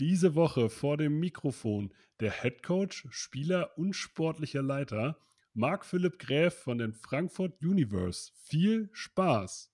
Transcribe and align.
Diese 0.00 0.34
Woche 0.34 0.70
vor 0.70 0.96
dem 0.96 1.20
Mikrofon 1.20 1.94
der 2.18 2.32
Head 2.32 2.64
Coach, 2.64 3.06
Spieler 3.10 3.78
und 3.78 3.92
sportlicher 3.92 4.60
Leiter 4.60 5.16
Marc 5.52 5.86
Philipp 5.86 6.18
Gräf 6.18 6.52
von 6.52 6.78
den 6.78 6.92
Frankfurt 6.92 7.62
Universe. 7.62 8.32
Viel 8.42 8.90
Spaß! 8.92 9.70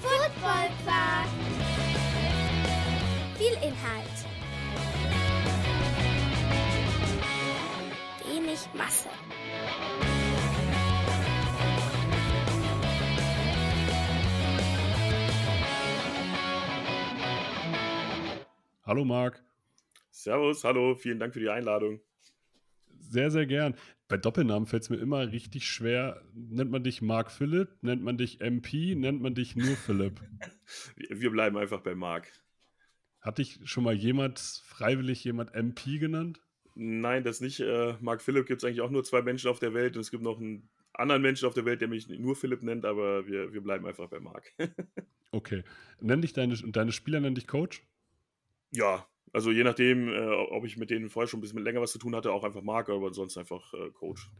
Football 0.00 0.68
Quark. 0.82 1.28
Viel 3.38 3.54
Inhalt. 3.62 4.26
Wenig 8.24 8.68
Masse. 8.74 9.10
Hallo 18.86 19.04
Marc. 19.04 19.42
Servus, 20.12 20.62
hallo, 20.62 20.94
vielen 20.94 21.18
Dank 21.18 21.34
für 21.34 21.40
die 21.40 21.48
Einladung. 21.48 22.00
Sehr, 23.00 23.32
sehr 23.32 23.44
gern. 23.44 23.74
Bei 24.06 24.16
Doppelnamen 24.16 24.68
fällt 24.68 24.84
es 24.84 24.90
mir 24.90 24.98
immer 24.98 25.32
richtig 25.32 25.66
schwer. 25.66 26.22
Nennt 26.34 26.70
man 26.70 26.84
dich 26.84 27.02
Marc 27.02 27.32
Philipp? 27.32 27.82
Nennt 27.82 28.04
man 28.04 28.16
dich 28.16 28.40
MP? 28.40 28.94
Nennt 28.94 29.20
man 29.20 29.34
dich 29.34 29.56
nur 29.56 29.74
Philipp? 29.74 30.20
Wir 30.96 31.30
bleiben 31.32 31.56
einfach 31.56 31.80
bei 31.80 31.96
Marc. 31.96 32.28
Hat 33.20 33.38
dich 33.38 33.58
schon 33.64 33.82
mal 33.82 33.94
jemand, 33.94 34.38
freiwillig 34.38 35.24
jemand 35.24 35.52
MP 35.52 35.98
genannt? 35.98 36.40
Nein, 36.76 37.24
das 37.24 37.40
nicht. 37.40 37.58
Äh, 37.58 37.94
Marc 38.00 38.22
Philipp 38.22 38.46
gibt 38.46 38.62
es 38.62 38.64
eigentlich 38.64 38.82
auch 38.82 38.90
nur 38.90 39.02
zwei 39.02 39.20
Menschen 39.20 39.50
auf 39.50 39.58
der 39.58 39.74
Welt 39.74 39.96
und 39.96 40.02
es 40.02 40.12
gibt 40.12 40.22
noch 40.22 40.38
einen 40.38 40.68
anderen 40.92 41.22
Menschen 41.22 41.48
auf 41.48 41.54
der 41.54 41.64
Welt, 41.64 41.80
der 41.80 41.88
mich 41.88 42.08
nur 42.08 42.36
Philipp 42.36 42.62
nennt, 42.62 42.84
aber 42.84 43.26
wir, 43.26 43.52
wir 43.52 43.62
bleiben 43.62 43.84
einfach 43.84 44.08
bei 44.08 44.20
Marc. 44.20 44.54
okay. 45.32 45.64
Nenn 46.00 46.22
dich 46.22 46.34
deine, 46.34 46.54
deine 46.54 46.92
Spieler 46.92 47.18
nennen 47.18 47.34
dich 47.34 47.48
Coach? 47.48 47.82
Ja, 48.76 49.06
also 49.32 49.50
je 49.50 49.64
nachdem, 49.64 50.08
äh, 50.08 50.20
ob 50.50 50.64
ich 50.66 50.76
mit 50.76 50.90
denen 50.90 51.08
vorher 51.08 51.28
schon 51.28 51.38
ein 51.38 51.40
bisschen 51.40 51.62
länger 51.62 51.80
was 51.80 51.92
zu 51.92 51.98
tun 51.98 52.14
hatte, 52.14 52.30
auch 52.30 52.44
einfach 52.44 52.62
Marc, 52.62 52.90
aber 52.90 53.12
sonst 53.14 53.38
einfach 53.38 53.72
äh, 53.72 53.90
Coach. 53.90 54.30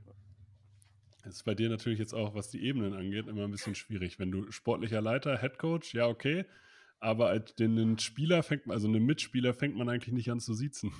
Das 1.25 1.37
ist 1.37 1.45
bei 1.45 1.55
dir 1.55 1.71
natürlich 1.71 1.99
jetzt 1.99 2.13
auch, 2.13 2.35
was 2.35 2.51
die 2.51 2.63
Ebenen 2.63 2.93
angeht, 2.93 3.27
immer 3.29 3.45
ein 3.45 3.51
bisschen 3.51 3.75
schwierig. 3.75 4.19
Wenn 4.19 4.31
du 4.31 4.51
sportlicher 4.53 5.01
Leiter, 5.01 5.41
Head 5.41 5.59
Coach, 5.59 5.95
ja, 5.95 6.07
okay. 6.07 6.45
Aber 7.01 7.29
als 7.29 7.55
den 7.55 7.99
Spieler 7.99 8.43
fängt 8.43 8.67
man, 8.67 8.75
also 8.75 8.89
einen 8.89 9.05
Mitspieler 9.07 9.55
fängt 9.55 9.75
man 9.75 9.89
eigentlich 9.89 10.15
nicht 10.15 10.31
an 10.31 10.41
zu 10.41 10.55
siezen. 10.55 10.93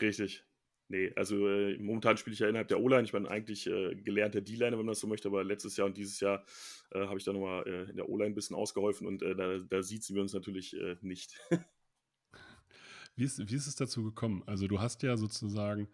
Richtig. 0.00 0.44
Nee, 0.88 1.12
also 1.16 1.46
äh, 1.48 1.76
momentan 1.78 2.16
spiele 2.16 2.34
ich 2.34 2.40
ja 2.40 2.48
innerhalb 2.48 2.68
der 2.68 2.80
O-Line. 2.80 3.04
Ich 3.04 3.12
bin 3.12 3.26
eigentlich 3.26 3.66
äh, 3.66 3.94
gelernter 3.94 4.40
D-Liner, 4.40 4.78
wenn 4.78 4.86
man 4.86 4.92
das 4.92 5.00
so 5.00 5.06
möchte, 5.06 5.28
aber 5.28 5.44
letztes 5.44 5.76
Jahr 5.76 5.86
und 5.86 5.96
dieses 5.96 6.18
Jahr 6.20 6.44
äh, 6.92 7.00
habe 7.00 7.18
ich 7.18 7.24
da 7.24 7.32
nochmal 7.32 7.66
äh, 7.66 7.90
in 7.90 7.96
der 7.96 8.08
O-Line 8.08 8.30
ein 8.30 8.34
bisschen 8.34 8.56
ausgeholfen 8.56 9.06
und 9.06 9.22
äh, 9.22 9.36
da, 9.36 9.58
da 9.58 9.82
sieht 9.82 10.08
wir 10.08 10.22
uns 10.22 10.32
natürlich 10.32 10.74
äh, 10.76 10.96
nicht. 11.02 11.38
Wie 13.18 13.24
ist, 13.24 13.50
wie 13.50 13.56
ist 13.56 13.66
es 13.66 13.74
dazu 13.74 14.04
gekommen? 14.04 14.44
Also 14.46 14.68
du 14.68 14.80
hast 14.80 15.02
ja 15.02 15.16
sozusagen, 15.16 15.88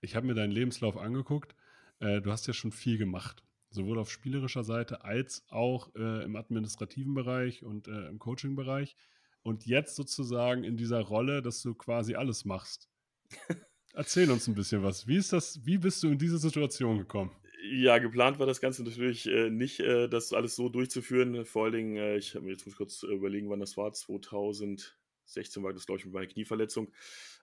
ich 0.00 0.16
habe 0.16 0.26
mir 0.26 0.34
deinen 0.34 0.50
Lebenslauf 0.50 0.96
angeguckt, 0.96 1.54
äh, 2.00 2.20
du 2.20 2.32
hast 2.32 2.48
ja 2.48 2.52
schon 2.52 2.72
viel 2.72 2.98
gemacht, 2.98 3.44
sowohl 3.70 3.96
auf 3.96 4.10
spielerischer 4.10 4.64
Seite 4.64 5.04
als 5.04 5.44
auch 5.50 5.94
äh, 5.94 6.24
im 6.24 6.34
administrativen 6.34 7.14
Bereich 7.14 7.62
und 7.62 7.86
äh, 7.86 8.08
im 8.08 8.18
Coaching-Bereich. 8.18 8.96
Und 9.42 9.66
jetzt 9.66 9.94
sozusagen 9.94 10.64
in 10.64 10.76
dieser 10.76 11.00
Rolle, 11.00 11.42
dass 11.42 11.62
du 11.62 11.74
quasi 11.74 12.16
alles 12.16 12.44
machst. 12.44 12.88
Erzähl 13.92 14.28
uns 14.32 14.48
ein 14.48 14.56
bisschen 14.56 14.82
was. 14.82 15.06
Wie 15.06 15.16
ist 15.16 15.32
das, 15.32 15.64
wie 15.64 15.78
bist 15.78 16.02
du 16.02 16.08
in 16.08 16.18
diese 16.18 16.38
Situation 16.38 16.98
gekommen? 16.98 17.30
Ja, 17.70 17.98
geplant 17.98 18.40
war 18.40 18.46
das 18.46 18.60
Ganze 18.60 18.82
natürlich 18.82 19.28
äh, 19.28 19.48
nicht, 19.48 19.78
äh, 19.78 20.08
das 20.08 20.32
alles 20.32 20.56
so 20.56 20.68
durchzuführen. 20.68 21.44
Vor 21.44 21.66
allen 21.66 21.72
Dingen, 21.72 21.96
äh, 21.98 22.16
ich 22.16 22.34
habe 22.34 22.46
mir 22.46 22.50
jetzt 22.50 22.66
muss 22.66 22.76
kurz 22.76 23.04
überlegen, 23.04 23.48
wann 23.48 23.60
das 23.60 23.76
war, 23.76 23.92
2000. 23.92 24.98
16 25.26 25.62
war 25.62 25.72
das, 25.72 25.86
glaube 25.86 25.98
ich, 26.00 26.04
mit 26.04 26.14
meiner 26.14 26.26
Knieverletzung. 26.26 26.92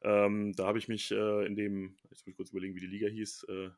Ähm, 0.04 0.54
da 0.54 0.66
habe 0.68 0.78
ich 0.78 0.88
mich 0.88 1.12
äh, 1.12 1.46
in 1.46 1.56
dem, 1.56 1.98
jetzt 2.10 2.26
muss 2.26 2.32
ich 2.32 2.36
kurz 2.36 2.50
überlegen, 2.52 2.76
wie 2.76 2.80
die 2.80 2.88
Liga 2.88 3.08
hieß, 3.08 3.46
äh, 3.50 3.70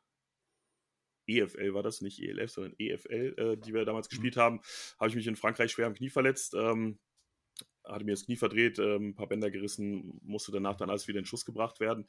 EFL 1.26 1.72
war 1.74 1.82
das, 1.82 2.00
nicht 2.00 2.20
ELF, 2.20 2.50
sondern 2.50 2.74
EFL, 2.78 3.34
äh, 3.38 3.56
die 3.56 3.72
wir 3.72 3.84
damals 3.84 4.08
mhm. 4.08 4.10
gespielt 4.10 4.36
haben, 4.36 4.60
habe 4.98 5.08
ich 5.08 5.16
mich 5.16 5.26
in 5.26 5.36
Frankreich 5.36 5.72
schwer 5.72 5.86
am 5.86 5.94
Knie 5.94 6.10
verletzt. 6.10 6.54
Ähm, 6.54 6.98
hatte 7.84 8.04
mir 8.04 8.12
das 8.12 8.24
Knie 8.24 8.36
verdreht, 8.36 8.78
ähm, 8.78 9.08
ein 9.08 9.14
paar 9.14 9.28
Bänder 9.28 9.50
gerissen, 9.50 10.18
musste 10.22 10.52
danach 10.52 10.76
dann 10.76 10.90
alles 10.90 11.06
wieder 11.06 11.18
in 11.18 11.26
Schuss 11.26 11.44
gebracht 11.44 11.80
werden. 11.80 12.08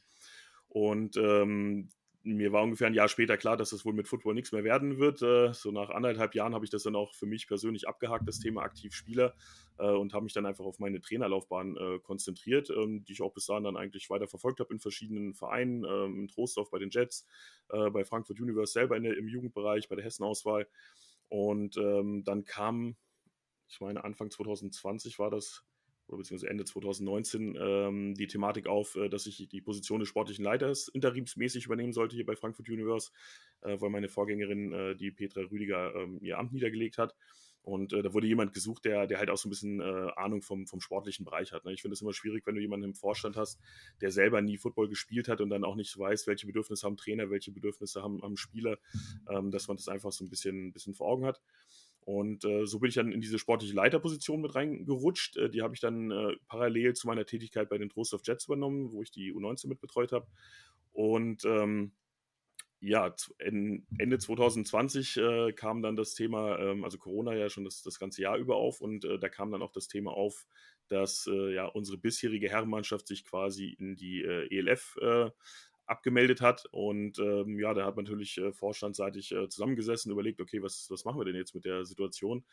Und 0.67 1.17
ähm, 1.17 1.89
mir 2.25 2.51
war 2.51 2.63
ungefähr 2.63 2.87
ein 2.87 2.93
Jahr 2.95 3.07
später 3.07 3.37
klar, 3.37 3.55
dass 3.55 3.69
das 3.69 3.85
wohl 3.85 3.93
mit 3.93 4.07
Football 4.07 4.33
nichts 4.33 4.51
mehr 4.51 4.63
werden 4.63 4.97
wird. 4.97 5.21
Äh, 5.21 5.53
so 5.53 5.71
nach 5.71 5.89
anderthalb 5.89 6.33
Jahren 6.33 6.55
habe 6.55 6.65
ich 6.65 6.71
das 6.71 6.83
dann 6.83 6.95
auch 6.95 7.13
für 7.13 7.27
mich 7.27 7.47
persönlich 7.47 7.87
abgehakt, 7.87 8.27
das 8.27 8.39
Thema 8.39 8.63
Aktivspieler, 8.63 9.35
äh, 9.77 9.91
und 9.91 10.13
habe 10.13 10.23
mich 10.23 10.33
dann 10.33 10.45
einfach 10.45 10.65
auf 10.65 10.79
meine 10.79 10.99
Trainerlaufbahn 10.99 11.77
äh, 11.77 11.99
konzentriert, 11.99 12.71
ähm, 12.71 13.03
die 13.05 13.13
ich 13.13 13.21
auch 13.21 13.33
bis 13.33 13.45
dahin 13.45 13.63
dann 13.63 13.77
eigentlich 13.77 14.09
weiter 14.09 14.27
verfolgt 14.27 14.59
habe 14.59 14.73
in 14.73 14.79
verschiedenen 14.79 15.35
Vereinen, 15.35 15.83
ähm, 15.85 16.19
in 16.19 16.27
Trostorf 16.27 16.71
bei 16.71 16.79
den 16.79 16.89
Jets, 16.89 17.25
bei 17.67 18.05
Frankfurt 18.05 18.39
Universe 18.39 18.73
selber 18.73 18.99
der, 18.99 19.17
im 19.17 19.27
Jugendbereich, 19.27 19.89
bei 19.89 19.95
der 19.95 20.05
Hessenauswahl. 20.05 20.67
Und 21.29 21.77
ähm, 21.77 22.23
dann 22.23 22.45
kam, 22.45 22.95
ich 23.67 23.81
meine, 23.81 24.03
Anfang 24.03 24.29
2020 24.29 25.17
war 25.17 25.31
das, 25.31 25.65
oder 26.07 26.17
beziehungsweise 26.17 26.49
Ende 26.49 26.65
2019 26.65 27.57
ähm, 27.59 28.13
die 28.15 28.27
Thematik 28.27 28.67
auf, 28.67 28.95
äh, 28.95 29.09
dass 29.09 29.25
ich 29.25 29.47
die 29.47 29.61
Position 29.61 29.99
des 29.99 30.09
sportlichen 30.09 30.45
Leiters 30.45 30.87
interimsmäßig 30.87 31.65
übernehmen 31.65 31.93
sollte 31.93 32.15
hier 32.15 32.25
bei 32.25 32.35
Frankfurt 32.35 32.69
Universe, 32.69 33.11
äh, 33.61 33.79
weil 33.79 33.89
meine 33.89 34.09
Vorgängerin, 34.09 34.71
äh, 34.71 34.95
die 34.95 35.11
Petra 35.11 35.41
Rüdiger, 35.41 35.95
ähm, 35.95 36.19
ihr 36.21 36.37
Amt 36.37 36.53
niedergelegt 36.53 36.97
hat. 36.97 37.15
Und 37.65 37.93
äh, 37.93 38.03
da 38.03 38.13
wurde 38.13 38.27
jemand 38.27 38.53
gesucht, 38.53 38.85
der, 38.85 39.07
der 39.07 39.17
halt 39.17 39.31
auch 39.31 39.37
so 39.37 39.47
ein 39.47 39.49
bisschen 39.49 39.79
äh, 39.79 40.11
Ahnung 40.15 40.43
vom, 40.43 40.67
vom 40.67 40.81
sportlichen 40.81 41.25
Bereich 41.25 41.51
hat. 41.51 41.65
Ne? 41.65 41.73
Ich 41.73 41.81
finde 41.81 41.93
es 41.93 42.01
immer 42.01 42.13
schwierig, 42.13 42.45
wenn 42.45 42.53
du 42.53 42.61
jemanden 42.61 42.85
im 42.85 42.93
Vorstand 42.93 43.35
hast, 43.37 43.59
der 44.01 44.11
selber 44.11 44.39
nie 44.43 44.57
Football 44.57 44.87
gespielt 44.87 45.27
hat 45.27 45.41
und 45.41 45.49
dann 45.49 45.63
auch 45.63 45.75
nicht 45.75 45.97
weiß, 45.97 46.27
welche 46.27 46.45
Bedürfnisse 46.45 46.85
haben 46.85 46.95
Trainer, 46.95 47.31
welche 47.31 47.51
Bedürfnisse 47.51 48.03
haben, 48.03 48.21
haben 48.21 48.37
Spieler, 48.37 48.77
ähm, 49.27 49.49
dass 49.49 49.67
man 49.67 49.77
das 49.77 49.87
einfach 49.87 50.11
so 50.11 50.23
ein 50.23 50.29
bisschen, 50.29 50.67
ein 50.67 50.73
bisschen 50.73 50.93
vor 50.93 51.07
Augen 51.07 51.25
hat. 51.25 51.41
Und 52.05 52.45
äh, 52.45 52.67
so 52.67 52.79
bin 52.79 52.89
ich 52.89 52.95
dann 52.95 53.11
in 53.11 53.19
diese 53.19 53.39
sportliche 53.39 53.73
Leiterposition 53.73 54.39
mit 54.39 54.53
reingerutscht. 54.53 55.37
Äh, 55.37 55.49
die 55.49 55.63
habe 55.63 55.73
ich 55.73 55.81
dann 55.81 56.11
äh, 56.11 56.35
parallel 56.47 56.93
zu 56.93 57.07
meiner 57.07 57.25
Tätigkeit 57.25 57.67
bei 57.67 57.79
den 57.79 57.89
Trost 57.89 58.13
of 58.13 58.21
Jets 58.23 58.45
übernommen, 58.45 58.91
wo 58.91 59.01
ich 59.01 59.11
die 59.11 59.33
U19 59.33 59.67
mitbetreut 59.67 60.11
habe. 60.11 60.27
Und 60.93 61.43
ähm, 61.45 61.93
ja, 62.79 63.15
Ende 63.39 64.19
2020 64.19 65.17
äh, 65.17 65.53
kam 65.53 65.81
dann 65.81 65.95
das 65.95 66.13
Thema, 66.13 66.59
ähm, 66.59 66.83
also 66.83 66.99
Corona 66.99 67.33
ja 67.33 67.49
schon 67.49 67.65
das, 67.65 67.81
das 67.81 67.97
ganze 67.97 68.21
Jahr 68.21 68.37
über 68.37 68.57
auf 68.57 68.81
und 68.81 69.03
äh, 69.05 69.17
da 69.17 69.27
kam 69.27 69.51
dann 69.51 69.63
auch 69.63 69.71
das 69.71 69.87
Thema 69.87 70.11
auf, 70.11 70.45
dass 70.87 71.27
äh, 71.27 71.55
ja 71.55 71.65
unsere 71.65 71.97
bisherige 71.97 72.49
Herrenmannschaft 72.49 73.07
sich 73.07 73.25
quasi 73.25 73.75
in 73.79 73.95
die 73.95 74.23
ELF 74.23 74.97
abgemeldet 75.85 76.41
hat. 76.41 76.65
Und 76.71 77.19
ähm, 77.19 77.59
ja, 77.59 77.73
da 77.73 77.85
hat 77.85 77.95
man 77.95 78.05
natürlich 78.05 78.37
äh, 78.37 78.51
vorstandsseitig 78.51 79.31
äh, 79.31 79.49
zusammengesessen, 79.49 80.11
überlegt, 80.11 80.41
okay, 80.41 80.61
was, 80.61 80.87
was 80.89 81.05
machen 81.05 81.19
wir 81.19 81.25
denn 81.25 81.35
jetzt 81.35 81.55
mit 81.55 81.65
der 81.65 81.85
Situation? 81.85 82.43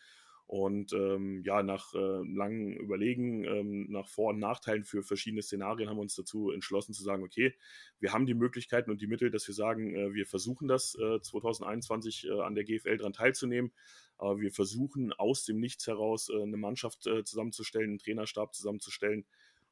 Und 0.47 0.93
ähm, 0.93 1.43
ja, 1.45 1.63
nach 1.63 1.95
äh, 1.95 1.99
langem 1.99 2.77
Überlegen, 2.77 3.45
ähm, 3.45 3.87
nach 3.91 4.09
Vor- 4.09 4.31
und 4.31 4.39
Nachteilen 4.39 4.85
für 4.85 5.03
verschiedene 5.03 5.41
Szenarien 5.41 5.89
haben 5.89 5.97
wir 5.97 6.03
uns 6.03 6.15
dazu 6.15 6.51
entschlossen 6.51 6.93
zu 6.93 7.03
sagen, 7.03 7.23
okay, 7.23 7.55
wir 8.01 8.13
haben 8.13 8.27
die 8.27 8.35
Möglichkeiten 8.35 8.91
und 8.91 9.01
die 9.01 9.07
Mittel, 9.07 9.31
dass 9.31 9.47
wir 9.47 9.55
sagen, 9.55 9.95
äh, 9.95 10.13
wir 10.13 10.27
versuchen 10.27 10.69
das 10.69 10.95
äh, 10.97 11.21
2021 11.23 12.27
äh, 12.27 12.41
an 12.41 12.55
der 12.55 12.65
GFL 12.65 12.99
dran 12.99 13.15
teilzunehmen. 13.15 13.73
Aber 14.19 14.41
wir 14.41 14.53
versuchen 14.53 15.13
aus 15.15 15.45
dem 15.45 15.59
Nichts 15.59 15.87
heraus 15.87 16.29
äh, 16.29 16.43
eine 16.43 16.59
Mannschaft 16.59 17.07
äh, 17.07 17.25
zusammenzustellen, 17.25 17.91
einen 17.91 17.99
Trainerstab 17.99 18.55
zusammenzustellen. 18.55 19.25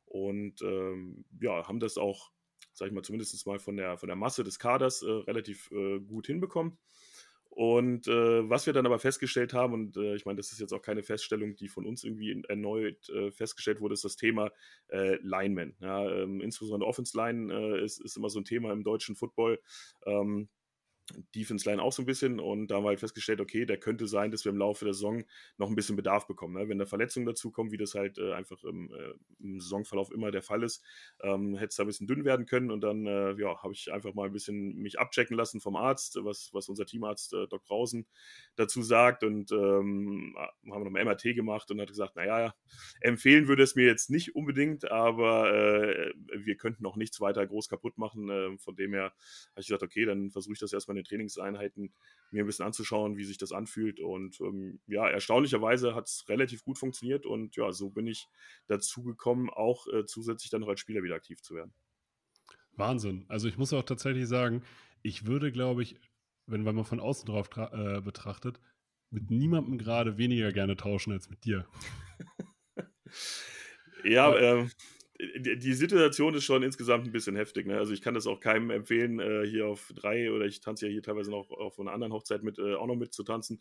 Und 0.07 0.62
ähm, 0.62 1.25
ja, 1.41 1.69
haben 1.69 1.81
das 1.81 1.99
auch 1.99 2.33
sag 2.81 2.88
ich 2.88 2.94
mal, 2.94 3.03
zumindest 3.03 3.47
mal 3.47 3.59
von 3.59 3.77
der, 3.77 3.99
von 3.99 4.09
der 4.09 4.17
Masse 4.17 4.43
des 4.43 4.59
Kaders 4.59 5.03
äh, 5.03 5.11
relativ 5.11 5.71
äh, 5.71 6.00
gut 6.00 6.27
hinbekommen. 6.27 6.79
Und 7.50 8.09
äh, 8.09 8.49
was 8.49 8.65
wir 8.67 8.73
dann 8.73 8.87
aber 8.87 8.99
festgestellt 8.99 9.53
haben, 9.53 9.75
und 9.75 9.97
äh, 9.97 10.15
ich 10.15 10.25
meine, 10.25 10.37
das 10.37 10.50
ist 10.50 10.61
jetzt 10.61 10.73
auch 10.73 10.81
keine 10.81 11.03
Feststellung, 11.03 11.56
die 11.56 11.69
von 11.69 11.85
uns 11.85 12.05
irgendwie 12.05 12.31
in, 12.31 12.44
erneut 12.44 13.09
äh, 13.11 13.31
festgestellt 13.32 13.81
wurde, 13.81 13.94
ist 13.94 14.05
das 14.05 14.17
Thema 14.17 14.50
äh, 14.88 15.17
Lineman. 15.17 15.75
Ja, 15.81 16.09
ähm, 16.11 16.41
insbesondere 16.41 16.88
Offense 16.88 17.17
Line 17.17 17.53
äh, 17.53 17.85
ist, 17.85 18.00
ist 18.00 18.17
immer 18.17 18.31
so 18.31 18.41
ein 18.41 18.44
Thema 18.44 18.73
im 18.73 18.83
deutschen 18.83 19.15
Football. 19.15 19.61
Ähm, 20.06 20.49
Defense 21.35 21.69
Line 21.69 21.83
auch 21.83 21.93
so 21.93 22.03
ein 22.03 22.07
bisschen 22.07 22.41
und 22.41 22.69
da 22.69 22.77
haben 22.77 22.85
wir 22.85 22.89
halt 22.89 23.01
festgestellt, 23.01 23.41
okay, 23.41 23.67
der 23.67 23.79
könnte 23.79 24.07
sein, 24.07 24.31
dass 24.31 24.45
wir 24.45 24.53
im 24.53 24.59
Laufe 24.59 24.85
der 24.85 24.95
Saison 24.95 25.25
noch 25.59 25.69
ein 25.69 25.75
bisschen 25.75 25.97
Bedarf 25.97 26.27
bekommen. 26.27 26.55
Ne? 26.55 26.69
Wenn 26.69 26.79
da 26.79 26.87
Verletzungen 26.87 27.27
dazu 27.27 27.51
kommen, 27.51 27.73
wie 27.73 27.77
das 27.77 27.95
halt 27.95 28.19
äh, 28.19 28.33
einfach 28.33 28.62
im, 28.65 28.93
äh, 28.93 29.15
im, 29.41 29.61
Saisonverlauf 29.61 30.11
immer 30.11 30.31
der 30.31 30.43
Fall 30.43 30.62
ist, 30.62 30.85
ähm, 31.23 31.55
hätte 31.55 31.69
es 31.69 31.77
da 31.77 31.85
ein 31.85 31.87
bisschen 31.87 32.07
dünn 32.07 32.25
werden 32.25 32.47
können 32.47 32.71
und 32.71 32.81
dann 32.81 33.07
äh, 33.07 33.33
ja, 33.41 33.62
habe 33.62 33.73
ich 33.73 33.93
einfach 33.93 34.15
mal 34.15 34.27
ein 34.27 34.33
bisschen 34.33 34.77
mich 34.77 34.99
abchecken 34.99 35.37
lassen 35.37 35.61
vom 35.61 35.77
Arzt, 35.77 36.19
was, 36.23 36.51
was 36.53 36.69
unser 36.69 36.87
Teamarzt 36.87 37.33
äh, 37.33 37.47
Doc 37.49 37.65
Brausen 37.65 38.07
dazu 38.57 38.83
sagt 38.83 39.25
und 39.25 39.53
ähm, 39.53 40.35
haben 40.71 40.85
noch 40.85 40.95
ein 40.95 41.07
MRT 41.07 41.35
gemacht 41.35 41.71
und 41.71 41.81
hat 41.81 41.89
gesagt, 41.89 42.17
naja, 42.17 42.55
empfehlen 43.01 43.49
würde 43.49 43.62
es 43.62 43.75
mir 43.75 43.87
jetzt 43.87 44.11
nicht 44.11 44.35
unbedingt, 44.35 44.91
aber 44.91 45.53
äh, 45.53 46.12
wir 46.39 46.57
könnten 46.57 46.87
auch 46.87 46.97
nichts 46.97 47.21
weiter 47.21 47.47
groß 47.47 47.69
kaputt 47.69 47.99
machen. 47.99 48.29
Äh, 48.29 48.59
von 48.59 48.77
dem 48.77 48.93
her 48.93 49.05
habe 49.05 49.61
ich 49.61 49.67
gesagt, 49.67 49.83
okay, 49.83 50.05
dann 50.05 50.31
versuche 50.31 50.55
ich 50.55 50.61
das 50.61 50.73
erstmal 50.73 50.97
den 51.00 51.05
Trainingseinheiten 51.05 51.93
mir 52.31 52.44
ein 52.44 52.47
bisschen 52.47 52.67
anzuschauen, 52.67 53.17
wie 53.17 53.25
sich 53.25 53.38
das 53.38 53.52
anfühlt. 53.52 54.00
Und 54.00 54.41
ähm, 54.41 54.81
ja, 54.87 55.08
erstaunlicherweise 55.08 55.94
hat 55.94 56.06
es 56.06 56.25
relativ 56.29 56.62
gut 56.62 56.79
funktioniert 56.79 57.26
und 57.26 57.56
ja, 57.56 57.73
so 57.73 57.91
bin 57.91 58.06
ich 58.06 58.29
dazu 58.67 59.02
gekommen, 59.02 59.50
auch 59.50 59.87
äh, 59.88 60.05
zusätzlich 60.06 60.50
dann 60.50 60.61
noch 60.61 60.69
als 60.69 60.81
Spieler 60.81 61.02
wieder 61.02 61.17
aktiv 61.17 61.43
zu 61.43 61.55
werden. 61.55 61.73
Wahnsinn. 62.73 63.25
Also 63.29 63.49
ich 63.49 63.58
muss 63.58 63.73
auch 63.73 63.82
tatsächlich 63.82 64.29
sagen, 64.29 64.62
ich 65.02 65.26
würde, 65.26 65.52
glaube 65.52 65.82
ich, 65.82 65.97
wenn 66.47 66.62
man 66.62 66.85
von 66.85 67.00
außen 67.00 67.26
drauf 67.26 67.50
äh, 67.56 68.00
betrachtet, 68.00 68.61
mit 69.11 69.31
niemandem 69.31 69.79
gerade 69.79 70.19
weniger 70.19 70.52
gerne 70.52 70.76
tauschen 70.76 71.12
als 71.12 71.29
mit 71.31 71.44
dir. 71.44 71.67
ja, 74.05 74.37
ähm, 74.37 74.70
die 75.39 75.75
Situation 75.75 76.35
ist 76.35 76.45
schon 76.45 76.63
insgesamt 76.63 77.07
ein 77.07 77.13
bisschen 77.13 77.37
heftig. 77.37 77.67
Ne? 77.67 77.79
Also 77.79 77.93
ich 77.93 78.01
kann 78.01 78.15
das 78.15 78.27
auch 78.27 78.41
keinem 78.41 78.71
empfehlen, 78.71 79.19
äh, 79.19 79.47
hier 79.47 79.67
auf 79.67 79.93
drei 79.95 80.33
oder 80.33 80.47
ich 80.47 80.61
tanze 80.61 80.87
ja 80.87 80.93
hier 80.93 81.03
teilweise 81.03 81.31
noch 81.31 81.51
auf 81.51 81.79
einer 81.79 81.93
anderen 81.93 82.13
Hochzeit 82.13 82.43
mit 82.43 82.59
äh, 82.59 82.75
auch 82.75 82.87
noch 82.87 82.97
mit 82.97 83.13
zu 83.13 83.23
tanzen. 83.23 83.61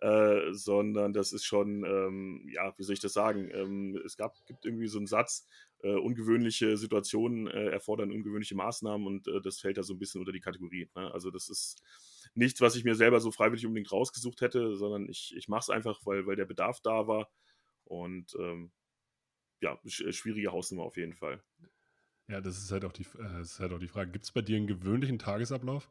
Äh, 0.00 0.52
sondern 0.52 1.12
das 1.12 1.32
ist 1.32 1.44
schon, 1.44 1.84
ähm, 1.84 2.48
ja, 2.50 2.72
wie 2.78 2.82
soll 2.84 2.94
ich 2.94 3.00
das 3.00 3.12
sagen? 3.12 3.50
Ähm, 3.52 4.00
es 4.04 4.16
gab, 4.16 4.34
gibt 4.46 4.64
irgendwie 4.64 4.86
so 4.86 4.96
einen 4.96 5.06
Satz, 5.06 5.46
äh, 5.82 5.94
ungewöhnliche 5.94 6.78
Situationen 6.78 7.48
äh, 7.48 7.66
erfordern 7.66 8.10
ungewöhnliche 8.10 8.54
Maßnahmen 8.54 9.06
und 9.06 9.28
äh, 9.28 9.42
das 9.42 9.60
fällt 9.60 9.76
da 9.76 9.82
so 9.82 9.92
ein 9.92 9.98
bisschen 9.98 10.20
unter 10.20 10.32
die 10.32 10.40
Kategorie. 10.40 10.88
Ne? 10.96 11.12
Also 11.12 11.30
das 11.30 11.50
ist 11.50 11.82
nichts, 12.34 12.62
was 12.62 12.76
ich 12.76 12.84
mir 12.84 12.94
selber 12.94 13.20
so 13.20 13.30
freiwillig 13.30 13.66
unbedingt 13.66 13.92
rausgesucht 13.92 14.40
hätte, 14.40 14.74
sondern 14.76 15.06
ich, 15.08 15.34
ich 15.36 15.48
mache 15.48 15.60
es 15.60 15.70
einfach, 15.70 16.00
weil, 16.04 16.26
weil 16.26 16.36
der 16.36 16.46
Bedarf 16.46 16.80
da 16.80 17.06
war. 17.06 17.30
Und 17.84 18.34
ähm, 18.38 18.70
ja, 19.60 19.78
äh, 19.84 20.12
schwierige 20.12 20.52
Hausnummer 20.52 20.84
auf 20.84 20.96
jeden 20.96 21.14
Fall. 21.14 21.42
Ja, 22.28 22.40
das 22.40 22.58
ist 22.58 22.70
halt 22.70 22.84
auch 22.84 22.92
die, 22.92 23.06
äh, 23.18 23.40
ist 23.40 23.60
halt 23.60 23.72
auch 23.72 23.78
die 23.78 23.88
Frage. 23.88 24.12
Gibt 24.12 24.24
es 24.24 24.32
bei 24.32 24.42
dir 24.42 24.56
einen 24.56 24.66
gewöhnlichen 24.66 25.18
Tagesablauf? 25.18 25.90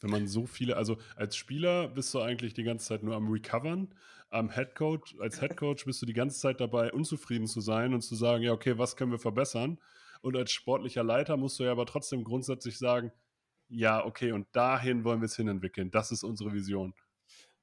Wenn 0.00 0.10
man 0.10 0.26
so 0.26 0.46
viele, 0.46 0.76
also 0.76 0.98
als 1.14 1.36
Spieler 1.36 1.88
bist 1.88 2.12
du 2.14 2.20
eigentlich 2.20 2.54
die 2.54 2.62
ganze 2.62 2.86
Zeit 2.86 3.02
nur 3.02 3.16
am 3.16 3.28
Recovern. 3.28 3.94
Am 4.30 4.48
Headcoach, 4.48 5.16
als 5.18 5.40
Headcoach 5.40 5.84
bist 5.84 6.00
du 6.00 6.06
die 6.06 6.14
ganze 6.14 6.38
Zeit 6.38 6.60
dabei, 6.60 6.92
unzufrieden 6.92 7.46
zu 7.46 7.60
sein 7.60 7.92
und 7.92 8.00
zu 8.00 8.14
sagen, 8.14 8.42
ja, 8.42 8.52
okay, 8.52 8.78
was 8.78 8.96
können 8.96 9.12
wir 9.12 9.18
verbessern? 9.18 9.78
Und 10.22 10.36
als 10.36 10.52
sportlicher 10.52 11.02
Leiter 11.02 11.36
musst 11.36 11.58
du 11.58 11.64
ja 11.64 11.72
aber 11.72 11.86
trotzdem 11.86 12.24
grundsätzlich 12.24 12.78
sagen, 12.78 13.12
ja, 13.68 14.04
okay, 14.04 14.32
und 14.32 14.46
dahin 14.52 15.04
wollen 15.04 15.20
wir 15.20 15.26
es 15.26 15.36
hinentwickeln. 15.36 15.90
Das 15.90 16.12
ist 16.12 16.22
unsere 16.22 16.52
Vision. 16.52 16.94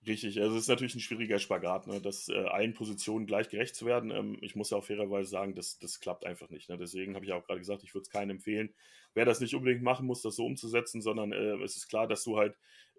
Richtig, 0.06 0.40
also 0.40 0.56
es 0.56 0.64
ist 0.64 0.68
natürlich 0.70 0.96
ein 0.96 1.00
schwieriger 1.02 1.40
Spagat, 1.40 1.88
ne, 1.88 2.00
dass 2.00 2.30
äh, 2.30 2.34
allen 2.36 2.74
Positionen 2.74 3.26
gleich 3.26 3.50
gerecht 3.50 3.76
zu 3.76 3.86
werden. 3.86 4.12
Ähm, 4.12 4.38
ich 4.42 4.56
muss 4.56 4.70
ja 4.70 4.78
auch 4.78 4.84
fairerweise 4.86 5.30
sagen, 5.30 5.54
das, 5.56 5.80
das 5.80 6.00
klappt 6.00 6.26
einfach 6.26 6.50
nicht. 6.50 6.70
Ne? 6.70 6.78
Deswegen 6.78 7.16
habe 7.16 7.26
ich 7.26 7.34
auch 7.34 7.44
gerade 7.46 7.60
gesagt, 7.60 7.84
ich 7.84 7.94
würde 7.94 8.04
es 8.04 8.10
keinem 8.10 8.32
empfehlen, 8.38 8.74
wer 9.16 9.26
das 9.26 9.40
nicht 9.42 9.56
unbedingt 9.56 9.82
machen 9.84 10.06
muss, 10.06 10.22
das 10.22 10.36
so 10.36 10.46
umzusetzen, 10.46 11.02
sondern 11.02 11.32
äh, 11.34 11.56
es 11.64 11.76
ist 11.78 11.90
klar, 11.90 12.08
dass 12.08 12.24
du 12.24 12.38
halt 12.38 12.56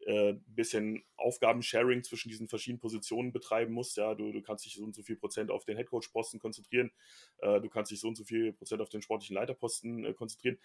äh, 0.07 0.35
bisschen 0.47 1.05
Aufgabensharing 1.17 2.03
zwischen 2.05 2.29
diesen 2.29 2.49
verschiedenen 2.49 2.81
Positionen 2.81 3.33
betreiben 3.33 3.73
musst. 3.73 3.97
Ja, 3.97 4.15
du, 4.15 4.33
du 4.33 4.43
kannst 4.43 4.65
dich 4.65 4.75
so 4.75 4.85
und 4.85 4.95
so 4.95 5.03
viel 5.03 5.17
Prozent 5.17 5.51
auf 5.51 5.65
den 5.65 5.77
Headcoach-Posten 5.77 6.39
konzentrieren, 6.39 6.91
äh, 7.39 7.61
du 7.61 7.69
kannst 7.69 7.91
dich 7.91 8.01
so 8.01 8.09
und 8.09 8.17
so 8.17 8.25
viel 8.25 8.53
Prozent 8.53 8.81
auf 8.81 8.89
den 8.89 9.03
sportlichen 9.03 9.35
Leiterposten 9.35 10.05
äh, 10.05 10.15
konzentrieren. 10.15 10.59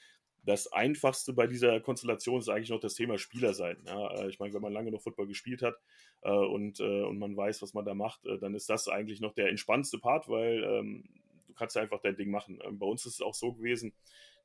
Das 0.45 0.71
Einfachste 0.73 1.31
bei 1.31 1.47
dieser 1.47 1.79
Konstellation 1.79 2.39
ist 2.39 2.49
eigentlich 2.49 2.69
noch 2.69 2.81
das 2.81 2.95
Thema 2.95 3.17
Spieler 3.17 3.53
sein. 3.53 3.81
Ja, 3.85 4.13
äh, 4.15 4.29
ich 4.29 4.39
meine, 4.39 4.53
wenn 4.53 4.61
man 4.61 4.73
lange 4.73 4.91
noch 4.91 5.01
Football 5.01 5.27
gespielt 5.27 5.61
hat 5.61 5.75
äh, 6.21 6.31
und, 6.31 6.79
äh, 6.79 7.03
und 7.03 7.17
man 7.17 7.35
weiß, 7.35 7.61
was 7.61 7.73
man 7.73 7.85
da 7.85 7.93
macht, 7.93 8.21
dann 8.41 8.53
ist 8.53 8.69
das 8.69 8.87
eigentlich 8.87 9.21
noch 9.21 9.33
der 9.33 9.49
entspannendste 9.49 9.99
Part, 9.99 10.27
weil 10.27 10.63
ähm, 10.63 11.03
du 11.47 11.53
kannst 11.53 11.77
einfach 11.77 12.01
dein 12.01 12.15
Ding 12.15 12.31
machen. 12.31 12.59
Ähm, 12.63 12.79
bei 12.79 12.85
uns 12.85 13.05
ist 13.05 13.15
es 13.15 13.21
auch 13.21 13.33
so 13.33 13.53
gewesen, 13.53 13.93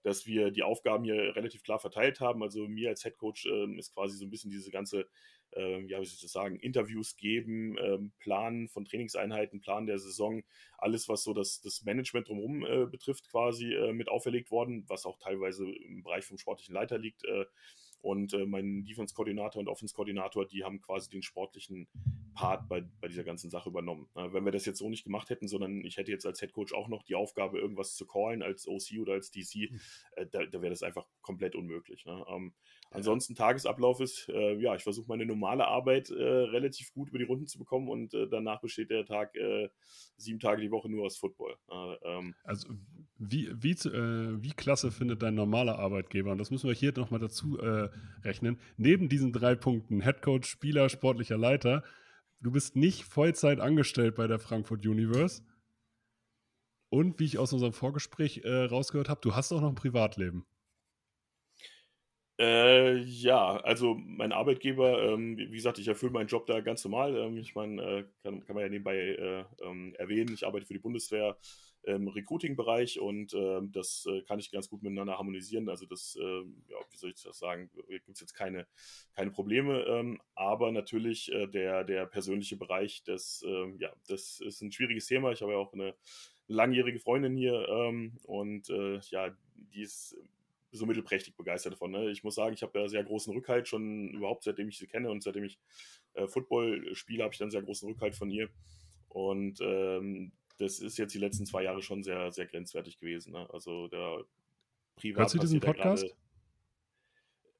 dass 0.02 0.26
wir 0.26 0.50
die 0.50 0.62
Aufgaben 0.62 1.04
hier 1.04 1.34
relativ 1.36 1.62
klar 1.62 1.78
verteilt 1.78 2.20
haben. 2.20 2.42
Also 2.42 2.66
mir 2.68 2.90
als 2.90 3.04
Headcoach 3.04 3.46
ähm, 3.46 3.78
ist 3.78 3.94
quasi 3.94 4.16
so 4.16 4.24
ein 4.24 4.30
bisschen 4.30 4.50
diese 4.50 4.70
ganze, 4.70 5.08
ähm, 5.52 5.88
ja, 5.88 6.00
wie 6.00 6.04
soll 6.04 6.14
ich 6.14 6.20
das 6.20 6.32
sagen, 6.32 6.58
Interviews 6.60 7.16
geben, 7.16 7.76
ähm, 7.78 8.12
Planen 8.18 8.68
von 8.68 8.84
Trainingseinheiten, 8.84 9.60
Plan 9.60 9.86
der 9.86 9.98
Saison, 9.98 10.42
alles, 10.76 11.08
was 11.08 11.24
so 11.24 11.34
das, 11.34 11.60
das 11.60 11.82
Management 11.84 12.28
drumherum 12.28 12.64
äh, 12.64 12.86
betrifft, 12.86 13.28
quasi 13.30 13.74
äh, 13.74 13.92
mit 13.92 14.08
auferlegt 14.08 14.50
worden, 14.50 14.84
was 14.88 15.06
auch 15.06 15.18
teilweise 15.18 15.64
im 15.68 16.02
Bereich 16.02 16.24
vom 16.24 16.38
sportlichen 16.38 16.74
Leiter 16.74 16.98
liegt. 16.98 17.24
Äh, 17.24 17.46
und 18.00 18.32
äh, 18.32 18.46
mein 18.46 18.84
Defense-Koordinator 18.84 19.60
und 19.60 19.68
Offense-Koordinator, 19.68 20.46
die 20.46 20.64
haben 20.64 20.80
quasi 20.80 21.10
den 21.10 21.22
sportlichen 21.22 21.88
Part 22.34 22.68
bei, 22.68 22.82
bei 23.00 23.08
dieser 23.08 23.24
ganzen 23.24 23.50
Sache 23.50 23.68
übernommen. 23.68 24.08
Äh, 24.14 24.32
wenn 24.32 24.44
wir 24.44 24.52
das 24.52 24.64
jetzt 24.64 24.78
so 24.78 24.88
nicht 24.88 25.04
gemacht 25.04 25.30
hätten, 25.30 25.48
sondern 25.48 25.84
ich 25.84 25.96
hätte 25.96 26.12
jetzt 26.12 26.26
als 26.26 26.40
Head 26.40 26.52
Coach 26.52 26.72
auch 26.72 26.88
noch 26.88 27.02
die 27.02 27.16
Aufgabe, 27.16 27.58
irgendwas 27.58 27.94
zu 27.96 28.06
callen 28.06 28.42
als 28.42 28.68
OC 28.68 29.00
oder 29.00 29.14
als 29.14 29.30
DC, 29.30 29.68
hm. 29.68 29.80
äh, 30.16 30.26
da, 30.26 30.46
da 30.46 30.62
wäre 30.62 30.70
das 30.70 30.82
einfach 30.82 31.06
komplett 31.20 31.56
unmöglich. 31.56 32.04
Ne? 32.04 32.24
Ähm, 32.28 32.54
ansonsten 32.90 33.34
Tagesablauf 33.34 34.00
ist, 34.00 34.28
äh, 34.28 34.54
ja, 34.60 34.74
ich 34.74 34.82
versuche 34.82 35.08
meine 35.08 35.26
normale 35.26 35.66
Arbeit 35.66 36.10
äh, 36.10 36.22
relativ 36.22 36.92
gut 36.92 37.08
über 37.08 37.18
die 37.18 37.24
Runden 37.24 37.46
zu 37.46 37.58
bekommen 37.58 37.88
und 37.88 38.14
äh, 38.14 38.28
danach 38.28 38.60
besteht 38.60 38.90
der 38.90 39.04
Tag 39.04 39.34
äh, 39.36 39.68
sieben 40.16 40.40
Tage 40.40 40.62
die 40.62 40.70
Woche 40.70 40.88
nur 40.88 41.06
aus 41.06 41.16
Football. 41.18 41.56
Ähm, 42.02 42.34
also 42.44 42.68
wie, 43.18 43.50
wie, 43.60 43.74
wie 43.74 44.52
klasse 44.52 44.90
findet 44.90 45.22
dein 45.22 45.34
normaler 45.34 45.78
Arbeitgeber, 45.78 46.32
und 46.32 46.38
das 46.38 46.50
müssen 46.50 46.68
wir 46.68 46.74
hier 46.74 46.92
nochmal 46.96 47.20
dazu 47.20 47.58
rechnen, 48.22 48.60
neben 48.76 49.08
diesen 49.08 49.32
drei 49.32 49.56
Punkten, 49.56 50.02
Head 50.02 50.22
Coach, 50.22 50.48
Spieler, 50.48 50.88
sportlicher 50.88 51.36
Leiter, 51.36 51.82
du 52.40 52.52
bist 52.52 52.76
nicht 52.76 53.02
Vollzeit 53.02 53.58
angestellt 53.58 54.14
bei 54.14 54.28
der 54.28 54.38
Frankfurt 54.38 54.86
Universe. 54.86 55.42
Und 56.90 57.18
wie 57.20 57.24
ich 57.24 57.38
aus 57.38 57.52
unserem 57.52 57.72
Vorgespräch 57.72 58.42
äh, 58.44 58.64
rausgehört 58.64 59.08
habe, 59.08 59.20
du 59.22 59.34
hast 59.34 59.52
auch 59.52 59.60
noch 59.60 59.68
ein 59.68 59.74
Privatleben. 59.74 60.46
Äh, 62.40 62.98
ja, 62.98 63.56
also 63.56 63.96
mein 63.96 64.30
Arbeitgeber, 64.32 65.02
ähm, 65.02 65.36
wie 65.36 65.50
gesagt, 65.56 65.78
ich 65.78 65.88
erfülle 65.88 66.12
meinen 66.12 66.28
Job 66.28 66.46
da 66.46 66.60
ganz 66.60 66.84
normal. 66.84 67.16
Ähm, 67.16 67.36
ich 67.36 67.56
meine, 67.56 67.82
äh, 67.82 68.04
kann, 68.22 68.44
kann 68.44 68.54
man 68.54 68.62
ja 68.62 68.68
nebenbei 68.68 68.96
äh, 68.96 69.44
ähm, 69.64 69.92
erwähnen, 69.98 70.32
ich 70.32 70.46
arbeite 70.46 70.64
für 70.64 70.74
die 70.74 70.78
Bundeswehr 70.78 71.36
im 71.82 72.06
Recruiting-Bereich 72.06 73.00
und 73.00 73.34
ähm, 73.34 73.72
das 73.72 74.06
äh, 74.08 74.22
kann 74.22 74.38
ich 74.38 74.52
ganz 74.52 74.68
gut 74.68 74.82
miteinander 74.82 75.18
harmonisieren. 75.18 75.68
Also 75.68 75.86
das, 75.86 76.16
ähm, 76.20 76.62
ja, 76.68 76.76
wie 76.90 76.96
soll 76.96 77.10
ich 77.10 77.22
das 77.22 77.38
sagen, 77.38 77.70
gibt 77.88 78.08
es 78.08 78.20
jetzt 78.20 78.34
keine, 78.34 78.68
keine 79.14 79.30
Probleme, 79.32 79.80
ähm, 79.84 80.20
aber 80.36 80.70
natürlich 80.70 81.32
äh, 81.32 81.48
der, 81.48 81.82
der 81.82 82.06
persönliche 82.06 82.56
Bereich, 82.56 83.02
das, 83.04 83.44
ja, 83.78 83.92
das 84.06 84.40
ist 84.40 84.60
ein 84.60 84.70
schwieriges 84.70 85.06
Thema. 85.06 85.32
Ich 85.32 85.42
habe 85.42 85.52
ja 85.52 85.58
auch 85.58 85.72
eine 85.72 85.94
langjährige 86.46 86.98
Freundin 87.00 87.36
hier 87.36 87.68
und 88.24 88.70
äh, 88.70 89.00
ja, 89.10 89.34
die 89.54 89.82
ist 89.82 90.16
so 90.70 90.86
mittelprächtig 90.86 91.36
begeistert 91.36 91.74
davon. 91.74 91.90
Ne? 91.90 92.10
Ich 92.10 92.24
muss 92.24 92.34
sagen, 92.34 92.54
ich 92.54 92.62
habe 92.62 92.78
ja 92.78 92.88
sehr 92.88 93.04
großen 93.04 93.32
Rückhalt 93.32 93.68
schon 93.68 94.08
überhaupt, 94.10 94.44
seitdem 94.44 94.68
ich 94.68 94.78
sie 94.78 94.86
kenne 94.86 95.10
und 95.10 95.22
seitdem 95.22 95.44
ich 95.44 95.58
äh, 96.14 96.26
Football 96.26 96.94
spiele, 96.94 97.24
habe 97.24 97.32
ich 97.32 97.38
dann 97.38 97.50
sehr 97.50 97.62
großen 97.62 97.88
Rückhalt 97.88 98.14
von 98.14 98.30
ihr. 98.30 98.48
Und 99.08 99.60
ähm, 99.60 100.32
das 100.58 100.80
ist 100.80 100.98
jetzt 100.98 101.14
die 101.14 101.18
letzten 101.18 101.46
zwei 101.46 101.62
Jahre 101.62 101.82
schon 101.82 102.02
sehr, 102.02 102.32
sehr 102.32 102.46
grenzwertig 102.46 102.98
gewesen. 102.98 103.32
Ne? 103.32 103.48
Also 103.52 103.88
der 103.88 104.24
Privat. 104.96 105.22
Hörst 105.22 105.34
du 105.34 105.38
diesen 105.38 105.60
Podcast? 105.60 106.02
Grade, 106.04 106.16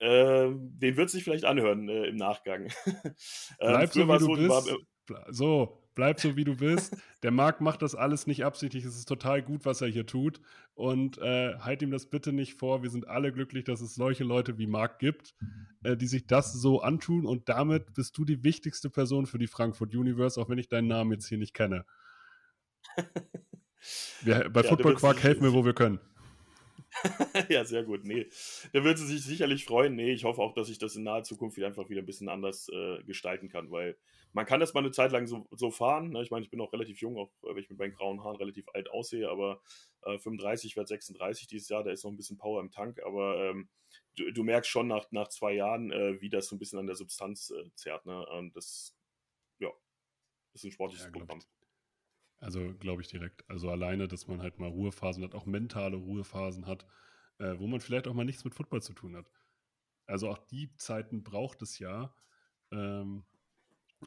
ähm, 0.01 0.79
den 0.79 0.97
wird 0.97 1.11
sich 1.11 1.25
vielleicht 1.25 1.45
anhören 1.45 1.89
äh, 1.89 2.07
im 2.07 2.17
Nachgang. 2.17 2.69
Bleib 3.59 3.83
ähm, 3.83 3.89
so, 3.91 4.09
wie 4.09 4.13
du 4.13 4.19
so, 4.19 4.35
bist. 4.35 4.77
War, 5.09 5.33
so, 5.33 5.83
bleib 5.99 6.21
so, 6.21 6.37
wie 6.37 6.45
du 6.45 6.55
bist. 6.55 6.97
Der 7.25 7.33
Marc 7.33 7.61
macht 7.61 7.83
das 7.83 7.97
alles 7.97 8.29
nicht 8.29 8.45
absichtlich. 8.45 8.85
Es 8.85 8.97
ist 8.97 9.09
total 9.09 9.43
gut, 9.43 9.65
was 9.65 9.81
er 9.81 9.89
hier 9.89 10.07
tut. 10.07 10.41
Und 10.75 11.19
äh, 11.19 11.59
halt 11.59 11.83
ihm 11.83 11.91
das 11.91 12.07
bitte 12.07 12.33
nicht 12.33 12.55
vor. 12.55 12.85
Wir 12.85 12.91
sind 12.91 13.09
alle 13.09 13.33
glücklich, 13.33 13.65
dass 13.65 13.81
es 13.81 13.97
solche 13.97 14.23
Leute 14.23 14.59
wie 14.59 14.69
Marc 14.69 15.01
gibt, 15.01 15.35
äh, 15.83 15.97
die 15.97 16.07
sich 16.07 16.29
das 16.29 16.53
so 16.53 16.83
antun. 16.83 17.27
Und 17.27 17.49
damit 17.49 17.95
bist 17.95 18.17
du 18.17 18.25
die 18.25 18.45
wichtigste 18.45 18.91
Person 18.91 19.27
für 19.27 19.39
die 19.39 19.49
Frankfurt 19.49 19.93
Universe, 19.93 20.41
auch 20.41 20.49
wenn 20.49 20.59
ich 20.59 20.69
deinen 20.69 20.87
Namen 20.87 21.11
jetzt 21.11 21.27
hier 21.27 21.39
nicht 21.39 21.53
kenne. 21.53 21.85
Wir, 24.23 24.51
bei 24.51 24.63
ja, 24.63 24.69
Football 24.69 24.95
Quark 24.97 25.23
helfen 25.23 25.45
wir, 25.45 25.53
wo 25.53 25.65
wir 25.65 25.73
können. 25.73 26.01
ja, 27.49 27.65
sehr 27.65 27.85
gut. 27.85 28.05
Nee, 28.05 28.29
da 28.73 28.85
wird 28.85 28.99
sie 28.99 29.07
sich 29.07 29.23
sicherlich 29.23 29.65
freuen. 29.65 29.95
Nee, 29.95 30.13
ich 30.13 30.25
hoffe 30.25 30.43
auch, 30.43 30.55
dass 30.55 30.69
ich 30.69 30.79
das 30.79 30.97
in 30.97 31.03
naher 31.03 31.23
Zukunft 31.23 31.57
wieder 31.57 31.67
einfach 31.67 31.89
wieder 31.89 32.03
ein 32.03 32.07
bisschen 32.07 32.29
anders 32.29 32.69
äh, 32.69 33.03
gestalten 33.05 33.49
kann, 33.49 33.71
weil 33.71 33.97
man 34.33 34.47
kann 34.47 34.61
das 34.61 34.75
mal 34.75 34.81
eine 34.81 34.91
Zeit 34.91 35.13
lang 35.13 35.27
so, 35.27 35.47
so 35.53 35.71
fahren. 35.71 36.11
Ne? 36.11 36.23
Ich 36.23 36.31
meine, 36.31 36.45
ich 36.45 36.51
bin 36.51 36.61
auch 36.61 36.73
relativ 36.73 37.01
jung, 37.01 37.17
auch 37.17 37.31
wenn 37.43 37.57
ich 37.59 37.71
mit 37.71 37.79
meinen 37.79 37.95
grauen 37.95 38.23
Haaren 38.23 38.37
relativ 38.37 38.67
alt 38.75 38.91
aussehe, 38.91 39.29
aber 39.29 39.61
äh, 40.03 40.19
35, 40.19 40.73
ich 40.73 40.77
werde 40.77 40.89
36 40.89 41.47
dieses 41.47 41.69
Jahr, 41.69 41.85
da 41.85 41.91
ist 41.91 42.05
noch 42.05 42.11
ein 42.11 42.17
bisschen 42.17 42.39
Power 42.39 42.61
im 42.61 42.71
Tank, 42.71 43.01
aber 43.05 43.51
ähm, 43.51 43.69
du, 44.17 44.31
du, 44.33 44.43
merkst 44.43 44.71
schon 44.71 44.89
nach, 44.89 45.11
nach 45.11 45.29
zwei 45.29 45.53
Jahren, 45.53 45.91
äh, 45.91 46.21
wie 46.21 46.29
das 46.29 46.49
so 46.49 46.57
ein 46.57 46.59
bisschen 46.59 46.79
an 46.79 46.87
der 46.87 46.97
Substanz 46.97 47.51
äh, 47.51 47.71
zerrt. 47.75 48.07
Ne? 48.07 48.27
Und 48.27 48.57
das, 48.57 48.95
ja, 49.59 49.71
ist 50.53 50.65
ein 50.65 50.73
sportliches 50.73 51.07
ja, 51.07 51.13
Programm. 51.13 51.41
Also 52.41 52.75
glaube 52.79 53.03
ich 53.03 53.09
direkt. 53.09 53.49
Also 53.51 53.71
alleine, 53.71 54.09
dass 54.09 54.29
man 54.29 54.43
halt 54.43 54.59
mal 54.59 54.69
Ruhephasen 54.69 55.25
hat, 55.25 55.35
auch 55.35 55.47
mentale 55.47 55.97
Ruhephasen 55.97 56.67
hat, 56.67 56.87
äh, 57.39 57.59
wo 57.59 57.67
man 57.67 57.81
vielleicht 57.81 58.07
auch 58.09 58.15
mal 58.15 58.25
nichts 58.25 58.45
mit 58.45 58.55
Football 58.55 58.83
zu 58.83 58.93
tun 58.93 59.17
hat. 59.17 59.31
Also 60.07 60.29
auch 60.31 60.39
die 60.39 60.75
Zeiten 60.77 61.23
braucht 61.23 61.63
es 61.63 61.79
ja. 61.79 62.15
Ähm, 62.71 63.25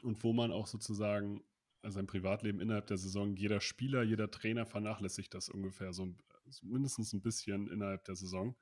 und 0.02 0.22
wo 0.24 0.32
man 0.32 0.52
auch 0.52 0.66
sozusagen 0.66 1.42
sein 1.82 2.06
Privatleben 2.06 2.60
innerhalb 2.60 2.86
der 2.86 2.96
Saison, 2.96 3.36
jeder 3.36 3.60
Spieler, 3.60 4.02
jeder 4.02 4.30
Trainer 4.30 4.66
vernachlässigt 4.66 5.34
das 5.34 5.48
ungefähr 5.48 5.92
so 5.92 6.14
mindestens 6.62 7.12
ein 7.12 7.22
bisschen 7.22 7.68
innerhalb 7.68 8.04
der 8.04 8.16
Saison. 8.16 8.56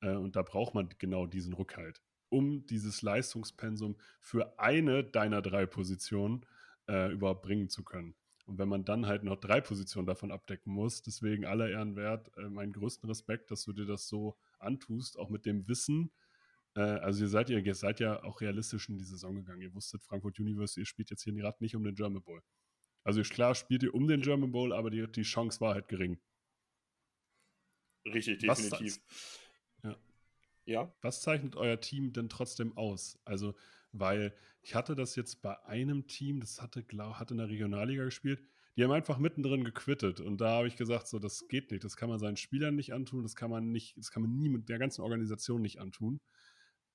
Äh, 0.00 0.14
und 0.14 0.36
da 0.36 0.42
braucht 0.42 0.74
man 0.74 0.88
genau 0.98 1.26
diesen 1.26 1.54
Rückhalt, 1.54 2.02
um 2.28 2.66
dieses 2.66 3.02
Leistungspensum 3.02 3.96
für 4.20 4.58
eine 4.58 5.04
deiner 5.04 5.42
drei 5.42 5.66
Positionen 5.66 6.46
äh, 6.88 7.12
überhaupt 7.12 7.42
bringen 7.42 7.68
zu 7.68 7.82
können. 7.84 8.14
Und 8.50 8.58
wenn 8.58 8.68
man 8.68 8.84
dann 8.84 9.06
halt 9.06 9.22
noch 9.22 9.36
drei 9.36 9.60
Positionen 9.60 10.08
davon 10.08 10.32
abdecken 10.32 10.72
muss, 10.72 11.02
deswegen 11.02 11.44
aller 11.44 11.70
Ehren 11.70 11.94
wert, 11.94 12.36
äh, 12.36 12.48
meinen 12.48 12.72
größten 12.72 13.08
Respekt, 13.08 13.52
dass 13.52 13.62
du 13.62 13.72
dir 13.72 13.86
das 13.86 14.08
so 14.08 14.36
antust, 14.58 15.16
auch 15.16 15.30
mit 15.30 15.46
dem 15.46 15.68
Wissen. 15.68 16.10
Äh, 16.74 16.80
also 16.80 17.22
ihr 17.22 17.28
seid, 17.28 17.48
ihr, 17.48 17.64
ihr 17.64 17.74
seid 17.76 18.00
ja 18.00 18.24
auch 18.24 18.40
realistisch 18.40 18.88
in 18.88 18.98
die 18.98 19.04
Saison 19.04 19.36
gegangen. 19.36 19.62
Ihr 19.62 19.72
wusstet, 19.72 20.02
Frankfurt 20.02 20.40
University, 20.40 20.80
ihr 20.80 20.86
spielt 20.86 21.10
jetzt 21.10 21.22
hier 21.22 21.32
gerade 21.32 21.58
nicht 21.60 21.76
um 21.76 21.84
den 21.84 21.94
German 21.94 22.24
Bowl. 22.24 22.42
Also 23.04 23.22
klar 23.22 23.54
spielt 23.54 23.84
ihr 23.84 23.94
um 23.94 24.08
den 24.08 24.20
German 24.20 24.50
Bowl, 24.50 24.72
aber 24.72 24.90
die, 24.90 25.06
die 25.06 25.22
Chance 25.22 25.60
war 25.60 25.74
halt 25.74 25.86
gering. 25.86 26.18
Richtig, 28.04 28.40
definitiv. 28.40 28.98
Was, 29.82 29.92
ja. 29.92 29.96
ja. 30.64 30.94
Was 31.02 31.22
zeichnet 31.22 31.54
euer 31.54 31.80
Team 31.80 32.12
denn 32.12 32.28
trotzdem 32.28 32.76
aus? 32.76 33.16
Also, 33.24 33.54
weil 33.92 34.34
ich 34.62 34.74
hatte 34.74 34.94
das 34.94 35.16
jetzt 35.16 35.42
bei 35.42 35.62
einem 35.64 36.06
Team, 36.06 36.40
das 36.40 36.60
hatte, 36.60 36.82
glaub, 36.82 37.14
hat 37.14 37.30
in 37.30 37.38
der 37.38 37.48
Regionalliga 37.48 38.04
gespielt, 38.04 38.42
die 38.76 38.84
haben 38.84 38.92
einfach 38.92 39.18
mittendrin 39.18 39.64
gequittet. 39.64 40.20
Und 40.20 40.40
da 40.40 40.50
habe 40.50 40.68
ich 40.68 40.76
gesagt, 40.76 41.08
so, 41.08 41.18
das 41.18 41.48
geht 41.48 41.70
nicht. 41.70 41.84
Das 41.84 41.96
kann 41.96 42.08
man 42.08 42.18
seinen 42.18 42.36
Spielern 42.36 42.76
nicht 42.76 42.92
antun, 42.92 43.22
das 43.22 43.34
kann 43.34 43.50
man 43.50 43.72
nicht, 43.72 43.96
das 43.98 44.10
kann 44.10 44.22
man 44.22 44.36
nie 44.36 44.48
mit 44.48 44.68
der 44.68 44.78
ganzen 44.78 45.02
Organisation 45.02 45.60
nicht 45.60 45.80
antun. 45.80 46.20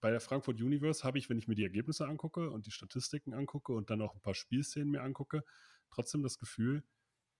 Bei 0.01 0.11
der 0.11 0.19
Frankfurt 0.19 0.61
Universe 0.61 1.03
habe 1.03 1.17
ich, 1.17 1.29
wenn 1.29 1.37
ich 1.37 1.47
mir 1.47 1.55
die 1.55 1.63
Ergebnisse 1.63 2.07
angucke 2.07 2.49
und 2.51 2.65
die 2.65 2.71
Statistiken 2.71 3.33
angucke 3.33 3.73
und 3.73 3.89
dann 3.89 4.01
auch 4.01 4.13
ein 4.13 4.21
paar 4.21 4.35
Spielszenen 4.35 4.91
mir 4.91 5.01
angucke, 5.01 5.43
trotzdem 5.89 6.21
das 6.21 6.37
Gefühl, 6.37 6.83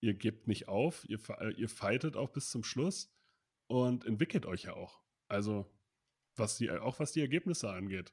ihr 0.00 0.14
gebt 0.14 0.48
nicht 0.48 0.68
auf, 0.68 1.08
ihr, 1.08 1.18
ihr 1.56 1.68
fightet 1.68 2.16
auch 2.16 2.30
bis 2.30 2.50
zum 2.50 2.64
Schluss 2.64 3.12
und 3.66 4.04
entwickelt 4.04 4.46
euch 4.46 4.64
ja 4.64 4.74
auch. 4.74 5.00
Also, 5.28 5.66
was 6.36 6.56
die, 6.58 6.70
auch 6.70 6.98
was 6.98 7.12
die 7.12 7.20
Ergebnisse 7.20 7.70
angeht. 7.70 8.12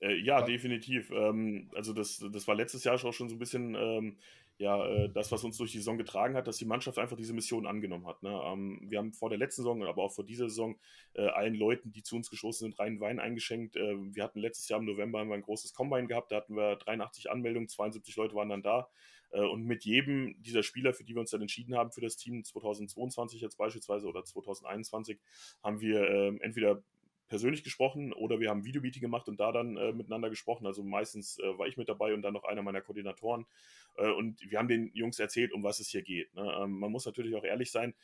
Äh, 0.00 0.16
ja, 0.16 0.40
ja, 0.40 0.42
definitiv. 0.42 1.10
Ähm, 1.10 1.70
also 1.74 1.92
das, 1.92 2.24
das 2.32 2.46
war 2.46 2.54
letztes 2.54 2.84
Jahr 2.84 2.96
auch 2.96 3.12
schon 3.12 3.28
so 3.28 3.34
ein 3.34 3.38
bisschen 3.38 3.74
ähm, 3.74 4.16
ja, 4.58 4.86
äh, 4.86 5.10
das, 5.10 5.30
was 5.32 5.44
uns 5.44 5.58
durch 5.58 5.72
die 5.72 5.78
Saison 5.78 5.98
getragen 5.98 6.34
hat, 6.34 6.46
dass 6.46 6.56
die 6.56 6.64
Mannschaft 6.64 6.98
einfach 6.98 7.16
diese 7.16 7.34
Mission 7.34 7.66
angenommen 7.66 8.06
hat. 8.06 8.22
Ne? 8.22 8.40
Ähm, 8.44 8.80
wir 8.82 8.98
haben 8.98 9.12
vor 9.12 9.28
der 9.28 9.38
letzten 9.38 9.62
Saison, 9.62 9.84
aber 9.84 10.02
auch 10.02 10.12
vor 10.12 10.24
dieser 10.24 10.48
Saison 10.48 10.76
äh, 11.14 11.26
allen 11.26 11.54
Leuten, 11.54 11.92
die 11.92 12.02
zu 12.02 12.16
uns 12.16 12.30
gestoßen 12.30 12.66
sind, 12.66 12.78
reinen 12.78 13.00
Wein 13.00 13.20
eingeschenkt. 13.20 13.76
Äh, 13.76 13.96
wir 14.14 14.24
hatten 14.24 14.40
letztes 14.40 14.68
Jahr 14.68 14.80
im 14.80 14.86
November 14.86 15.20
ein 15.20 15.42
großes 15.42 15.74
Combine 15.74 16.06
gehabt, 16.06 16.32
da 16.32 16.36
hatten 16.36 16.56
wir 16.56 16.76
83 16.76 17.30
Anmeldungen, 17.30 17.68
72 17.68 18.16
Leute 18.16 18.34
waren 18.34 18.48
dann 18.48 18.62
da. 18.62 18.88
Äh, 19.30 19.42
und 19.42 19.64
mit 19.64 19.84
jedem 19.84 20.40
dieser 20.42 20.62
Spieler, 20.62 20.94
für 20.94 21.04
die 21.04 21.14
wir 21.14 21.20
uns 21.20 21.30
dann 21.30 21.42
entschieden 21.42 21.76
haben 21.76 21.92
für 21.92 22.00
das 22.00 22.16
Team 22.16 22.42
2022 22.42 23.40
jetzt 23.42 23.58
beispielsweise 23.58 24.06
oder 24.06 24.24
2021, 24.24 25.18
haben 25.62 25.80
wir 25.80 26.08
ähm, 26.08 26.40
entweder 26.40 26.82
persönlich 27.28 27.64
gesprochen 27.64 28.12
oder 28.12 28.40
wir 28.40 28.50
haben 28.50 28.64
Videomeeting 28.64 29.02
gemacht 29.02 29.28
und 29.28 29.40
da 29.40 29.52
dann 29.52 29.76
äh, 29.76 29.92
miteinander 29.92 30.30
gesprochen. 30.30 30.66
Also 30.66 30.82
meistens 30.82 31.38
äh, 31.38 31.58
war 31.58 31.66
ich 31.66 31.76
mit 31.76 31.88
dabei 31.88 32.14
und 32.14 32.22
dann 32.22 32.34
noch 32.34 32.44
einer 32.44 32.62
meiner 32.62 32.80
Koordinatoren. 32.80 33.46
Äh, 33.96 34.10
und 34.10 34.40
wir 34.48 34.58
haben 34.58 34.68
den 34.68 34.90
Jungs 34.94 35.18
erzählt, 35.18 35.52
um 35.52 35.62
was 35.62 35.80
es 35.80 35.88
hier 35.88 36.02
geht. 36.02 36.34
Ne? 36.34 36.58
Ähm, 36.62 36.78
man 36.78 36.92
muss 36.92 37.06
natürlich 37.06 37.34
auch 37.34 37.44
ehrlich 37.44 37.70
sein, 37.70 37.94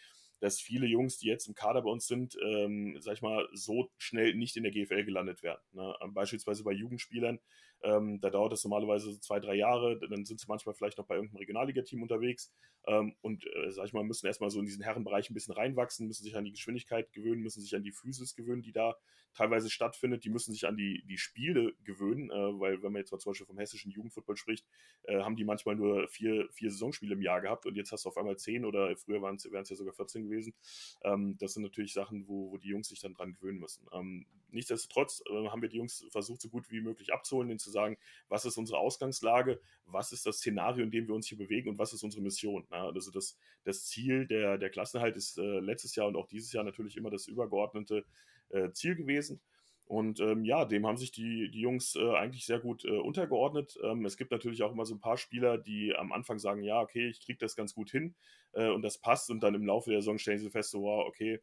dass 0.41 0.61
viele 0.61 0.87
Jungs, 0.87 1.19
die 1.19 1.29
jetzt 1.29 1.47
im 1.47 1.55
Kader 1.55 1.83
bei 1.83 1.91
uns 1.91 2.09
sind, 2.09 2.37
ähm, 2.43 2.97
sag 3.01 3.15
ich 3.15 3.23
mal, 3.23 3.49
so 3.53 3.91
schnell 3.97 4.35
nicht 4.35 4.57
in 4.57 4.65
der 4.65 4.73
GFL 4.73 5.05
gelandet 5.05 5.43
werden. 5.45 5.63
Ne? 5.73 5.95
Ähm, 6.03 6.15
beispielsweise 6.15 6.65
bei 6.65 6.73
Jugendspielern, 6.73 7.39
ähm, 7.83 8.21
da 8.21 8.31
dauert 8.31 8.53
es 8.53 8.65
normalerweise 8.65 9.11
so 9.11 9.19
zwei, 9.19 9.41
drei 9.41 9.55
Jahre, 9.55 9.99
dann 9.99 10.25
sind 10.25 10.41
sie 10.41 10.47
manchmal 10.49 10.75
vielleicht 10.75 10.99
noch 10.99 11.07
bei 11.07 11.17
irgendeinem 11.17 11.39
Regionalliga-Team 11.39 12.03
unterwegs 12.03 12.53
ähm, 12.87 13.15
und, 13.21 13.47
äh, 13.47 13.71
sag 13.71 13.87
ich 13.87 13.93
mal, 13.93 14.05
müssen 14.05 14.27
erstmal 14.27 14.51
so 14.51 14.61
in 14.61 14.67
diesen 14.67 14.83
Herrenbereich 14.83 15.31
ein 15.31 15.35
bisschen 15.35 15.55
reinwachsen, 15.55 16.07
müssen 16.07 16.25
sich 16.25 16.37
an 16.37 16.45
die 16.45 16.53
Geschwindigkeit 16.53 17.13
gewöhnen, 17.13 17.43
müssen 17.43 17.61
sich 17.61 17.75
an 17.75 17.83
die 17.83 17.93
Physis 17.93 18.35
gewöhnen, 18.35 18.63
die 18.63 18.73
da 18.73 18.97
teilweise 19.35 19.71
stattfindet, 19.71 20.25
die 20.25 20.31
müssen 20.31 20.53
sich 20.53 20.67
an 20.67 20.77
die, 20.77 21.03
die 21.07 21.19
Spiele 21.19 21.75
gewöhnen, 21.85 22.31
äh, 22.31 22.61
weil 22.61 22.83
wenn 22.83 22.93
man 22.93 23.01
jetzt 23.01 23.13
mal 23.13 23.19
zum 23.19 23.31
Beispiel 23.31 23.47
vom 23.47 23.59
hessischen 23.59 23.91
Jugendfootball 23.91 24.37
spricht, 24.37 24.67
äh, 25.05 25.21
haben 25.21 25.37
die 25.37 25.45
manchmal 25.45 25.77
nur 25.77 26.09
vier, 26.09 26.49
vier 26.53 26.71
Saisonspiele 26.71 27.15
im 27.15 27.23
Jahr 27.23 27.41
gehabt 27.41 27.67
und 27.67 27.77
jetzt 27.77 27.93
hast 27.93 28.05
du 28.05 28.09
auf 28.09 28.17
einmal 28.17 28.37
zehn 28.37 28.65
oder 28.65 28.95
früher 28.97 29.23
wären 29.23 29.37
es 29.37 29.71
ja 29.71 29.77
sogar 29.77 29.95
14 29.95 30.25
gewesen. 30.25 30.55
Ähm, 31.03 31.37
das 31.39 31.55
sind 31.55 31.63
natürlich 31.63 31.93
Sachen, 31.93 32.27
wo, 32.29 32.51
wo 32.51 32.59
die 32.59 32.69
Jungs 32.69 32.89
sich 32.89 33.01
dann 33.01 33.15
dran 33.15 33.33
gewöhnen 33.33 33.59
müssen. 33.59 33.87
Ähm, 33.93 34.27
nichtsdestotrotz 34.53 35.23
äh, 35.29 35.49
haben 35.49 35.63
wir 35.63 35.69
die 35.69 35.79
Jungs 35.79 36.07
versucht, 36.11 36.41
so 36.41 36.49
gut 36.49 36.71
wie 36.71 36.81
möglich 36.81 37.13
abzuholen, 37.13 37.49
denen 37.49 37.59
zu 37.59 37.71
sagen, 37.71 37.97
was 38.29 38.45
ist 38.45 38.57
unsere 38.57 38.79
Ausgangslage, 38.79 39.61
was 39.87 40.13
ist 40.13 40.27
das 40.27 40.39
Szenario, 40.39 40.85
in 40.85 40.91
dem 40.91 41.09
wir 41.09 41.15
uns 41.15 41.27
hier 41.27 41.39
bewegen 41.39 41.71
und 41.71 41.79
was 41.79 41.93
ist 41.93 42.03
unsere 42.03 42.23
Mission. 42.23 42.67
Na, 42.71 42.87
also 42.87 43.11
das, 43.11 43.39
das 43.65 43.87
Ziel 43.87 44.27
der, 44.27 44.59
der 44.59 44.71
Klassenhalt 44.71 45.17
ist 45.17 45.39
äh, 45.39 45.61
letztes 45.61 45.95
Jahr 45.97 46.09
und 46.09 46.17
auch 46.17 46.27
dieses 46.27 46.53
Jahr 46.53 46.65
natürlich 46.65 46.97
immer 46.97 47.11
das 47.11 47.27
übergeordnete 47.27 48.05
äh, 48.51 48.71
Ziel 48.73 48.95
gewesen. 48.95 49.41
Und 49.87 50.21
ähm, 50.21 50.45
ja, 50.45 50.65
dem 50.65 50.87
haben 50.87 50.97
sich 50.97 51.13
die, 51.13 51.51
die 51.51 51.61
Jungs 51.61 51.97
äh, 51.97 52.15
eigentlich 52.15 52.47
sehr 52.47 52.61
gut 52.61 52.85
äh, 52.85 52.91
untergeordnet. 52.91 53.79
Ähm, 53.83 54.05
es 54.07 54.17
gibt 54.17 54.31
natürlich 54.31 54.63
auch 54.63 54.73
immer 54.73 54.87
so 54.87 54.95
ein 54.95 55.01
paar 55.01 55.19
Spieler, 55.19 55.59
die 55.59 55.95
am 55.95 56.13
Anfang 56.13 56.39
sagen, 56.39 56.63
ja, 56.63 56.81
okay, 56.81 57.09
ich 57.09 57.21
kriege 57.21 57.39
das 57.39 57.57
ganz 57.57 57.75
gut 57.75 57.91
hin 57.91 58.15
äh, 58.53 58.69
und 58.69 58.83
das 58.83 58.99
passt. 58.99 59.31
Und 59.31 59.43
dann 59.43 59.55
im 59.55 59.67
Laufe 59.67 59.91
der 59.91 60.01
Saison 60.01 60.19
stellen 60.19 60.39
sie 60.39 60.51
fest, 60.51 60.71
so, 60.71 60.83
wow, 60.83 61.07
okay, 61.07 61.41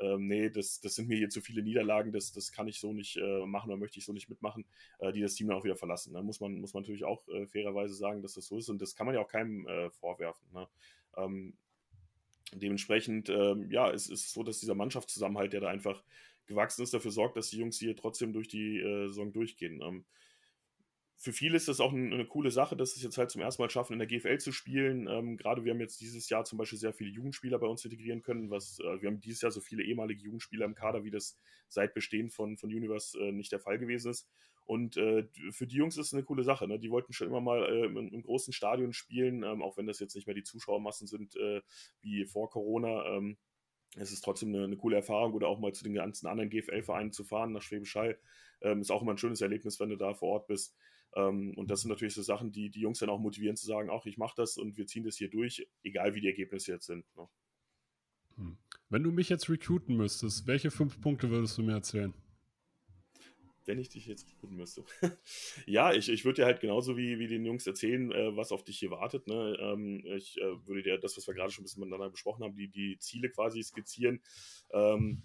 ähm, 0.00 0.26
nee, 0.26 0.50
das, 0.50 0.80
das 0.80 0.94
sind 0.94 1.08
mir 1.08 1.16
hier 1.16 1.28
zu 1.28 1.40
viele 1.40 1.62
Niederlagen, 1.62 2.12
das, 2.12 2.32
das 2.32 2.50
kann 2.50 2.66
ich 2.66 2.80
so 2.80 2.92
nicht 2.92 3.18
äh, 3.18 3.46
machen 3.46 3.70
oder 3.70 3.78
möchte 3.78 3.98
ich 3.98 4.04
so 4.04 4.12
nicht 4.12 4.28
mitmachen, 4.28 4.64
äh, 4.98 5.12
die 5.12 5.20
das 5.20 5.34
Team 5.34 5.48
dann 5.48 5.58
auch 5.58 5.64
wieder 5.64 5.76
verlassen. 5.76 6.12
Da 6.12 6.20
ne? 6.20 6.24
muss 6.24 6.40
man, 6.40 6.60
muss 6.60 6.74
man 6.74 6.82
natürlich 6.82 7.04
auch 7.04 7.26
äh, 7.28 7.46
fairerweise 7.46 7.94
sagen, 7.94 8.22
dass 8.22 8.34
das 8.34 8.46
so 8.46 8.58
ist. 8.58 8.68
Und 8.68 8.82
das 8.82 8.96
kann 8.96 9.06
man 9.06 9.14
ja 9.14 9.20
auch 9.20 9.28
keinem 9.28 9.68
vorwerfen. 9.92 10.46
Ne? 10.52 10.68
Ähm, 11.16 11.54
dementsprechend, 12.54 13.28
ähm, 13.28 13.70
ja, 13.70 13.90
es 13.90 14.08
ist 14.08 14.32
so, 14.32 14.42
dass 14.42 14.60
dieser 14.60 14.74
Mannschaftszusammenhalt, 14.74 15.52
der 15.52 15.60
da 15.60 15.68
einfach 15.68 16.02
gewachsen 16.52 16.82
ist, 16.82 16.94
dafür 16.94 17.10
sorgt, 17.10 17.36
dass 17.36 17.50
die 17.50 17.58
Jungs 17.58 17.78
hier 17.78 17.96
trotzdem 17.96 18.32
durch 18.32 18.48
die 18.48 18.78
äh, 18.78 19.08
Saison 19.08 19.32
durchgehen. 19.32 19.80
Ähm, 19.82 20.04
für 21.22 21.32
viele 21.32 21.56
ist 21.56 21.68
das 21.68 21.78
auch 21.78 21.92
eine, 21.92 22.12
eine, 22.12 22.26
coole 22.26 22.50
Sache, 22.50 22.74
dass 22.74 22.96
es 22.96 23.02
jetzt 23.02 23.16
halt 23.16 23.30
zum 23.30 23.42
ersten 23.42 23.62
Mal 23.62 23.70
schaffen, 23.70 23.92
in 23.92 24.00
der 24.00 24.08
GFL 24.08 24.38
zu 24.38 24.50
spielen. 24.50 25.06
Ähm, 25.06 25.36
gerade 25.36 25.64
wir 25.64 25.72
haben 25.72 25.80
jetzt 25.80 26.00
dieses 26.00 26.28
Jahr 26.28 26.44
zum 26.44 26.58
Beispiel 26.58 26.80
sehr 26.80 26.92
viele 26.92 27.10
Jugendspieler 27.10 27.60
bei 27.60 27.68
uns 27.68 27.84
integrieren 27.84 28.22
können, 28.22 28.50
was 28.50 28.80
äh, 28.80 29.00
wir 29.00 29.08
haben 29.08 29.20
dieses 29.20 29.40
Jahr 29.40 29.52
so 29.52 29.60
viele 29.60 29.84
ehemalige 29.84 30.20
Jugendspieler 30.20 30.64
im 30.64 30.74
Kader, 30.74 31.04
wie 31.04 31.12
das 31.12 31.38
seit 31.68 31.94
Bestehen 31.94 32.30
von, 32.30 32.56
von 32.56 32.70
Universe 32.70 33.16
äh, 33.20 33.30
nicht 33.30 33.52
der 33.52 33.60
Fall 33.60 33.78
gewesen 33.78 34.10
ist. 34.10 34.28
Und 34.64 34.96
äh, 34.96 35.28
für 35.50 35.68
die 35.68 35.76
Jungs 35.76 35.96
ist 35.96 36.08
es 36.08 36.12
eine 36.12 36.24
coole 36.24 36.42
Sache. 36.42 36.66
Ne? 36.66 36.80
Die 36.80 36.90
wollten 36.90 37.12
schon 37.12 37.28
immer 37.28 37.40
mal 37.40 37.64
im, 37.84 37.96
im, 37.96 38.22
großen 38.22 38.52
Stadion 38.52 38.92
spielen, 38.92 39.44
ähm, 39.44 39.62
auch 39.62 39.76
wenn 39.76 39.86
das 39.86 40.00
jetzt 40.00 40.16
nicht 40.16 40.26
mehr 40.26 40.34
die 40.34 40.42
Zuschauermassen 40.42 41.06
sind 41.06 41.36
äh, 41.36 41.62
wie 42.00 42.24
vor 42.24 42.50
Corona. 42.50 43.16
Ähm, 43.16 43.36
es 43.96 44.12
ist 44.12 44.22
trotzdem 44.22 44.54
eine, 44.54 44.64
eine, 44.64 44.76
coole 44.76 44.96
Erfahrung 44.96 45.34
oder 45.34 45.48
auch 45.48 45.58
mal 45.58 45.72
zu 45.72 45.84
den 45.84 45.94
ganzen 45.94 46.26
anderen 46.26 46.50
GFL-Vereinen 46.50 47.12
zu 47.12 47.24
fahren 47.24 47.52
nach 47.52 47.62
Schwäbisch 47.62 47.94
Hall. 47.94 48.18
Ähm, 48.62 48.80
ist 48.80 48.90
auch 48.90 49.02
immer 49.02 49.12
ein 49.12 49.18
schönes 49.18 49.40
Erlebnis, 49.40 49.80
wenn 49.80 49.90
du 49.90 49.96
da 49.96 50.14
vor 50.14 50.30
Ort 50.30 50.46
bist. 50.46 50.76
Ähm, 51.14 51.52
und 51.56 51.70
das 51.70 51.82
sind 51.82 51.90
natürlich 51.90 52.14
so 52.14 52.22
Sachen, 52.22 52.52
die 52.52 52.70
die 52.70 52.80
Jungs 52.80 53.00
dann 53.00 53.10
auch 53.10 53.18
motivieren 53.18 53.56
zu 53.56 53.66
sagen, 53.66 53.90
auch 53.90 54.06
ich 54.06 54.16
mache 54.16 54.34
das 54.36 54.56
und 54.56 54.76
wir 54.76 54.86
ziehen 54.86 55.04
das 55.04 55.16
hier 55.16 55.28
durch, 55.28 55.66
egal 55.82 56.14
wie 56.14 56.20
die 56.20 56.28
Ergebnisse 56.28 56.72
jetzt 56.72 56.86
sind. 56.86 57.04
Ne? 57.16 57.28
Hm. 58.36 58.56
Wenn 58.88 59.02
du 59.02 59.12
mich 59.12 59.28
jetzt 59.28 59.48
recruiten 59.48 59.96
müsstest, 59.96 60.46
welche 60.46 60.70
fünf 60.70 61.00
Punkte 61.00 61.30
würdest 61.30 61.58
du 61.58 61.62
mir 61.62 61.72
erzählen? 61.72 62.14
Wenn 63.66 63.78
ich 63.78 63.88
dich 63.88 64.06
jetzt 64.06 64.28
recruiten 64.28 64.56
müsste. 64.56 64.84
ja, 65.66 65.92
ich, 65.92 66.08
ich 66.08 66.24
würde 66.24 66.42
dir 66.42 66.46
halt 66.46 66.60
genauso 66.60 66.96
wie, 66.96 67.18
wie 67.18 67.28
den 67.28 67.44
Jungs 67.44 67.66
erzählen, 67.66 68.10
äh, 68.12 68.36
was 68.36 68.52
auf 68.52 68.64
dich 68.64 68.78
hier 68.78 68.90
wartet. 68.90 69.26
Ne? 69.26 69.56
Ähm, 69.60 70.02
ich 70.04 70.38
äh, 70.38 70.66
würde 70.66 70.82
dir 70.82 70.98
das, 70.98 71.16
was 71.16 71.26
wir 71.26 71.34
gerade 71.34 71.50
schon 71.52 71.62
ein 71.62 71.64
bisschen 71.64 71.80
miteinander 71.80 72.10
besprochen 72.10 72.44
haben, 72.44 72.54
die, 72.54 72.68
die 72.68 72.98
Ziele 72.98 73.30
quasi 73.30 73.62
skizzieren. 73.62 74.20
Ähm, 74.72 75.22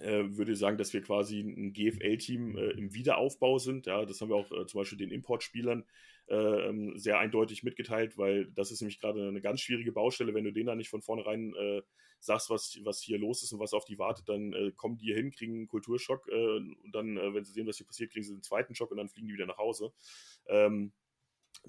äh, 0.00 0.24
würde 0.36 0.56
sagen, 0.56 0.78
dass 0.78 0.92
wir 0.92 1.02
quasi 1.02 1.40
ein 1.40 1.72
GFL-Team 1.72 2.56
äh, 2.56 2.70
im 2.70 2.94
Wiederaufbau 2.94 3.58
sind. 3.58 3.86
Ja, 3.86 4.04
das 4.04 4.20
haben 4.20 4.30
wir 4.30 4.36
auch 4.36 4.50
äh, 4.50 4.66
zum 4.66 4.80
Beispiel 4.80 4.98
den 4.98 5.10
Importspielern 5.10 5.84
äh, 6.28 6.34
ähm, 6.68 6.98
sehr 6.98 7.18
eindeutig 7.18 7.62
mitgeteilt, 7.62 8.16
weil 8.16 8.46
das 8.52 8.70
ist 8.70 8.80
nämlich 8.80 9.00
gerade 9.00 9.28
eine 9.28 9.40
ganz 9.40 9.60
schwierige 9.60 9.92
Baustelle. 9.92 10.34
Wenn 10.34 10.44
du 10.44 10.52
denen 10.52 10.66
da 10.66 10.74
nicht 10.74 10.88
von 10.88 11.02
vornherein 11.02 11.54
äh, 11.54 11.82
sagst, 12.20 12.50
was, 12.50 12.78
was 12.84 13.02
hier 13.02 13.18
los 13.18 13.42
ist 13.42 13.52
und 13.52 13.60
was 13.60 13.72
auf 13.72 13.84
die 13.84 13.98
wartet, 13.98 14.28
dann 14.28 14.52
äh, 14.52 14.72
kommen 14.72 14.96
die 14.96 15.06
hier 15.06 15.16
hin, 15.16 15.30
kriegen 15.30 15.54
einen 15.54 15.68
Kulturschock 15.68 16.28
und 16.28 16.76
dann, 16.92 17.16
wenn 17.16 17.44
sie 17.44 17.52
sehen, 17.52 17.66
was 17.66 17.78
hier 17.78 17.86
passiert, 17.86 18.12
kriegen 18.12 18.24
sie 18.24 18.32
einen 18.32 18.42
zweiten 18.42 18.74
Schock 18.74 18.92
und 18.92 18.98
dann 18.98 19.08
fliegen 19.08 19.26
die 19.26 19.34
wieder 19.34 19.46
nach 19.46 19.58
Hause. 19.58 19.92
Ähm, 20.46 20.92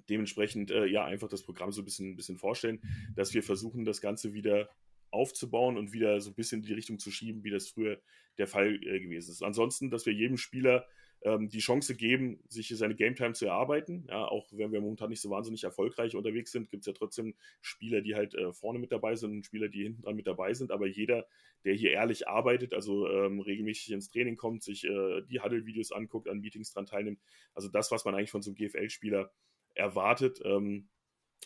dementsprechend, 0.09 0.69
ja, 0.69 1.05
einfach 1.05 1.27
das 1.27 1.43
Programm 1.43 1.71
so 1.71 1.81
ein 1.81 1.85
bisschen, 1.85 2.11
ein 2.11 2.15
bisschen 2.15 2.37
vorstellen, 2.37 2.81
dass 3.15 3.33
wir 3.33 3.41
versuchen, 3.41 3.83
das 3.85 3.99
Ganze 3.99 4.33
wieder 4.33 4.69
aufzubauen 5.13 5.77
und 5.77 5.93
wieder 5.93 6.19
so 6.19 6.31
ein 6.31 6.35
bisschen 6.35 6.61
in 6.61 6.67
die 6.67 6.73
Richtung 6.73 6.99
zu 6.99 7.11
schieben, 7.11 7.43
wie 7.43 7.51
das 7.51 7.69
früher 7.69 8.01
der 8.37 8.47
Fall 8.47 8.75
äh, 8.75 8.99
gewesen 8.99 9.31
ist. 9.31 9.43
Ansonsten, 9.43 9.89
dass 9.89 10.05
wir 10.05 10.13
jedem 10.13 10.37
Spieler 10.37 10.85
ähm, 11.23 11.49
die 11.49 11.59
Chance 11.59 11.95
geben, 11.95 12.43
sich 12.49 12.69
seine 12.69 12.95
Game 12.95 13.15
Time 13.15 13.33
zu 13.33 13.45
erarbeiten. 13.45 14.05
Ja, 14.09 14.25
auch 14.25 14.47
wenn 14.51 14.71
wir 14.71 14.81
momentan 14.81 15.09
nicht 15.09 15.21
so 15.21 15.29
wahnsinnig 15.29 15.63
erfolgreich 15.63 16.15
unterwegs 16.15 16.51
sind, 16.51 16.69
gibt 16.69 16.81
es 16.81 16.87
ja 16.87 16.93
trotzdem 16.93 17.35
Spieler, 17.61 18.01
die 18.01 18.15
halt 18.15 18.35
äh, 18.35 18.51
vorne 18.51 18.79
mit 18.79 18.91
dabei 18.91 19.15
sind 19.15 19.31
und 19.31 19.45
Spieler, 19.45 19.69
die 19.69 19.83
hinten 19.83 20.01
dran 20.01 20.15
mit 20.15 20.27
dabei 20.27 20.53
sind. 20.53 20.71
Aber 20.71 20.87
jeder, 20.87 21.25
der 21.63 21.73
hier 21.73 21.91
ehrlich 21.91 22.27
arbeitet, 22.27 22.73
also 22.73 23.07
ähm, 23.09 23.39
regelmäßig 23.39 23.91
ins 23.91 24.09
Training 24.09 24.35
kommt, 24.35 24.63
sich 24.63 24.83
äh, 24.83 25.21
die 25.29 25.39
Huddle-Videos 25.39 25.91
anguckt, 25.91 26.27
an 26.27 26.39
Meetings 26.39 26.73
dran 26.73 26.85
teilnimmt, 26.85 27.19
also 27.53 27.69
das, 27.69 27.91
was 27.91 28.05
man 28.05 28.15
eigentlich 28.15 28.31
von 28.31 28.41
so 28.41 28.51
einem 28.51 28.55
GFL-Spieler 28.55 29.31
erwartet, 29.75 30.41
ähm, 30.43 30.89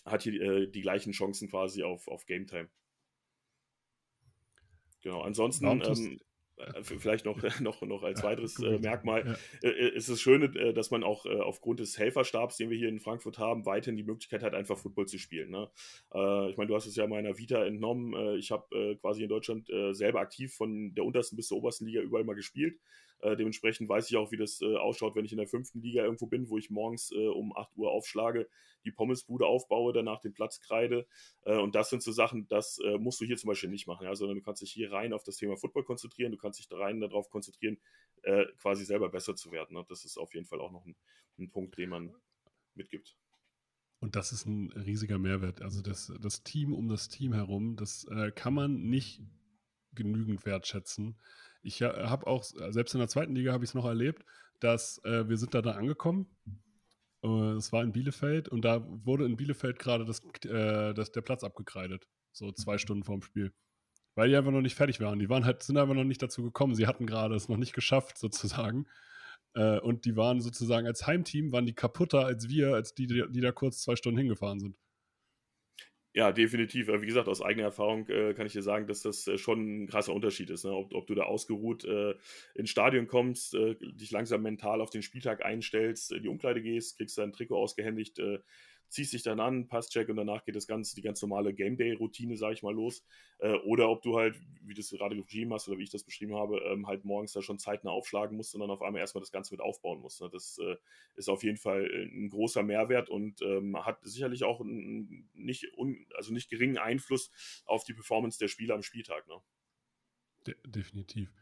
hat 0.05 0.23
hier 0.23 0.41
äh, 0.41 0.67
die 0.67 0.81
gleichen 0.81 1.11
Chancen 1.11 1.49
quasi 1.49 1.83
auf, 1.83 2.07
auf 2.07 2.25
Game 2.25 2.47
Time. 2.47 2.69
Genau, 5.01 5.21
ansonsten 5.21 5.65
ähm, 5.67 5.81
äh, 5.81 6.17
vielleicht 6.81 7.25
noch, 7.25 7.37
noch, 7.59 7.81
noch 7.81 8.03
als 8.03 8.23
weiteres 8.23 8.59
äh, 8.59 8.79
Merkmal 8.79 9.37
ja. 9.61 9.69
äh, 9.69 9.89
ist 9.89 10.09
es 10.09 10.21
schön, 10.21 10.41
äh, 10.55 10.73
dass 10.73 10.91
man 10.91 11.03
auch 11.03 11.25
äh, 11.25 11.39
aufgrund 11.39 11.79
des 11.79 11.97
Helferstabs, 11.97 12.57
den 12.57 12.69
wir 12.69 12.77
hier 12.77 12.89
in 12.89 12.99
Frankfurt 12.99 13.37
haben, 13.37 13.65
weiterhin 13.65 13.97
die 13.97 14.03
Möglichkeit 14.03 14.43
hat, 14.43 14.53
einfach 14.53 14.77
Football 14.77 15.07
zu 15.07 15.19
spielen. 15.19 15.51
Ne? 15.51 15.69
Äh, 16.13 16.49
ich 16.49 16.57
meine, 16.57 16.67
du 16.67 16.75
hast 16.75 16.85
es 16.85 16.95
ja 16.95 17.07
meiner 17.07 17.37
Vita 17.37 17.63
entnommen. 17.63 18.37
ich 18.37 18.51
habe 18.51 18.97
quasi 19.01 19.23
in 19.23 19.29
Deutschland 19.29 19.69
selber 19.91 20.19
aktiv 20.19 20.53
von 20.53 20.93
der 20.93 21.05
untersten 21.05 21.35
bis 21.35 21.47
zur 21.47 21.57
obersten 21.57 21.85
Liga 21.85 22.01
überall 22.01 22.23
mal 22.23 22.35
gespielt. 22.35 22.79
Äh, 23.19 23.35
dementsprechend 23.35 23.89
weiß 23.89 24.09
ich 24.09 24.17
auch, 24.17 24.31
wie 24.31 24.37
das 24.37 24.61
äh, 24.61 24.75
ausschaut, 24.75 25.15
wenn 25.15 25.25
ich 25.25 25.31
in 25.31 25.39
der 25.39 25.47
fünften 25.47 25.81
Liga 25.81 26.03
irgendwo 26.03 26.27
bin, 26.27 26.49
wo 26.49 26.57
ich 26.57 26.69
morgens 26.69 27.11
äh, 27.11 27.27
um 27.27 27.55
8 27.55 27.75
Uhr 27.75 27.91
aufschlage, 27.91 28.47
die 28.85 28.91
Pommesbude 28.91 29.45
aufbaue, 29.45 29.93
danach 29.93 30.21
den 30.21 30.33
Platz 30.33 30.61
kreide. 30.61 31.07
Äh, 31.43 31.57
und 31.57 31.75
das 31.75 31.89
sind 31.89 32.03
so 32.03 32.11
Sachen, 32.11 32.47
das 32.47 32.79
äh, 32.79 32.97
musst 32.97 33.19
du 33.19 33.25
hier 33.25 33.37
zum 33.37 33.47
Beispiel 33.47 33.69
nicht 33.69 33.87
machen, 33.87 34.05
ja? 34.05 34.15
sondern 34.15 34.37
du 34.37 34.43
kannst 34.43 34.61
dich 34.61 34.71
hier 34.71 34.91
rein 34.91 35.13
auf 35.13 35.23
das 35.23 35.37
Thema 35.37 35.57
Football 35.57 35.83
konzentrieren, 35.83 36.31
du 36.31 36.37
kannst 36.37 36.59
dich 36.59 36.67
rein 36.71 36.99
darauf 36.99 37.29
konzentrieren, 37.29 37.77
äh, 38.23 38.45
quasi 38.57 38.85
selber 38.85 39.09
besser 39.09 39.35
zu 39.35 39.51
werden. 39.51 39.75
Ne? 39.75 39.85
Das 39.89 40.05
ist 40.05 40.17
auf 40.17 40.33
jeden 40.33 40.45
Fall 40.45 40.61
auch 40.61 40.71
noch 40.71 40.85
ein, 40.85 40.95
ein 41.39 41.49
Punkt, 41.49 41.77
den 41.77 41.89
man 41.89 42.15
mitgibt. 42.75 43.17
Und 43.99 44.15
das 44.15 44.31
ist 44.31 44.45
ein 44.45 44.71
riesiger 44.73 45.17
Mehrwert. 45.17 45.61
Also 45.61 45.81
das, 45.81 46.13
das 46.21 46.43
Team 46.43 46.73
um 46.73 46.87
das 46.87 47.09
Team 47.09 47.33
herum, 47.33 47.75
das 47.75 48.05
äh, 48.05 48.31
kann 48.31 48.53
man 48.53 48.83
nicht 48.83 49.21
genügend 49.93 50.45
wertschätzen. 50.45 51.17
Ich 51.61 51.81
habe 51.81 52.27
auch, 52.27 52.43
selbst 52.43 52.93
in 52.93 52.99
der 52.99 53.09
zweiten 53.09 53.35
Liga 53.35 53.51
habe 53.51 53.63
ich 53.63 53.71
es 53.71 53.75
noch 53.75 53.85
erlebt, 53.85 54.23
dass 54.59 55.03
äh, 55.03 55.27
wir 55.27 55.37
sind 55.37 55.53
da, 55.53 55.61
da 55.61 55.71
angekommen. 55.71 56.27
Äh, 57.23 57.53
es 57.53 57.71
war 57.71 57.83
in 57.83 57.91
Bielefeld 57.91 58.47
und 58.49 58.63
da 58.63 58.85
wurde 59.05 59.25
in 59.25 59.37
Bielefeld 59.37 59.79
gerade 59.79 60.05
das, 60.05 60.21
äh, 60.45 60.93
das, 60.93 61.11
der 61.11 61.21
Platz 61.21 61.43
abgekreidet. 61.43 62.07
So 62.31 62.51
zwei 62.51 62.77
Stunden 62.77 63.03
vorm 63.03 63.21
Spiel. 63.21 63.53
Weil 64.15 64.29
die 64.29 64.35
einfach 64.35 64.51
noch 64.51 64.61
nicht 64.61 64.75
fertig 64.75 64.99
waren. 64.99 65.19
Die 65.19 65.29
waren 65.29 65.45
halt, 65.45 65.63
sind 65.63 65.77
einfach 65.77 65.93
noch 65.93 66.03
nicht 66.03 66.21
dazu 66.21 66.43
gekommen. 66.43 66.75
Sie 66.75 66.87
hatten 66.87 67.05
gerade 67.05 67.35
es 67.35 67.49
noch 67.49 67.57
nicht 67.57 67.73
geschafft, 67.73 68.17
sozusagen. 68.19 68.87
Äh, 69.53 69.79
und 69.79 70.05
die 70.05 70.15
waren 70.15 70.41
sozusagen 70.41 70.87
als 70.87 71.05
Heimteam, 71.07 71.51
waren 71.51 71.65
die 71.65 71.73
kaputter 71.73 72.25
als 72.25 72.47
wir, 72.47 72.73
als 72.73 72.93
die, 72.93 73.07
die 73.07 73.41
da 73.41 73.51
kurz 73.51 73.81
zwei 73.81 73.95
Stunden 73.95 74.17
hingefahren 74.17 74.59
sind. 74.59 74.75
Ja, 76.17 76.31
definitiv. 76.31 76.87
Wie 76.87 77.05
gesagt, 77.05 77.27
aus 77.27 77.43
eigener 77.43 77.65
Erfahrung 77.65 78.09
äh, 78.09 78.33
kann 78.33 78.47
ich 78.47 78.53
dir 78.53 78.63
sagen, 78.63 78.87
dass 78.87 79.03
das 79.03 79.27
äh, 79.27 79.37
schon 79.37 79.83
ein 79.83 79.87
krasser 79.87 80.15
Unterschied 80.15 80.49
ist. 80.49 80.65
Ne? 80.65 80.71
Ob, 80.71 80.91
ob, 80.95 81.05
du 81.05 81.13
da 81.13 81.25
ausgeruht 81.25 81.85
äh, 81.85 82.15
ins 82.55 82.71
Stadion 82.71 83.05
kommst, 83.05 83.53
äh, 83.53 83.75
dich 83.75 84.09
langsam 84.09 84.41
mental 84.41 84.81
auf 84.81 84.89
den 84.89 85.03
Spieltag 85.03 85.45
einstellst, 85.45 86.11
in 86.11 86.23
die 86.23 86.27
Umkleide 86.27 86.63
gehst, 86.63 86.97
kriegst 86.97 87.19
dein 87.19 87.33
Trikot 87.33 87.57
ausgehändigt, 87.57 88.17
äh, 88.17 88.39
ziehst 88.89 89.13
dich 89.13 89.23
dann 89.23 89.39
an, 89.39 89.67
Passcheck 89.67 90.09
und 90.09 90.15
danach 90.15 90.43
geht 90.45 90.55
das 90.55 90.67
Ganze, 90.67 90.95
die 90.95 91.01
ganz 91.01 91.21
normale 91.21 91.53
Game 91.53 91.77
Day-Routine, 91.77 92.37
sag 92.37 92.53
ich 92.53 92.63
mal, 92.63 92.73
los. 92.73 93.03
Äh, 93.39 93.53
oder 93.65 93.89
ob 93.89 94.01
du 94.01 94.17
halt, 94.17 94.39
wie 94.61 94.73
du 94.73 94.81
es 94.81 94.89
gerade 94.89 95.15
beschrieben 95.15 95.53
hast 95.53 95.67
oder 95.67 95.77
wie 95.77 95.83
ich 95.83 95.89
das 95.89 96.03
beschrieben 96.03 96.35
habe, 96.35 96.59
ähm, 96.59 96.87
halt 96.87 97.05
morgens 97.05 97.33
da 97.33 97.41
schon 97.41 97.59
zeitnah 97.59 97.91
aufschlagen 97.91 98.37
musst 98.37 98.55
und 98.55 98.61
dann 98.61 98.69
auf 98.69 98.81
einmal 98.81 99.01
erstmal 99.01 99.21
das 99.21 99.31
Ganze 99.31 99.53
mit 99.53 99.61
aufbauen 99.61 99.99
musst. 99.99 100.21
Ne? 100.21 100.29
Das 100.31 100.57
äh, 100.59 100.75
ist 101.15 101.29
auf 101.29 101.43
jeden 101.43 101.57
Fall 101.57 101.85
äh, 101.85 102.03
ein 102.05 102.29
großer 102.29 102.63
Mehrwert 102.63 103.09
und 103.09 103.41
ähm, 103.41 103.77
hat 103.85 103.99
sicherlich 104.03 104.43
auch 104.43 104.61
einen 104.61 105.29
nicht, 105.33 105.65
un, 105.77 106.05
also 106.15 106.33
nicht 106.33 106.49
geringen 106.49 106.77
Einfluss 106.77 107.31
auf 107.65 107.83
die 107.83 107.93
Performance 107.93 108.39
der 108.39 108.47
Spieler 108.47 108.75
am 108.75 108.83
Spieltag. 108.83 109.27
Ne? 109.27 109.35
De 110.47 110.55
definitiv. 110.65 111.33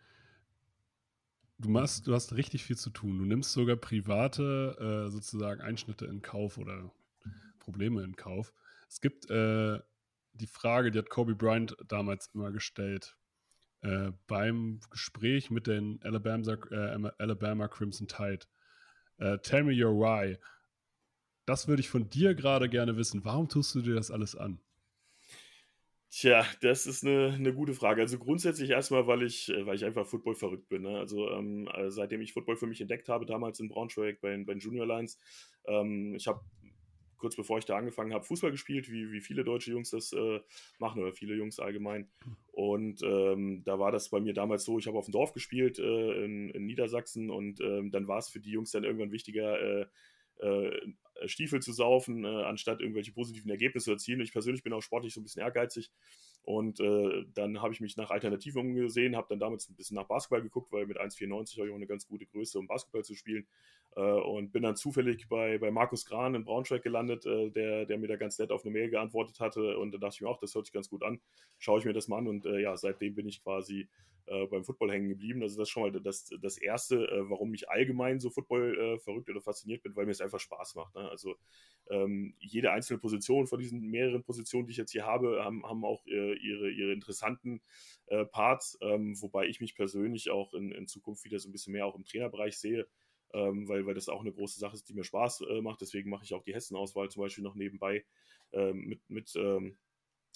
Du, 1.58 1.70
machst, 1.70 2.06
du 2.08 2.14
hast 2.14 2.36
richtig 2.36 2.64
viel 2.64 2.76
zu 2.76 2.90
tun. 2.90 3.18
Du 3.18 3.24
nimmst 3.24 3.54
sogar 3.54 3.78
private 3.78 5.06
äh, 5.08 5.10
sozusagen 5.10 5.62
Einschnitte 5.62 6.06
in 6.06 6.22
Kauf 6.22 6.58
oder 6.58 6.92
Probleme 7.66 8.04
in 8.04 8.16
Kauf. 8.16 8.54
Es 8.88 9.02
gibt 9.02 9.30
äh, 9.30 9.80
die 10.34 10.48
Frage, 10.48 10.92
die 10.92 11.00
hat 11.00 11.10
Kobe 11.10 11.36
Bryant 11.36 11.76
damals 11.88 12.30
immer 12.34 12.52
gestellt, 12.52 13.18
äh, 13.82 14.12
beim 14.28 14.80
Gespräch 14.90 15.50
mit 15.50 15.68
den 15.68 16.00
Alabama, 16.04 16.54
äh, 16.72 17.12
Alabama 17.18 17.68
Crimson 17.68 18.08
Tide. 18.08 18.46
Äh, 19.18 19.40
tell 19.40 19.64
me 19.64 19.74
your 19.74 19.94
why. 19.94 20.38
Das 21.46 21.68
würde 21.68 21.82
ich 21.82 21.90
von 21.90 22.10
dir 22.10 22.36
gerade 22.36 22.70
gerne 22.70 22.98
wissen. 22.98 23.24
Warum 23.24 23.50
tust 23.50 23.76
du 23.76 23.82
dir 23.82 23.96
das 23.96 24.12
alles 24.12 24.36
an? 24.36 24.60
Tja, 26.10 26.46
das 26.62 26.86
ist 26.86 27.04
eine, 27.04 27.34
eine 27.34 27.54
gute 27.54 27.74
Frage. 27.74 28.02
Also 28.02 28.18
grundsätzlich 28.18 28.70
erstmal, 28.70 29.06
weil 29.06 29.24
ich, 29.24 29.50
äh, 29.50 29.66
weil 29.66 29.76
ich 29.76 29.84
einfach 29.84 30.08
Football 30.08 30.36
verrückt 30.36 30.70
bin. 30.70 30.84
Ne? 30.84 30.98
Also 30.98 31.30
ähm, 31.30 31.68
äh, 31.74 31.92
seitdem 31.92 32.22
ich 32.22 32.32
Football 32.32 32.56
für 32.56 32.68
mich 32.68 32.80
entdeckt 32.80 33.10
habe, 33.10 33.26
damals 33.26 33.60
in 33.60 33.68
Braunschweig 33.68 34.22
bei, 34.22 34.38
bei 34.38 34.54
den 34.54 34.60
Junior 34.60 34.88
Lines, 34.88 35.20
ähm, 35.66 36.16
ich 36.16 36.28
habe 36.28 36.40
kurz 37.18 37.36
bevor 37.36 37.58
ich 37.58 37.66
da 37.66 37.78
angefangen 37.78 38.14
habe, 38.14 38.24
Fußball 38.24 38.52
gespielt, 38.52 38.90
wie, 38.92 39.12
wie 39.12 39.22
viele 39.22 39.44
deutsche 39.44 39.72
Jungs 39.72 39.92
das 39.92 40.14
äh, 40.14 40.40
machen 40.80 41.02
oder 41.02 41.14
viele 41.14 41.36
Jungs 41.36 41.60
allgemein. 41.60 42.10
Und 42.52 43.02
ähm, 43.04 43.64
da 43.66 43.80
war 43.80 43.92
das 43.92 44.10
bei 44.10 44.20
mir 44.20 44.34
damals 44.34 44.64
so, 44.64 44.80
ich 44.80 44.88
habe 44.88 44.98
auf 44.98 45.06
dem 45.06 45.12
Dorf 45.12 45.34
gespielt 45.34 45.80
äh, 45.80 46.24
in, 46.24 46.50
in, 46.50 46.66
Niedersachsen 46.66 47.30
und 47.30 47.62
ähm, 47.62 47.92
dann 47.92 48.08
war 48.08 48.20
es 48.20 48.30
für 48.30 48.40
die 48.40 48.52
Jungs 48.52 48.72
dann 48.72 48.84
irgendwann 48.84 49.12
wichtiger, 49.12 49.60
äh, 49.60 49.86
äh 50.40 50.92
Stiefel 51.28 51.62
zu 51.62 51.72
saufen, 51.72 52.26
äh, 52.26 52.28
anstatt 52.28 52.82
irgendwelche 52.82 53.14
positiven 53.14 53.50
Ergebnisse 53.50 53.86
zu 53.86 53.92
erzielen. 53.92 54.20
Ich 54.20 54.34
persönlich 54.34 54.64
bin 54.64 54.74
auch 54.74 54.82
sportlich 54.82 55.14
so 55.14 55.22
ein 55.22 55.24
bisschen 55.24 55.42
ehrgeizig 55.42 55.92
und 56.46 56.80
äh, 56.80 57.26
dann 57.34 57.62
habe 57.62 57.74
ich 57.74 57.82
mich 57.82 57.98
nach 57.98 58.12
Alternativen 58.12 58.62
umgesehen, 58.62 59.16
habe 59.16 59.28
dann 59.30 59.40
damals 59.40 59.68
ein 59.68 59.76
bisschen 59.76 59.96
nach 59.96 60.06
Basketball 60.06 60.44
geguckt, 60.44 60.72
weil 60.72 60.86
mit 60.86 61.00
1,94 61.00 61.58
habe 61.58 61.68
ich 61.68 61.72
auch 61.72 61.76
eine 61.76 61.88
ganz 61.88 62.08
gute 62.08 62.28
Größe, 62.28 62.60
um 62.60 62.68
Basketball 62.68 63.04
zu 63.04 63.16
spielen. 63.16 63.48
Äh, 63.96 64.02
und 64.02 64.52
bin 64.52 64.64
dann 64.64 64.76
zufällig 64.76 65.28
bei, 65.30 65.58
bei 65.58 65.72
Markus 65.72 66.06
Gran 66.06 66.36
in 66.36 66.44
Braunschweig 66.44 66.84
gelandet, 66.84 67.26
äh, 67.26 67.50
der, 67.50 67.86
der 67.86 67.98
mir 67.98 68.08
da 68.08 68.18
ganz 68.18 68.38
nett 68.38 68.52
auf 68.52 68.66
eine 68.66 68.74
Mail 68.74 68.90
geantwortet 68.90 69.40
hatte. 69.40 69.78
Und 69.78 69.94
da 69.94 69.98
dachte 69.98 70.16
ich 70.16 70.22
mir 70.22 70.28
auch, 70.28 70.40
das 70.40 70.54
hört 70.54 70.66
sich 70.66 70.74
ganz 70.74 70.90
gut 70.90 71.04
an. 71.04 71.22
Schaue 71.58 71.80
ich 71.80 71.86
mir 71.86 71.94
das 71.94 72.08
mal 72.08 72.18
an. 72.18 72.28
Und 72.28 72.46
äh, 72.46 72.60
ja, 72.60 72.76
seitdem 72.76 73.16
bin 73.16 73.28
ich 73.28 73.42
quasi 73.44 73.88
beim 74.50 74.64
Football 74.64 74.92
hängen 74.92 75.10
geblieben. 75.10 75.44
Also 75.44 75.60
das 75.60 75.68
ist 75.68 75.72
schon 75.72 75.84
mal 75.84 76.02
das, 76.02 76.28
das 76.42 76.58
Erste, 76.58 77.08
warum 77.30 77.54
ich 77.54 77.70
allgemein 77.70 78.20
so 78.20 78.32
Football 78.32 78.98
verrückt 78.98 79.30
oder 79.30 79.40
fasziniert 79.40 79.84
bin, 79.84 79.96
weil 79.96 80.06
mir 80.06 80.14
es 80.14 80.20
einfach 80.20 80.40
Spaß 80.40 80.74
macht. 80.74 80.96
Ne? 80.96 81.08
Also 81.08 81.36
ähm, 81.92 82.34
jede 82.40 82.72
einzelne 82.72 82.98
Position 82.98 83.46
von 83.46 83.60
diesen 83.60 83.82
mehreren 83.82 84.24
Positionen, 84.24 84.66
die 84.66 84.72
ich 84.72 84.78
jetzt 84.78 84.94
hier 84.94 85.06
habe, 85.06 85.44
haben, 85.44 85.64
haben 85.64 85.86
auch 85.86 86.04
äh, 86.08 86.34
ihre, 86.40 86.72
ihre 86.72 86.92
interessanten 86.92 87.62
äh, 88.08 88.26
Parts, 88.26 88.80
ähm, 88.82 89.16
wobei 89.22 89.46
ich 89.46 89.62
mich 89.62 89.76
persönlich 89.76 90.32
auch 90.32 90.56
in, 90.56 90.72
in 90.72 90.88
Zukunft 90.88 91.24
wieder 91.24 91.38
so 91.38 91.48
ein 91.48 91.52
bisschen 91.52 91.74
mehr 91.74 91.86
auch 91.86 91.96
im 91.96 92.04
Trainerbereich 92.04 92.58
sehe. 92.58 92.88
Ähm, 93.36 93.68
weil, 93.68 93.86
weil 93.86 93.94
das 93.94 94.08
auch 94.08 94.22
eine 94.22 94.32
große 94.32 94.60
Sache 94.60 94.76
ist, 94.76 94.88
die 94.88 94.94
mir 94.94 95.04
Spaß 95.04 95.42
äh, 95.42 95.62
macht. 95.62 95.82
Deswegen 95.82 96.10
mache 96.10 96.24
ich 96.24 96.34
auch 96.34 96.44
die 96.44 96.54
Hessen-Auswahl 96.54 97.10
zum 97.10 97.22
Beispiel 97.22 97.44
noch 97.44 97.56
nebenbei 97.56 98.06
ähm, 98.54 98.86
mit, 98.86 99.10
mit 99.10 99.36
ähm, 99.36 99.78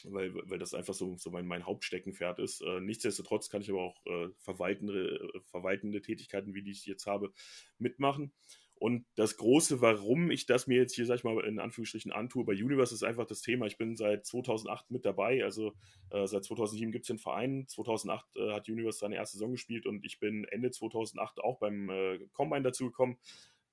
weil, 0.03 0.33
weil 0.49 0.59
das 0.59 0.73
einfach 0.73 0.93
so, 0.93 1.15
so 1.17 1.29
mein, 1.29 1.45
mein 1.45 1.65
Hauptsteckenpferd 1.65 2.39
ist. 2.39 2.61
Äh, 2.61 2.81
nichtsdestotrotz 2.81 3.49
kann 3.49 3.61
ich 3.61 3.69
aber 3.69 3.81
auch 3.81 4.05
äh, 4.05 4.29
verwaltende, 4.39 5.31
äh, 5.33 5.39
verwaltende 5.45 6.01
Tätigkeiten, 6.01 6.53
wie 6.53 6.61
die 6.61 6.71
ich 6.71 6.85
jetzt 6.85 7.05
habe, 7.05 7.33
mitmachen. 7.77 8.31
Und 8.79 9.05
das 9.15 9.35
große, 9.35 9.81
warum 9.81 10.31
ich 10.31 10.45
das 10.45 10.65
mir 10.65 10.77
jetzt 10.77 10.95
hier, 10.95 11.05
sag 11.05 11.15
ich 11.15 11.23
mal, 11.25 11.37
in 11.45 11.59
Anführungsstrichen 11.59 12.13
antue 12.13 12.45
bei 12.45 12.53
Universe, 12.53 12.95
ist 12.95 13.03
einfach 13.03 13.25
das 13.25 13.41
Thema. 13.41 13.65
Ich 13.65 13.77
bin 13.77 13.97
seit 13.97 14.25
2008 14.25 14.89
mit 14.89 15.05
dabei, 15.05 15.43
also 15.43 15.73
äh, 16.11 16.25
seit 16.25 16.45
2007 16.45 16.91
gibt 16.93 17.03
es 17.03 17.07
den 17.07 17.19
Verein. 17.19 17.67
2008 17.67 18.37
äh, 18.37 18.53
hat 18.53 18.69
Universe 18.69 18.99
seine 18.99 19.15
erste 19.15 19.37
Saison 19.37 19.51
gespielt 19.51 19.85
und 19.85 20.05
ich 20.05 20.19
bin 20.19 20.45
Ende 20.45 20.71
2008 20.71 21.41
auch 21.41 21.59
beim 21.59 21.89
äh, 21.89 22.19
Combine 22.31 22.63
dazugekommen. 22.63 23.17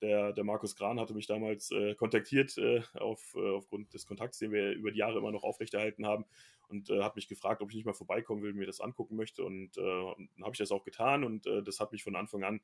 Der, 0.02 0.32
der 0.32 0.44
Markus 0.44 0.76
Gran 0.76 1.00
hatte 1.00 1.14
mich 1.14 1.26
damals 1.26 1.70
äh, 1.70 1.94
kontaktiert 1.94 2.58
äh, 2.58 2.82
auf, 2.94 3.34
äh, 3.34 3.50
aufgrund 3.50 3.94
des 3.94 4.06
Kontakts, 4.06 4.38
den 4.38 4.52
wir 4.52 4.72
über 4.72 4.90
die 4.90 4.98
Jahre 4.98 5.18
immer 5.18 5.32
noch 5.32 5.44
aufrechterhalten 5.44 6.04
haben 6.04 6.26
und 6.68 6.90
äh, 6.90 7.02
hat 7.02 7.16
mich 7.16 7.28
gefragt, 7.28 7.62
ob 7.62 7.70
ich 7.70 7.76
nicht 7.76 7.84
mal 7.84 7.92
vorbeikommen 7.92 8.42
will, 8.42 8.52
mir 8.52 8.66
das 8.66 8.80
angucken 8.80 9.16
möchte 9.16 9.44
und 9.44 9.76
äh, 9.76 9.80
dann 9.80 10.42
habe 10.42 10.52
ich 10.52 10.58
das 10.58 10.72
auch 10.72 10.84
getan 10.84 11.24
und 11.24 11.46
äh, 11.46 11.62
das 11.62 11.80
hat 11.80 11.92
mich 11.92 12.02
von 12.02 12.16
Anfang 12.16 12.44
an 12.44 12.60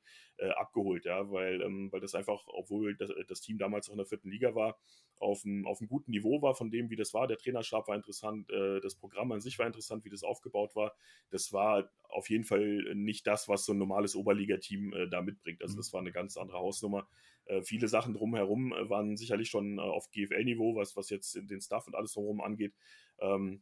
abgeholt, 0.57 1.05
ja, 1.05 1.29
weil, 1.31 1.61
ähm, 1.61 1.91
weil 1.91 2.01
das 2.01 2.15
einfach, 2.15 2.43
obwohl 2.47 2.95
das, 2.95 3.11
das, 3.27 3.41
Team 3.41 3.57
damals 3.57 3.87
auch 3.87 3.93
in 3.93 3.97
der 3.97 4.05
vierten 4.05 4.29
Liga 4.29 4.55
war, 4.55 4.77
auf 5.17 5.45
einem, 5.45 5.65
auf 5.67 5.79
einem 5.79 5.87
guten 5.87 6.11
Niveau 6.11 6.41
war 6.41 6.55
von 6.55 6.71
dem, 6.71 6.89
wie 6.89 6.95
das 6.95 7.13
war. 7.13 7.27
Der 7.27 7.37
Trainerstab 7.37 7.87
war 7.87 7.95
interessant, 7.95 8.49
das 8.49 8.95
Programm 8.95 9.31
an 9.31 9.41
sich 9.41 9.57
war 9.59 9.67
interessant, 9.67 10.03
wie 10.05 10.09
das 10.09 10.23
aufgebaut 10.23 10.75
war. 10.75 10.95
Das 11.29 11.53
war 11.53 11.89
auf 12.09 12.29
jeden 12.29 12.43
Fall 12.43 12.93
nicht 12.95 13.27
das, 13.27 13.47
was 13.47 13.65
so 13.65 13.73
ein 13.73 13.77
normales 13.77 14.15
Oberligateam 14.15 15.09
da 15.09 15.21
mitbringt. 15.21 15.61
Also 15.61 15.75
mhm. 15.75 15.77
das 15.77 15.93
war 15.93 16.01
eine 16.01 16.11
ganz 16.11 16.35
andere 16.35 16.57
Hausnummer. 16.57 17.07
Äh, 17.45 17.61
viele 17.61 17.87
Sachen 17.87 18.13
drumherum 18.13 18.73
äh, 18.73 18.89
waren 18.89 19.17
sicherlich 19.17 19.49
schon 19.49 19.77
äh, 19.77 19.81
auf 19.81 20.09
GFL-Niveau, 20.11 20.75
was, 20.75 20.95
was 20.95 21.09
jetzt 21.09 21.35
den 21.35 21.61
Stuff 21.61 21.87
und 21.87 21.95
alles 21.95 22.13
drumherum 22.13 22.41
angeht. 22.41 22.73
Ähm, 23.19 23.61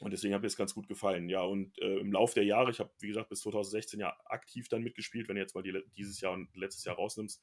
Und 0.00 0.10
deswegen 0.10 0.34
hat 0.34 0.40
mir 0.40 0.48
es 0.48 0.56
ganz 0.56 0.74
gut 0.74 0.88
gefallen. 0.88 1.28
Ja, 1.28 1.42
und 1.42 1.78
äh, 1.78 1.98
im 1.98 2.12
Laufe 2.12 2.34
der 2.34 2.44
Jahre, 2.44 2.70
ich 2.70 2.80
habe, 2.80 2.90
wie 3.00 3.08
gesagt, 3.08 3.28
bis 3.28 3.40
2016 3.40 4.00
ja 4.00 4.16
aktiv 4.24 4.68
dann 4.68 4.82
mitgespielt, 4.82 5.28
wenn 5.28 5.36
du 5.36 5.42
jetzt 5.42 5.54
mal 5.54 5.62
die, 5.62 5.80
dieses 5.96 6.20
Jahr 6.20 6.32
und 6.32 6.54
letztes 6.56 6.84
Jahr 6.84 6.96
rausnimmst. 6.96 7.40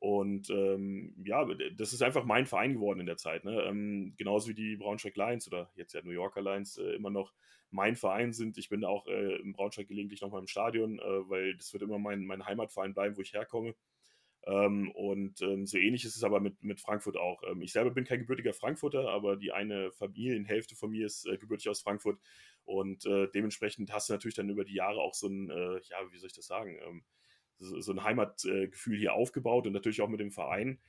Und 0.00 0.50
ähm, 0.50 1.14
ja, 1.24 1.46
das 1.76 1.92
ist 1.92 2.02
einfach 2.02 2.24
mein 2.24 2.46
Verein 2.46 2.74
geworden 2.74 3.00
in 3.00 3.06
der 3.06 3.16
Zeit. 3.16 3.44
Ne? 3.44 3.62
Ähm, 3.62 4.12
genauso 4.18 4.48
wie 4.48 4.54
die 4.54 4.76
Braunschweig 4.76 5.16
Lions 5.16 5.46
oder 5.46 5.70
jetzt 5.76 5.94
ja 5.94 6.02
New 6.02 6.10
Yorker 6.10 6.42
Lions 6.42 6.76
äh, 6.76 6.94
immer 6.94 7.10
noch 7.10 7.32
mein 7.70 7.96
Verein 7.96 8.32
sind. 8.32 8.58
Ich 8.58 8.68
bin 8.68 8.84
auch 8.84 9.06
äh, 9.06 9.36
im 9.36 9.52
Braunschweig 9.52 9.88
gelegentlich 9.88 10.20
nochmal 10.20 10.40
im 10.40 10.46
Stadion, 10.46 10.98
äh, 10.98 11.30
weil 11.30 11.56
das 11.56 11.72
wird 11.72 11.82
immer 11.82 11.98
mein, 11.98 12.26
mein 12.26 12.44
Heimatverein 12.44 12.92
bleiben, 12.92 13.16
wo 13.16 13.22
ich 13.22 13.32
herkomme. 13.32 13.74
Ähm, 14.46 14.90
und 14.90 15.40
ähm, 15.40 15.66
so 15.66 15.78
ähnlich 15.78 16.04
ist 16.04 16.16
es 16.16 16.24
aber 16.24 16.38
mit, 16.38 16.62
mit 16.62 16.80
Frankfurt 16.80 17.16
auch. 17.16 17.42
Ähm, 17.48 17.62
ich 17.62 17.72
selber 17.72 17.90
bin 17.90 18.04
kein 18.04 18.18
gebürtiger 18.18 18.52
Frankfurter, 18.52 19.08
aber 19.08 19.36
die 19.36 19.52
eine 19.52 19.90
Familienhälfte 19.92 20.76
von 20.76 20.90
mir 20.90 21.06
ist 21.06 21.26
äh, 21.26 21.38
gebürtig 21.38 21.68
aus 21.68 21.80
Frankfurt. 21.80 22.18
Und 22.64 23.06
äh, 23.06 23.28
dementsprechend 23.34 23.92
hast 23.92 24.08
du 24.08 24.12
natürlich 24.12 24.34
dann 24.34 24.50
über 24.50 24.64
die 24.64 24.74
Jahre 24.74 25.00
auch 25.00 25.14
so 25.14 25.28
ein, 25.28 25.50
äh, 25.50 25.80
ja, 25.88 25.96
wie 26.10 26.18
soll 26.18 26.28
ich 26.28 26.36
das 26.36 26.46
sagen, 26.46 26.78
ähm, 26.86 27.04
so, 27.58 27.80
so, 27.80 27.92
ein 27.92 28.02
Heimatgefühl 28.02 28.98
hier 28.98 29.14
aufgebaut 29.14 29.66
und 29.66 29.72
natürlich 29.72 30.02
auch 30.02 30.08
mit 30.08 30.20
dem 30.20 30.32
Verein. 30.32 30.80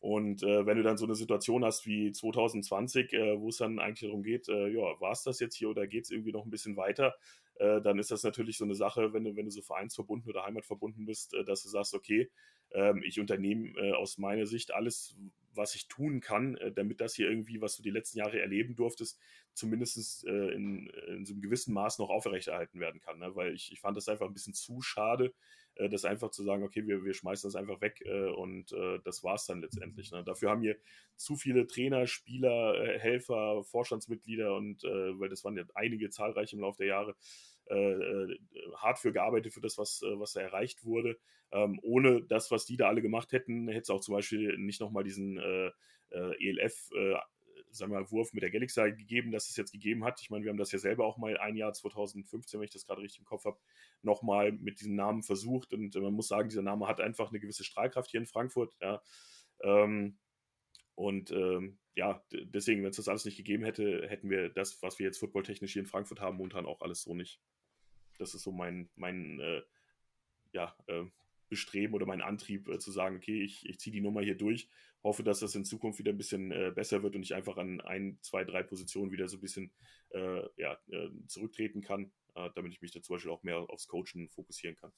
Und 0.00 0.42
äh, 0.42 0.64
wenn 0.64 0.76
du 0.76 0.82
dann 0.82 0.96
so 0.96 1.04
eine 1.04 1.14
Situation 1.14 1.64
hast 1.64 1.86
wie 1.86 2.10
2020, 2.12 3.12
äh, 3.12 3.40
wo 3.40 3.48
es 3.48 3.58
dann 3.58 3.78
eigentlich 3.78 4.08
darum 4.08 4.22
geht, 4.22 4.48
äh, 4.48 4.68
ja, 4.68 5.00
war 5.00 5.12
es 5.12 5.22
das 5.24 5.40
jetzt 5.40 5.56
hier 5.56 5.68
oder 5.68 5.86
geht 5.86 6.04
es 6.04 6.10
irgendwie 6.10 6.32
noch 6.32 6.44
ein 6.44 6.50
bisschen 6.50 6.76
weiter, 6.76 7.14
äh, 7.56 7.82
dann 7.82 7.98
ist 7.98 8.10
das 8.10 8.22
natürlich 8.22 8.56
so 8.56 8.64
eine 8.64 8.74
Sache, 8.74 9.12
wenn 9.12 9.24
du, 9.24 9.36
wenn 9.36 9.44
du 9.44 9.50
so 9.50 9.60
vereinsverbunden 9.60 10.30
oder 10.30 10.44
heimatverbunden 10.46 11.04
bist, 11.04 11.34
äh, 11.34 11.44
dass 11.44 11.62
du 11.62 11.68
sagst, 11.68 11.94
okay, 11.94 12.30
ich 13.02 13.18
unternehme 13.18 13.70
äh, 13.78 13.92
aus 13.92 14.18
meiner 14.18 14.46
Sicht 14.46 14.72
alles, 14.72 15.16
was 15.54 15.74
ich 15.74 15.88
tun 15.88 16.20
kann, 16.20 16.56
äh, 16.56 16.72
damit 16.72 17.00
das 17.00 17.14
hier 17.14 17.28
irgendwie, 17.28 17.60
was 17.60 17.76
du 17.76 17.82
die 17.82 17.90
letzten 17.90 18.18
Jahre 18.18 18.40
erleben 18.40 18.76
durftest, 18.76 19.18
zumindest 19.52 20.24
äh, 20.26 20.50
in, 20.52 20.86
in, 21.08 21.26
so 21.26 21.32
einem 21.32 21.42
gewissen 21.42 21.74
Maß 21.74 21.98
noch 21.98 22.10
aufrechterhalten 22.10 22.78
werden 22.78 23.00
kann. 23.00 23.18
Ne? 23.18 23.34
Weil 23.34 23.54
ich, 23.54 23.72
ich 23.72 23.80
fand 23.80 23.96
das 23.96 24.08
einfach 24.08 24.26
ein 24.26 24.32
bisschen 24.32 24.54
zu 24.54 24.80
schade, 24.80 25.34
das 25.76 26.04
einfach 26.04 26.30
zu 26.30 26.42
sagen, 26.42 26.62
okay, 26.62 26.86
wir, 26.86 27.04
wir 27.04 27.14
schmeißen 27.14 27.48
das 27.48 27.54
einfach 27.54 27.80
weg 27.80 28.04
und 28.36 28.72
das 29.04 29.22
war 29.22 29.36
es 29.36 29.46
dann 29.46 29.62
letztendlich. 29.62 30.10
Ne? 30.10 30.22
Dafür 30.24 30.50
haben 30.50 30.60
hier 30.60 30.76
zu 31.16 31.36
viele 31.36 31.66
Trainer, 31.66 32.06
Spieler, 32.06 32.98
Helfer, 32.98 33.62
Vorstandsmitglieder 33.62 34.54
und 34.54 34.82
weil 34.82 35.28
das 35.28 35.44
waren 35.44 35.56
ja 35.56 35.64
einige 35.74 36.10
zahlreich 36.10 36.52
im 36.52 36.60
Laufe 36.60 36.78
der 36.78 36.88
Jahre, 36.88 37.16
äh, 37.70 38.38
hart 38.76 38.98
für 38.98 39.12
gearbeitet 39.12 39.52
für 39.52 39.60
das, 39.60 39.78
was, 39.78 40.02
was 40.02 40.32
da 40.32 40.40
erreicht 40.40 40.84
wurde. 40.84 41.18
Ähm, 41.52 41.80
ohne 41.82 42.22
das, 42.22 42.50
was 42.50 42.64
die 42.64 42.76
da 42.76 42.88
alle 42.88 43.02
gemacht 43.02 43.32
hätten, 43.32 43.68
hätte 43.68 43.82
es 43.82 43.90
auch 43.90 44.00
zum 44.00 44.14
Beispiel 44.14 44.56
nicht 44.58 44.80
nochmal 44.80 45.04
diesen 45.04 45.38
äh, 45.38 45.70
ELF 46.10 46.90
e 46.94 47.16
sagen 47.72 47.92
wir 47.92 48.00
mal, 48.00 48.10
Wurf 48.10 48.32
mit 48.32 48.42
der 48.42 48.50
Galaxy 48.50 48.80
gegeben, 48.92 49.30
dass 49.30 49.48
es 49.48 49.56
jetzt 49.56 49.72
gegeben 49.72 50.04
hat. 50.04 50.20
Ich 50.20 50.30
meine, 50.30 50.44
wir 50.44 50.50
haben 50.50 50.58
das 50.58 50.72
ja 50.72 50.78
selber 50.78 51.06
auch 51.06 51.18
mal 51.18 51.36
ein 51.38 51.56
Jahr 51.56 51.72
2015, 51.72 52.58
wenn 52.58 52.64
ich 52.64 52.72
das 52.72 52.84
gerade 52.84 53.02
richtig 53.02 53.20
im 53.20 53.26
Kopf 53.26 53.44
habe, 53.44 53.58
nochmal 54.02 54.52
mit 54.52 54.80
diesem 54.80 54.94
Namen 54.94 55.22
versucht. 55.22 55.72
Und 55.72 55.94
man 55.94 56.12
muss 56.12 56.28
sagen, 56.28 56.48
dieser 56.48 56.62
Name 56.62 56.88
hat 56.88 57.00
einfach 57.00 57.30
eine 57.30 57.40
gewisse 57.40 57.64
Strahlkraft 57.64 58.10
hier 58.10 58.20
in 58.20 58.26
Frankfurt. 58.26 58.76
Ja. 58.80 59.02
Ähm, 59.62 60.18
und 60.94 61.30
ähm, 61.30 61.78
ja, 61.94 62.22
deswegen, 62.30 62.82
wenn 62.82 62.90
es 62.90 62.96
das 62.96 63.08
alles 63.08 63.24
nicht 63.24 63.36
gegeben 63.36 63.64
hätte, 63.64 64.06
hätten 64.08 64.30
wir 64.30 64.48
das, 64.48 64.82
was 64.82 64.98
wir 64.98 65.06
jetzt 65.06 65.18
footballtechnisch 65.18 65.72
hier 65.72 65.82
in 65.82 65.88
Frankfurt 65.88 66.20
haben, 66.20 66.36
momentan 66.36 66.66
auch 66.66 66.80
alles 66.80 67.02
so 67.02 67.14
nicht. 67.14 67.40
Das 68.20 68.34
ist 68.34 68.42
so 68.42 68.52
mein, 68.52 68.90
mein 68.96 69.40
äh, 69.40 69.62
ja, 70.52 70.76
äh, 70.86 71.04
Bestreben 71.48 71.94
oder 71.94 72.06
mein 72.06 72.22
Antrieb 72.22 72.68
äh, 72.68 72.78
zu 72.78 72.92
sagen, 72.92 73.16
okay, 73.16 73.42
ich, 73.42 73.68
ich 73.68 73.78
ziehe 73.80 73.92
die 73.92 74.00
Nummer 74.00 74.22
hier 74.22 74.36
durch, 74.36 74.68
hoffe, 75.02 75.22
dass 75.22 75.40
das 75.40 75.54
in 75.54 75.64
Zukunft 75.64 75.98
wieder 75.98 76.12
ein 76.12 76.18
bisschen 76.18 76.52
äh, 76.52 76.72
besser 76.74 77.02
wird 77.02 77.16
und 77.16 77.22
ich 77.22 77.34
einfach 77.34 77.56
an 77.56 77.80
ein, 77.80 78.18
zwei, 78.22 78.44
drei 78.44 78.62
Positionen 78.62 79.10
wieder 79.10 79.28
so 79.28 79.36
ein 79.36 79.40
bisschen 79.40 79.72
äh, 80.10 80.42
ja, 80.56 80.78
äh, 80.90 81.08
zurücktreten 81.26 81.82
kann, 81.82 82.12
äh, 82.34 82.50
damit 82.54 82.72
ich 82.72 82.80
mich 82.80 82.92
da 82.92 83.02
zum 83.02 83.16
Beispiel 83.16 83.32
auch 83.32 83.42
mehr 83.42 83.58
aufs 83.58 83.88
Coachen 83.88 84.28
fokussieren 84.30 84.76
kann. 84.76 84.92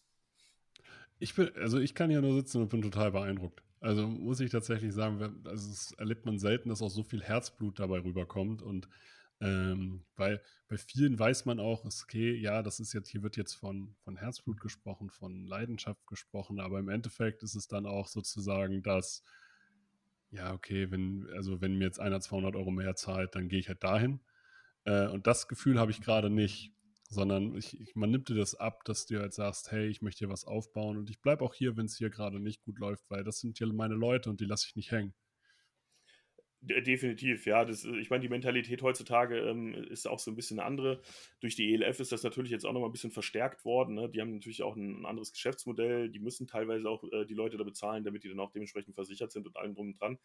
Ich 1.19 1.35
bin, 1.35 1.55
also 1.57 1.79
ich 1.79 1.95
kann 1.95 2.11
hier 2.11 2.21
nur 2.21 2.35
sitzen 2.35 2.61
und 2.61 2.69
bin 2.69 2.83
total 2.83 3.13
beeindruckt. 3.13 3.63
Also 3.81 4.07
muss 4.07 4.41
ich 4.41 4.51
tatsächlich 4.51 4.93
sagen, 4.93 5.43
also 5.45 5.95
erlebt 5.97 6.27
man 6.27 6.39
selten, 6.39 6.69
dass 6.69 6.83
auch 6.83 6.91
so 6.91 7.03
viel 7.03 7.23
Herzblut 7.23 7.79
dabei 7.79 8.01
rüberkommt 8.01 8.63
und 8.63 8.89
ähm, 9.43 10.05
weil 10.15 10.41
bei 10.69 10.79
vielen 10.79 11.19
weiß 11.19 11.47
man 11.47 11.59
auch, 11.59 11.85
okay, 11.85 12.33
ja, 12.33 12.63
das 12.63 12.79
ist 12.79 12.93
jetzt, 12.93 13.09
hier 13.09 13.25
wird 13.25 13.37
jetzt 13.37 13.55
von, 13.55 13.97
von 14.05 14.17
Herzblut 14.17 14.61
gesprochen, 14.61 15.11
von 15.11 15.47
Leidenschaft 15.47 16.07
gesprochen, 16.07 16.61
aber 16.61 16.79
im 16.79 16.89
Endeffekt 16.89 17.43
ist 17.43 17.57
es 17.57 17.67
dann 17.67 17.85
auch 17.85 18.07
sozusagen 18.07 18.85
das, 18.85 19.25
ja, 20.31 20.55
okay, 20.55 20.93
wenn, 20.93 21.29
also 21.35 21.61
wenn 21.61 21.77
mir 21.77 21.87
jetzt 21.87 21.99
einer 21.99 22.21
200 22.21 22.55
Euro 22.55 22.71
mehr 22.71 22.95
zahlt, 22.95 23.35
dann 23.35 23.49
gehe 23.49 23.59
ich 23.59 23.69
halt 23.69 23.83
dahin. 23.83 24.21
Äh, 24.85 25.09
und 25.09 25.27
das 25.27 25.49
Gefühl 25.49 25.81
habe 25.81 25.91
ich 25.91 26.01
gerade 26.01 26.31
nicht, 26.31 26.73
sondern 27.09 27.57
ich, 27.57 27.81
ich, 27.81 27.97
man 27.97 28.11
nimmt 28.11 28.29
dir 28.29 28.37
das 28.37 28.55
ab, 28.55 28.85
dass 28.85 29.07
du 29.07 29.19
halt 29.19 29.35
sagst, 29.35 29.73
hey, 29.73 29.89
ich 29.89 30.03
möchte 30.03 30.21
hier 30.21 30.31
was 30.31 30.45
aufbauen 30.45 30.99
und 30.99 31.11
ich 31.11 31.21
bleibe 31.21 31.45
auch 31.45 31.55
hier, 31.55 31.77
wenn 31.77 31.87
es 31.87 31.97
hier 31.97 32.11
gerade 32.11 32.39
nicht 32.39 32.63
gut 32.63 32.79
läuft, 32.79 33.11
weil 33.11 33.25
das 33.25 33.41
sind 33.41 33.59
hier 33.59 33.67
meine 33.73 33.95
Leute 33.95 34.31
und 34.31 34.41
die 34.41 34.47
lasse 34.47 34.67
ich 34.69 34.77
nicht 34.77 34.93
hängen. 34.93 35.15
Definitiv, 36.65 37.45
ja. 37.45 37.65
Das, 37.65 37.85
ich 37.85 38.09
meine, 38.09 38.23
die 38.23 38.29
Mentalität 38.29 38.83
heutzutage 38.83 39.37
ähm, 39.37 39.75
ist 39.75 40.07
auch 40.07 40.21
so 40.21 40.31
ein 40.31 40.37
bisschen 40.37 40.61
eine 40.61 40.67
andere. 40.67 41.01
Durch 41.41 41.57
die 41.57 41.75
ELF 41.75 41.99
ist 41.99 42.13
das 42.13 42.23
natürlich 42.23 42.53
jetzt 42.53 42.65
auch 42.65 42.73
nochmal 42.73 42.89
ein 42.89 42.93
bisschen 42.93 43.11
verstärkt 43.11 43.65
worden. 43.65 43.97
Ne? 43.97 44.09
Die 44.09 44.21
haben 44.21 44.33
natürlich 44.33 44.63
auch 44.63 44.77
ein, 44.77 45.01
ein, 45.01 45.07
anderes 45.07 45.33
Geschäftsmodell. 45.33 46.09
Die 46.09 46.21
müssen 46.21 46.47
teilweise 46.47 46.89
auch 46.89 47.03
äh, 47.11 47.25
die 47.27 47.35
Leute 47.35 47.57
da 47.57 47.65
bezahlen, 47.65 48.05
damit 48.05 48.23
die 48.23 48.29
dann 48.29 48.39
auch 48.39 48.53
dementsprechend 48.53 48.95
versichert 48.95 49.33
sind 49.33 49.45
und 49.45 49.57
allem 49.57 49.75
drum 49.75 49.89
und 49.89 50.01
dran. 50.01 50.19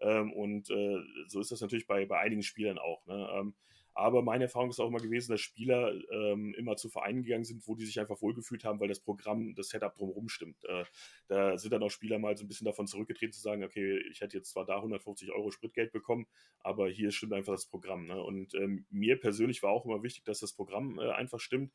Ähm, 0.00 0.32
und 0.32 0.70
äh, 0.70 0.96
so 1.26 1.40
ist 1.40 1.52
das 1.52 1.60
natürlich 1.60 1.86
bei, 1.86 2.06
bei 2.06 2.18
einigen 2.18 2.42
Spielern 2.42 2.78
auch. 2.78 3.04
Ne? 3.06 3.28
Ähm, 3.34 3.54
aber 3.94 4.22
meine 4.22 4.44
Erfahrung 4.44 4.70
ist 4.70 4.80
auch 4.80 4.88
immer 4.88 5.00
gewesen, 5.00 5.32
dass 5.32 5.40
Spieler 5.40 5.92
ähm, 6.10 6.54
immer 6.54 6.76
zu 6.76 6.88
Vereinen 6.88 7.22
gegangen 7.22 7.44
sind, 7.44 7.66
wo 7.66 7.74
die 7.74 7.84
sich 7.84 8.00
einfach 8.00 8.20
wohlgefühlt 8.22 8.64
haben, 8.64 8.80
weil 8.80 8.88
das 8.88 9.00
Programm, 9.00 9.54
das 9.54 9.68
Setup 9.68 9.94
drumherum 9.94 10.28
stimmt. 10.28 10.64
Äh, 10.64 10.84
da 11.28 11.58
sind 11.58 11.72
dann 11.72 11.82
auch 11.82 11.90
Spieler 11.90 12.18
mal 12.18 12.36
so 12.36 12.44
ein 12.44 12.48
bisschen 12.48 12.64
davon 12.64 12.86
zurückgetreten 12.86 13.32
zu 13.32 13.40
sagen, 13.40 13.64
okay, 13.64 13.98
ich 14.10 14.20
hätte 14.20 14.36
jetzt 14.36 14.50
zwar 14.50 14.64
da 14.64 14.76
150 14.76 15.30
Euro 15.32 15.50
Spritgeld 15.50 15.92
bekommen, 15.92 16.26
aber 16.60 16.88
hier 16.88 17.10
stimmt 17.10 17.34
einfach 17.34 17.52
das 17.52 17.66
Programm. 17.66 18.06
Ne? 18.06 18.22
Und 18.22 18.54
ähm, 18.54 18.86
mir 18.90 19.18
persönlich 19.18 19.62
war 19.62 19.70
auch 19.70 19.84
immer 19.84 20.02
wichtig, 20.02 20.24
dass 20.24 20.40
das 20.40 20.52
Programm 20.52 20.98
äh, 20.98 21.10
einfach 21.10 21.40
stimmt. 21.40 21.72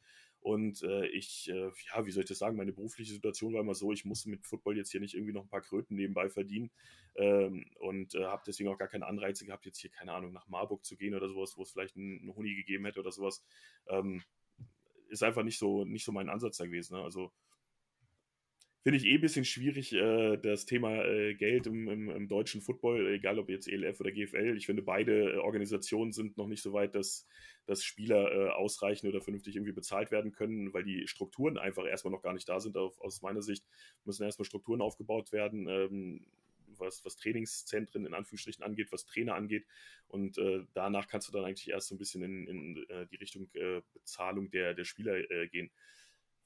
Und 0.47 0.81
äh, 0.83 1.07
ich, 1.07 1.49
äh, 1.49 1.71
ja, 1.93 2.05
wie 2.05 2.11
soll 2.11 2.23
ich 2.23 2.29
das 2.29 2.37
sagen, 2.37 2.55
meine 2.55 2.71
berufliche 2.71 3.11
Situation 3.11 3.53
war 3.53 3.59
immer 3.59 3.75
so, 3.75 3.91
ich 3.91 4.05
musste 4.05 4.29
mit 4.29 4.45
Football 4.45 4.77
jetzt 4.77 4.91
hier 4.91 5.01
nicht 5.01 5.13
irgendwie 5.13 5.33
noch 5.33 5.43
ein 5.43 5.49
paar 5.49 5.59
Kröten 5.59 5.97
nebenbei 5.97 6.29
verdienen 6.29 6.71
ähm, 7.15 7.65
und 7.81 8.15
äh, 8.15 8.23
habe 8.23 8.43
deswegen 8.47 8.69
auch 8.69 8.77
gar 8.77 8.87
keine 8.87 9.07
Anreize 9.07 9.45
gehabt, 9.45 9.65
jetzt 9.65 9.79
hier, 9.79 9.89
keine 9.89 10.13
Ahnung, 10.13 10.31
nach 10.31 10.47
Marburg 10.47 10.85
zu 10.85 10.95
gehen 10.95 11.15
oder 11.15 11.27
sowas, 11.27 11.57
wo 11.57 11.63
es 11.63 11.71
vielleicht 11.71 11.97
einen 11.97 12.33
Huni 12.33 12.55
gegeben 12.55 12.85
hätte 12.85 13.01
oder 13.01 13.11
sowas. 13.11 13.43
Ähm, 13.87 14.23
ist 15.09 15.21
einfach 15.21 15.43
nicht 15.43 15.59
so, 15.59 15.83
nicht 15.83 16.05
so 16.05 16.13
mein 16.13 16.29
Ansatz 16.29 16.55
da 16.55 16.65
gewesen. 16.65 16.95
Ne? 16.95 17.03
Also 17.03 17.33
finde 18.87 18.99
ich 18.99 19.05
eh 19.05 19.15
ein 19.15 19.21
bisschen 19.21 19.43
schwierig, 19.43 19.91
äh, 19.91 20.37
das 20.37 20.65
Thema 20.65 21.03
äh, 21.03 21.35
Geld 21.35 21.67
im, 21.67 21.89
im, 21.89 22.09
im, 22.09 22.29
deutschen 22.29 22.61
Football, 22.61 23.05
egal 23.07 23.37
ob 23.37 23.49
jetzt 23.49 23.67
ELF 23.67 23.99
oder 23.99 24.13
GFL. 24.13 24.55
Ich 24.55 24.65
finde, 24.65 24.81
beide 24.81 25.33
äh, 25.33 25.37
Organisationen 25.39 26.13
sind 26.13 26.37
noch 26.37 26.47
nicht 26.47 26.63
so 26.63 26.71
weit, 26.71 26.95
dass, 26.95 27.27
dass 27.65 27.83
Spieler 27.83 28.31
äh, 28.31 28.49
ausreichend 28.51 29.09
oder 29.09 29.19
vernünftig 29.19 29.57
irgendwie 29.57 29.73
bezahlt 29.73 30.09
werden 30.09 30.31
können, 30.31 30.73
weil 30.73 30.85
die 30.85 31.05
Strukturen 31.05 31.57
einfach 31.57 31.85
erstmal 31.85 32.13
noch 32.13 32.21
gar 32.21 32.31
nicht 32.31 32.47
da 32.47 32.61
sind. 32.61 32.77
Auf, 32.77 32.97
aus 33.01 33.21
meiner 33.21 33.41
Sicht 33.41 33.65
müssen 34.05 34.23
erstmal 34.23 34.45
Strukturen 34.45 34.79
aufgebaut 34.79 35.33
werden. 35.33 35.67
Ähm, 35.67 36.25
was, 36.77 37.03
was 37.03 37.17
Trainingszentren 37.17 38.05
in 38.05 38.13
Anführungsstrichen 38.13 38.63
angeht, 38.63 38.93
was 38.93 39.05
Trainer 39.05 39.35
angeht. 39.35 39.65
Und 40.07 40.37
äh, 40.37 40.63
danach 40.73 41.09
kannst 41.09 41.27
du 41.27 41.33
dann 41.33 41.43
eigentlich 41.43 41.69
erst 41.69 41.89
so 41.89 41.95
ein 41.95 41.97
bisschen 41.97 42.23
in, 42.23 42.47
in 42.47 42.89
äh, 42.89 43.05
die 43.07 43.17
Richtung 43.17 43.49
äh, 43.53 43.81
Bezahlung 43.91 44.49
der, 44.49 44.75
der 44.75 44.85
Spieler 44.85 45.29
äh, 45.29 45.49
gehen. 45.49 45.71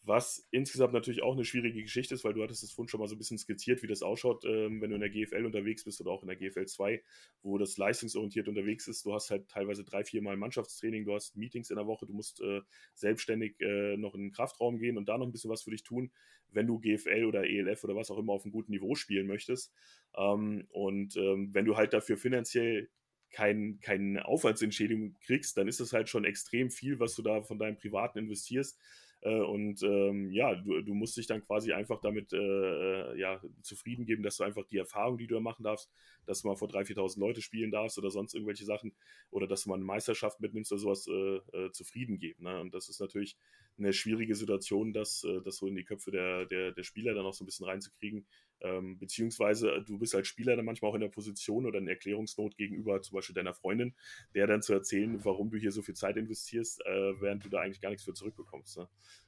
Was 0.03 0.47
insgesamt 0.49 0.93
natürlich 0.93 1.21
auch 1.21 1.33
eine 1.33 1.45
schwierige 1.45 1.83
Geschichte 1.83 2.15
ist, 2.15 2.23
weil 2.23 2.33
du 2.33 2.41
hattest 2.41 2.63
es 2.63 2.71
vorhin 2.71 2.89
schon 2.89 2.99
mal 2.99 3.07
so 3.07 3.13
ein 3.13 3.19
bisschen 3.19 3.37
skizziert, 3.37 3.83
wie 3.83 3.87
das 3.87 4.01
ausschaut, 4.01 4.43
ähm, 4.45 4.81
wenn 4.81 4.89
du 4.89 4.95
in 4.95 5.01
der 5.01 5.11
GFL 5.11 5.45
unterwegs 5.45 5.83
bist 5.83 6.01
oder 6.01 6.09
auch 6.09 6.23
in 6.23 6.27
der 6.27 6.37
GFL 6.37 6.65
2, 6.65 7.03
wo 7.43 7.59
das 7.59 7.77
leistungsorientiert 7.77 8.47
unterwegs 8.47 8.87
ist. 8.87 9.05
Du 9.05 9.13
hast 9.13 9.29
halt 9.29 9.47
teilweise 9.47 9.83
drei, 9.83 10.03
vier 10.03 10.23
Mal 10.23 10.37
Mannschaftstraining, 10.37 11.05
du 11.05 11.13
hast 11.13 11.37
Meetings 11.37 11.69
in 11.69 11.75
der 11.75 11.85
Woche, 11.85 12.07
du 12.07 12.13
musst 12.13 12.41
äh, 12.41 12.61
selbstständig 12.95 13.59
äh, 13.59 13.95
noch 13.97 14.15
in 14.15 14.21
den 14.21 14.31
Kraftraum 14.31 14.79
gehen 14.79 14.97
und 14.97 15.07
da 15.07 15.19
noch 15.19 15.27
ein 15.27 15.31
bisschen 15.31 15.51
was 15.51 15.61
für 15.61 15.71
dich 15.71 15.83
tun, 15.83 16.11
wenn 16.49 16.65
du 16.65 16.79
GFL 16.79 17.25
oder 17.25 17.43
ELF 17.43 17.83
oder 17.83 17.95
was 17.95 18.09
auch 18.09 18.17
immer 18.17 18.33
auf 18.33 18.43
einem 18.43 18.53
guten 18.53 18.71
Niveau 18.71 18.95
spielen 18.95 19.27
möchtest. 19.27 19.71
Ähm, 20.17 20.65
und 20.69 21.15
ähm, 21.15 21.53
wenn 21.53 21.65
du 21.65 21.77
halt 21.77 21.93
dafür 21.93 22.17
finanziell 22.17 22.89
kein, 23.31 23.79
keine 23.81 24.25
Aufwandsentschädigung 24.25 25.15
kriegst, 25.25 25.57
dann 25.57 25.67
ist 25.67 25.79
das 25.79 25.93
halt 25.93 26.09
schon 26.09 26.25
extrem 26.25 26.71
viel, 26.71 26.99
was 26.99 27.15
du 27.15 27.21
da 27.21 27.43
von 27.43 27.59
deinem 27.59 27.77
Privaten 27.77 28.17
investierst. 28.17 28.79
Äh, 29.21 29.39
und 29.39 29.84
ähm, 29.84 30.31
ja, 30.31 30.55
du, 30.55 30.81
du, 30.81 30.93
musst 30.93 31.15
dich 31.15 31.27
dann 31.27 31.45
quasi 31.45 31.73
einfach 31.73 31.99
damit 32.01 32.34
äh, 32.34 32.38
äh, 32.38 33.19
ja, 33.19 33.39
zufrieden 33.62 34.05
geben, 34.05 34.23
dass 34.23 34.38
du 34.38 34.43
einfach 34.43 34.65
die 34.65 34.77
Erfahrung, 34.77 35.17
die 35.17 35.27
du 35.27 35.36
da 35.36 35.41
machen 35.41 35.63
darfst, 35.63 35.91
dass 36.25 36.41
du 36.41 36.47
mal 36.47 36.55
vor 36.55 36.69
3.000, 36.69 36.95
4.000 36.95 37.19
Leute 37.19 37.41
spielen 37.41 37.71
darfst 37.71 37.97
oder 37.99 38.10
sonst 38.10 38.34
irgendwelche 38.34 38.65
Sachen 38.65 38.93
oder 39.29 39.47
dass 39.47 39.63
du 39.63 39.69
mal 39.69 39.75
eine 39.75 39.86
Meisterschaft 39.86 40.39
mitnimmst 40.39 40.71
oder 40.71 40.79
sowas 40.79 41.07
äh, 41.07 41.38
äh, 41.57 41.71
zufrieden 41.71 42.17
geben. 42.17 42.43
Ne? 42.43 42.60
Und 42.60 42.73
das 42.73 42.89
ist 42.89 42.99
natürlich 42.99 43.38
eine 43.77 43.93
schwierige 43.93 44.34
Situation, 44.34 44.91
das, 44.91 45.23
äh, 45.23 45.41
das 45.41 45.57
so 45.57 45.67
in 45.67 45.75
die 45.75 45.84
Köpfe 45.84 46.10
der, 46.12 46.45
der, 46.45 46.71
der 46.71 46.84
Spieler 46.84 47.13
dann 47.13 47.25
auch 47.25 47.34
so 47.34 47.43
ein 47.43 47.47
bisschen 47.47 47.67
reinzukriegen. 47.67 48.25
Ähm, 48.62 48.97
beziehungsweise 48.97 49.71
äh, 49.71 49.84
du 49.84 49.97
bist 49.97 50.15
als 50.15 50.28
Spieler 50.28 50.56
dann 50.56 50.65
manchmal 50.65 50.91
auch 50.91 50.95
in 50.95 51.02
der 51.02 51.10
Position 51.10 51.65
oder 51.65 51.80
in 51.80 51.88
Erklärungsnot 51.88 52.58
gegenüber 52.58 53.02
zum 53.02 53.15
Beispiel 53.15 53.34
deiner 53.34 53.54
Freundin, 53.54 53.93
der 54.36 54.47
dann 54.47 54.62
zu 54.62 54.74
erzählen, 54.74 55.24
warum 55.24 55.50
du 55.50 55.58
hier 55.58 55.71
so 55.71 55.82
viel 55.82 55.95
Zeit 55.95 56.17
investierst, 56.17 56.82
äh, 56.86 57.21
während 57.21 57.43
du 57.45 57.50
da 57.50 57.62
eigentlich 57.62 57.82
gar 57.82 57.89
nichts 57.89 58.06
für 58.06 58.13
zurückbekommst. 58.13 58.78
Ne? 58.78 58.88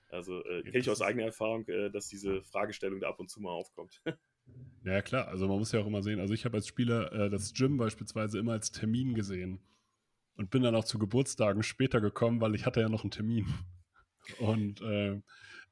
Also 0.10 0.43
äh, 0.46 0.62
kenne 0.63 0.78
ich 0.78 0.89
aus 0.89 1.02
eigener 1.02 1.26
Erfahrung, 1.26 1.67
äh, 1.67 1.89
dass 1.89 2.08
diese 2.08 2.43
Fragestellung 2.43 3.00
da 3.00 3.10
ab 3.10 3.19
und 3.19 3.30
zu 3.30 3.41
mal 3.41 3.52
aufkommt. 3.52 4.02
Ja, 4.84 5.02
klar. 5.02 5.30
Also 5.30 5.48
man 5.48 5.58
muss 5.58 5.72
ja 5.72 5.80
auch 5.80 5.88
immer 5.88 6.04
sehen. 6.04 6.19
Also 6.19 6.34
ich 6.34 6.43
habe 6.43 6.58
als 6.58 6.67
Spieler 6.67 7.13
äh, 7.13 7.30
das 7.30 7.54
Gym 7.54 7.78
beispielsweise 7.78 8.39
immer 8.39 8.52
als 8.52 8.74
Termin 8.74 9.13
gesehen 9.13 9.60
und 10.36 10.50
bin 10.50 10.63
dann 10.63 10.76
auch 10.76 10.84
zu 10.84 11.00
Geburtstagen 11.00 11.63
später 11.63 12.02
gekommen, 12.02 12.41
weil 12.41 12.54
ich 12.54 12.65
hatte 12.65 12.82
ja 12.82 12.89
noch 12.89 13.04
einen 13.04 13.12
Termin. 13.12 13.48
Und 14.39 14.81
äh, 14.81 15.21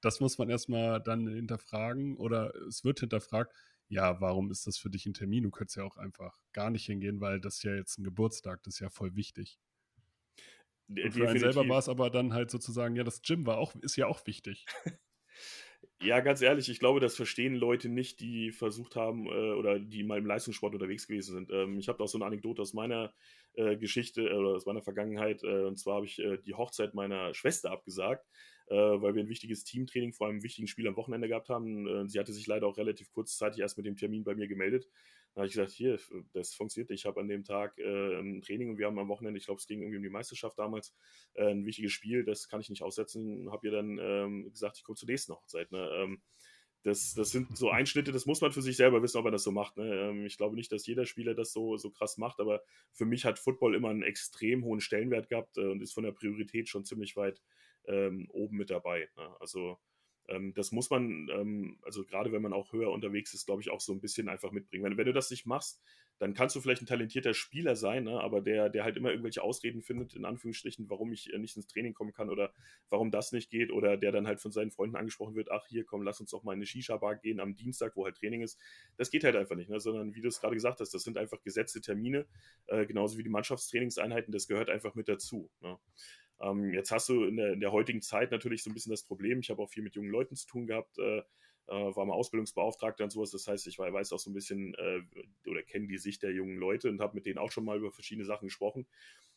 das 0.01 0.19
muss 0.19 0.37
man 0.37 0.49
erstmal 0.49 1.01
dann 1.01 1.27
hinterfragen 1.27 2.17
oder 2.17 2.53
es 2.67 2.83
wird 2.83 2.99
hinterfragt, 2.99 3.53
ja, 3.87 4.21
warum 4.21 4.51
ist 4.51 4.67
das 4.67 4.77
für 4.77 4.89
dich 4.89 5.05
ein 5.05 5.13
Termin? 5.13 5.43
Du 5.43 5.51
könntest 5.51 5.77
ja 5.77 5.83
auch 5.83 5.97
einfach 5.97 6.39
gar 6.53 6.69
nicht 6.69 6.85
hingehen, 6.85 7.19
weil 7.19 7.41
das 7.41 7.57
ist 7.57 7.63
ja 7.63 7.75
jetzt 7.75 7.99
ein 7.99 8.03
Geburtstag, 8.03 8.63
das 8.63 8.75
ist 8.75 8.79
ja 8.79 8.89
voll 8.89 9.15
wichtig. 9.15 9.59
Und 10.87 11.11
für 11.11 11.27
einen 11.27 11.39
selber 11.39 11.67
war 11.67 11.79
es 11.79 11.89
aber 11.89 12.09
dann 12.09 12.33
halt 12.33 12.51
sozusagen, 12.51 12.95
ja, 12.95 13.03
das 13.03 13.21
Gym 13.21 13.45
war 13.45 13.57
auch, 13.57 13.75
ist 13.75 13.95
ja 13.95 14.07
auch 14.07 14.25
wichtig. 14.25 14.65
Ja, 16.03 16.19
ganz 16.19 16.41
ehrlich, 16.41 16.67
ich 16.67 16.79
glaube, 16.79 16.99
das 16.99 17.15
verstehen 17.15 17.53
Leute 17.53 17.87
nicht, 17.87 18.21
die 18.21 18.51
versucht 18.51 18.95
haben 18.95 19.27
äh, 19.27 19.29
oder 19.53 19.77
die 19.79 20.03
mal 20.03 20.17
im 20.17 20.25
Leistungssport 20.25 20.73
unterwegs 20.73 21.07
gewesen 21.07 21.35
sind. 21.35 21.51
Ähm, 21.51 21.77
ich 21.77 21.89
habe 21.89 22.03
auch 22.03 22.07
so 22.07 22.17
eine 22.17 22.25
Anekdote 22.25 22.59
aus 22.63 22.73
meiner 22.73 23.13
äh, 23.53 23.77
Geschichte 23.77 24.23
äh, 24.23 24.33
oder 24.33 24.55
aus 24.55 24.65
meiner 24.65 24.81
Vergangenheit. 24.81 25.43
Äh, 25.43 25.65
und 25.65 25.77
zwar 25.77 25.97
habe 25.97 26.07
ich 26.07 26.17
äh, 26.17 26.39
die 26.39 26.55
Hochzeit 26.55 26.95
meiner 26.95 27.35
Schwester 27.35 27.69
abgesagt, 27.69 28.25
äh, 28.67 28.75
weil 28.75 29.13
wir 29.13 29.21
ein 29.21 29.29
wichtiges 29.29 29.63
Teamtraining 29.63 30.13
vor 30.13 30.27
einem 30.27 30.41
wichtigen 30.41 30.67
Spiel 30.67 30.87
am 30.87 30.95
Wochenende 30.95 31.27
gehabt 31.27 31.49
haben. 31.49 32.09
sie 32.09 32.17
hatte 32.17 32.33
sich 32.33 32.47
leider 32.47 32.65
auch 32.65 32.77
relativ 32.77 33.11
kurzzeitig 33.11 33.59
erst 33.59 33.77
mit 33.77 33.85
dem 33.85 33.95
Termin 33.95 34.23
bei 34.23 34.33
mir 34.33 34.47
gemeldet. 34.47 34.87
Da 35.33 35.41
habe 35.41 35.47
ich 35.47 35.53
gesagt, 35.53 35.71
hier, 35.71 35.97
das 36.33 36.53
funktioniert. 36.53 36.91
Ich 36.91 37.05
habe 37.05 37.21
an 37.21 37.27
dem 37.29 37.43
Tag 37.45 37.77
ein 37.79 38.41
Training 38.41 38.71
und 38.71 38.77
wir 38.77 38.87
haben 38.87 38.99
am 38.99 39.07
Wochenende, 39.07 39.37
ich 39.37 39.45
glaube, 39.45 39.59
es 39.59 39.67
ging 39.67 39.81
irgendwie 39.81 39.97
um 39.97 40.03
die 40.03 40.09
Meisterschaft 40.09 40.59
damals, 40.59 40.93
ein 41.35 41.65
wichtiges 41.65 41.93
Spiel. 41.93 42.25
Das 42.25 42.49
kann 42.49 42.59
ich 42.59 42.69
nicht 42.69 42.83
aussetzen. 42.83 43.49
Habe 43.49 43.67
ihr 43.67 43.71
dann 43.71 43.97
ähm, 44.01 44.51
gesagt, 44.51 44.77
ich 44.77 44.83
komme 44.83 44.97
zur 44.97 45.07
nächsten 45.07 45.33
Hochzeit. 45.33 45.71
Ne? 45.71 45.89
Ähm, 45.93 46.21
das, 46.83 47.13
das 47.13 47.31
sind 47.31 47.57
so 47.57 47.69
Einschnitte, 47.71 48.11
das 48.11 48.25
muss 48.25 48.41
man 48.41 48.51
für 48.51 48.61
sich 48.61 48.77
selber 48.77 49.01
wissen, 49.01 49.17
ob 49.17 49.25
er 49.25 49.31
das 49.31 49.43
so 49.43 49.51
macht. 49.51 49.77
Ne? 49.77 49.85
Ähm, 49.85 50.25
ich 50.25 50.37
glaube 50.37 50.55
nicht, 50.55 50.71
dass 50.71 50.85
jeder 50.85 51.05
Spieler 51.05 51.33
das 51.33 51.53
so, 51.53 51.77
so 51.77 51.91
krass 51.91 52.17
macht, 52.17 52.39
aber 52.39 52.61
für 52.91 53.05
mich 53.05 53.25
hat 53.25 53.39
Football 53.39 53.75
immer 53.75 53.89
einen 53.89 54.03
extrem 54.03 54.63
hohen 54.63 54.81
Stellenwert 54.81 55.29
gehabt 55.29 55.57
äh, 55.57 55.67
und 55.67 55.81
ist 55.81 55.93
von 55.93 56.03
der 56.03 56.11
Priorität 56.11 56.69
schon 56.69 56.85
ziemlich 56.85 57.15
weit 57.15 57.41
ähm, 57.87 58.27
oben 58.31 58.57
mit 58.57 58.69
dabei. 58.69 59.09
Ne? 59.17 59.35
Also 59.39 59.79
das 60.55 60.71
muss 60.71 60.89
man, 60.89 61.29
ähm, 61.29 61.77
also 61.84 62.05
gerade 62.05 62.31
wenn 62.31 62.41
man 62.41 62.53
auch 62.53 62.71
höher 62.71 62.91
unterwegs 62.91 63.34
ist, 63.34 63.45
glaube 63.45 63.62
ich, 63.62 63.69
auch 63.69 63.81
so 63.81 63.93
ein 63.93 64.01
bisschen 64.01 64.29
einfach 64.29 64.51
mitbringen. 64.51 64.84
Wenn, 64.84 64.97
wenn 64.97 65.05
du 65.05 65.13
das 65.13 65.29
nicht 65.29 65.45
machst, 65.45 65.81
dann 66.21 66.36
kannst 66.36 66.55
du 66.55 66.62
vielleicht 66.62 66.84
ein 66.84 66.86
talentierter 66.86 67.34
Spieler 67.34 67.75
sein, 67.75 68.03
ne? 68.03 68.21
aber 68.21 68.41
der, 68.41 68.69
der 68.69 68.84
halt 68.84 68.95
immer 68.95 69.10
irgendwelche 69.10 69.41
Ausreden 69.41 69.81
findet, 69.81 70.13
in 70.13 70.23
Anführungsstrichen, 70.23 70.88
warum 70.88 71.12
ich 71.12 71.34
äh, 71.34 71.39
nicht 71.39 71.57
ins 71.57 71.65
Training 71.65 71.95
kommen 71.95 72.13
kann 72.13 72.29
oder 72.29 72.53
warum 72.91 73.10
das 73.10 73.31
nicht 73.31 73.49
geht 73.49 73.71
oder 73.71 73.97
der 73.97 74.12
dann 74.12 74.27
halt 74.27 74.39
von 74.39 74.51
seinen 74.51 74.69
Freunden 74.69 74.95
angesprochen 74.95 75.34
wird, 75.34 75.49
ach 75.49 75.65
hier, 75.67 75.84
komm, 75.84 76.03
lass 76.03 76.19
uns 76.19 76.29
doch 76.29 76.43
mal 76.43 76.53
in 76.53 76.60
eine 76.60 76.67
Shisha-Bar 76.67 77.15
gehen 77.15 77.39
am 77.39 77.55
Dienstag, 77.55 77.95
wo 77.95 78.05
halt 78.05 78.17
Training 78.17 78.41
ist. 78.41 78.60
Das 78.97 79.10
geht 79.10 79.23
halt 79.23 79.36
einfach 79.36 79.55
nicht, 79.55 79.71
ne? 79.71 79.79
sondern 79.79 80.13
wie 80.13 80.21
du 80.21 80.27
es 80.27 80.39
gerade 80.39 80.53
gesagt 80.53 80.79
hast, 80.79 80.93
das 80.93 81.01
sind 81.01 81.17
einfach 81.17 81.41
gesetzte 81.41 81.81
Termine, 81.81 82.27
äh, 82.67 82.86
genauso 82.86 83.17
wie 83.17 83.23
die 83.23 83.29
Mannschaftstrainingseinheiten, 83.29 84.31
das 84.31 84.47
gehört 84.47 84.69
einfach 84.69 84.93
mit 84.93 85.10
dazu. 85.10 85.49
Ne? 85.62 85.79
Ähm, 86.41 86.73
jetzt 86.73 86.91
hast 86.91 87.10
du 87.10 87.23
in 87.23 87.38
der, 87.38 87.54
in 87.54 87.60
der, 87.60 87.71
heutigen 87.71 88.01
Zeit 88.01 88.32
natürlich 88.32 88.63
so 88.63 88.69
ein 88.69 88.73
bisschen 88.73 88.91
das 88.91 89.04
Problem, 89.04 89.39
ich 89.39 89.49
habe 89.49 89.62
auch 89.62 89.69
viel 89.69 89.84
mit 89.84 89.95
jungen 89.95 90.10
Leuten 90.10 90.36
zu 90.36 90.47
tun 90.47 90.67
gehabt, 90.67 90.97
äh, 90.97 91.19
äh, 91.67 91.95
war 91.95 92.06
mal 92.06 92.13
Ausbildungsbeauftragter 92.13 93.04
und 93.04 93.12
sowas. 93.12 93.32
Das 93.32 93.47
heißt, 93.47 93.67
ich 93.67 93.80
weiß 93.80 94.12
auch 94.13 94.19
so 94.19 94.30
ein 94.30 94.34
bisschen 94.34 94.73
äh, 94.75 95.01
oder 95.49 95.62
kenne 95.63 95.88
die 95.88 95.97
Sicht 95.97 96.23
der 96.23 96.32
jungen 96.32 96.58
Leute 96.58 96.89
und 96.89 96.99
habe 96.99 97.15
mit 97.15 97.25
denen 97.25 97.38
auch 97.38 97.51
schon 97.51 97.65
mal 97.65 97.77
über 97.77 97.91
verschiedene 97.91 98.25
Sachen 98.25 98.47
gesprochen. 98.47 98.88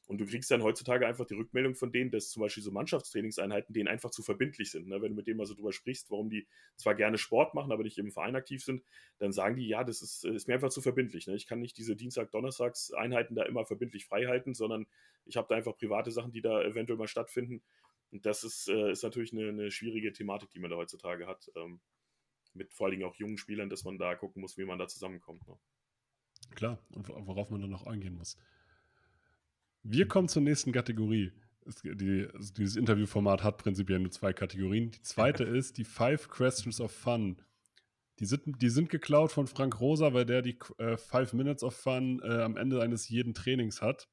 Und 0.07 0.19
du 0.19 0.27
kriegst 0.27 0.51
dann 0.51 0.62
heutzutage 0.62 1.07
einfach 1.07 1.25
die 1.25 1.35
Rückmeldung 1.35 1.75
von 1.75 1.90
denen, 1.90 2.11
dass 2.11 2.29
zum 2.29 2.43
Beispiel 2.43 2.62
so 2.62 2.71
Mannschaftstrainingseinheiten 2.71 3.73
denen 3.73 3.88
einfach 3.88 4.11
zu 4.11 4.23
verbindlich 4.23 4.71
sind. 4.71 4.87
Ne? 4.87 5.01
Wenn 5.01 5.11
du 5.11 5.17
mit 5.17 5.27
denen 5.27 5.38
mal 5.38 5.47
so 5.47 5.55
drüber 5.55 5.73
sprichst, 5.73 6.11
warum 6.11 6.29
die 6.29 6.47
zwar 6.77 6.95
gerne 6.95 7.17
Sport 7.17 7.55
machen, 7.55 7.73
aber 7.73 7.85
nicht 7.85 7.97
im 7.97 8.12
Verein 8.12 8.37
aktiv 8.37 8.62
sind, 8.62 8.83
dann 9.19 9.33
sagen 9.33 9.57
die, 9.57 9.67
ja, 9.67 9.83
das 9.83 10.03
ist, 10.03 10.25
ist 10.27 10.47
mir 10.47 10.55
einfach 10.55 10.69
zu 10.69 10.83
verbindlich. 10.83 11.27
Ne? 11.27 11.35
Ich 11.35 11.47
kann 11.47 11.61
nicht 11.61 11.79
diese 11.79 11.97
Dienstag-Donnerstags-Einheiten 11.97 13.35
da 13.35 13.45
immer 13.45 13.64
verbindlich 13.64 14.05
frei 14.05 14.27
halten, 14.27 14.53
sondern 14.53 14.87
ich 15.25 15.38
habe 15.38 15.49
da 15.49 15.55
einfach 15.55 15.77
private 15.77 16.11
Sachen, 16.11 16.33
die 16.33 16.43
da 16.43 16.62
eventuell 16.62 16.99
mal 16.99 17.09
stattfinden. 17.09 17.62
Und 18.12 18.27
das 18.27 18.45
ist, 18.45 18.69
äh, 18.69 18.93
ist 18.93 19.03
natürlich 19.03 19.33
eine, 19.33 19.49
eine, 19.49 19.71
schwierige 19.71 20.12
Thematik, 20.12 20.51
die 20.51 20.61
man 20.61 20.71
da 20.71 20.77
heutzutage 20.77 21.27
hat. 21.27 21.51
Ähm, 21.57 21.81
mit 22.53 22.73
vor 22.73 22.87
allen 22.87 22.93
Dingen 22.99 23.09
auch 23.09 23.17
jungen 23.17 23.38
Spielern, 23.38 23.69
dass 23.69 23.85
man 23.85 23.99
da 23.99 24.14
gucken 24.14 24.40
muss, 24.43 24.57
wie 24.59 24.64
man 24.64 24.79
da 24.79 24.87
zusammenkommt. 24.87 25.47
Ne? 25.49 25.59
Klar, 26.55 26.79
und 26.90 27.09
worauf 27.09 27.51
man 27.51 27.61
dann 27.61 27.71
noch 27.71 27.87
eingehen 27.87 28.14
muss. 28.14 28.38
Wir 29.85 30.09
kommen 30.09 30.29
zur 30.29 30.42
nächsten 30.42 30.73
Kategorie. 30.73 31.31
Die, 31.85 32.27
also 32.33 32.53
dieses 32.55 32.77
Interviewformat 32.77 33.42
hat 33.42 33.59
prinzipiell 33.59 33.99
nur 33.99 34.11
zwei 34.11 34.33
Kategorien. 34.33 34.90
Die 34.90 35.03
zweite 35.03 35.44
ist 35.44 35.77
die 35.77 35.85
Five 35.85 36.29
Questions 36.29 36.81
of 36.81 36.90
Fun. 36.90 37.40
Die 38.18 38.25
sind, 38.27 38.62
die 38.62 38.70
sind 38.70 38.88
geklaut 38.88 39.33
von 39.33 39.47
Frank 39.47 39.81
Rosa, 39.81 40.14
weil 40.14 40.25
der 40.25 40.40
die 40.40 40.59
äh, 40.79 40.97
Five 40.97 41.35
Minutes 41.35 41.62
of 41.62 41.75
Fun 41.77 42.20
äh, 42.23 42.42
am 42.42 42.57
Ende 42.57 42.81
eines 42.81 43.09
jeden 43.09 43.35
Trainings 43.35 43.83
hat. 43.83 44.09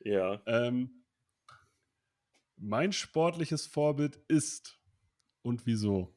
Ja. 0.00 0.42
Ähm, 0.46 1.04
mein 2.56 2.92
sportliches 2.92 3.66
Vorbild 3.66 4.16
ist 4.28 4.80
und 5.42 5.66
wieso? 5.66 6.16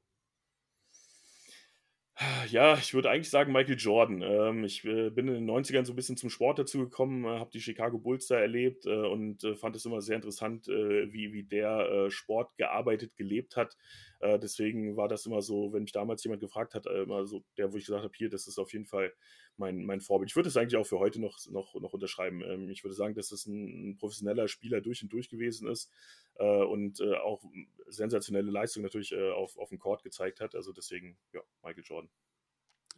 Ja, 2.49 2.75
ich 2.77 2.93
würde 2.93 3.09
eigentlich 3.11 3.29
sagen 3.29 3.51
Michael 3.51 3.77
Jordan. 3.77 4.21
Ähm, 4.23 4.63
ich 4.63 4.83
äh, 4.85 5.09
bin 5.11 5.27
in 5.27 5.35
den 5.35 5.45
90ern 5.45 5.85
so 5.85 5.93
ein 5.93 5.95
bisschen 5.95 6.17
zum 6.17 6.29
Sport 6.31 6.57
dazu 6.57 6.79
gekommen, 6.79 7.25
äh, 7.25 7.39
habe 7.39 7.51
die 7.51 7.61
Chicago 7.61 7.99
Bulls 7.99 8.27
da 8.27 8.39
erlebt 8.39 8.85
äh, 8.87 8.89
und 8.89 9.45
fand 9.59 9.75
es 9.75 9.85
immer 9.85 10.01
sehr 10.01 10.15
interessant, 10.15 10.67
wie, 10.67 11.33
wie 11.33 11.43
der 11.43 12.09
Sport 12.09 12.57
gearbeitet, 12.57 13.15
gelebt 13.15 13.55
hat. 13.55 13.77
Deswegen 14.21 14.97
war 14.97 15.07
das 15.07 15.25
immer 15.25 15.41
so, 15.41 15.73
wenn 15.73 15.83
mich 15.83 15.91
damals 15.91 16.23
jemand 16.23 16.41
gefragt 16.41 16.73
hat, 16.73 16.85
immer 16.87 17.25
so 17.25 17.43
der, 17.57 17.71
wo 17.71 17.77
ich 17.77 17.85
gesagt 17.85 18.03
habe, 18.03 18.13
hier, 18.15 18.29
das 18.29 18.47
ist 18.47 18.57
auf 18.57 18.73
jeden 18.73 18.85
Fall 18.85 19.13
mein, 19.57 19.85
mein 19.85 20.01
Vorbild. 20.01 20.31
Ich 20.31 20.35
würde 20.35 20.49
es 20.49 20.57
eigentlich 20.57 20.77
auch 20.77 20.87
für 20.87 20.99
heute 20.99 21.21
noch, 21.21 21.37
noch, 21.49 21.75
noch 21.75 21.93
unterschreiben. 21.93 22.41
Ähm, 22.41 22.69
ich 22.69 22.83
würde 22.83 22.95
sagen, 22.95 23.13
dass 23.13 23.31
es 23.31 23.45
ein, 23.45 23.91
ein, 23.91 23.97
professioneller 23.97 24.47
Spieler 24.47 24.81
durch 24.81 25.03
und 25.03 25.13
durch 25.13 25.29
gewesen 25.29 25.67
ist 25.69 25.91
und 26.39 27.01
auch 27.01 27.43
sensationelle 27.87 28.51
Leistung 28.51 28.83
natürlich 28.83 29.15
auf, 29.15 29.57
auf 29.57 29.69
dem 29.69 29.79
Court 29.79 30.03
gezeigt 30.03 30.39
hat. 30.39 30.53
Also 30.53 30.71
deswegen, 30.71 31.17
ja, 31.33 31.41
Michael 31.63 31.83
Jordan. 31.83 32.11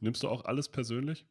Nimmst 0.01 0.23
du 0.23 0.27
auch 0.27 0.45
alles 0.45 0.69
persönlich? 0.69 1.25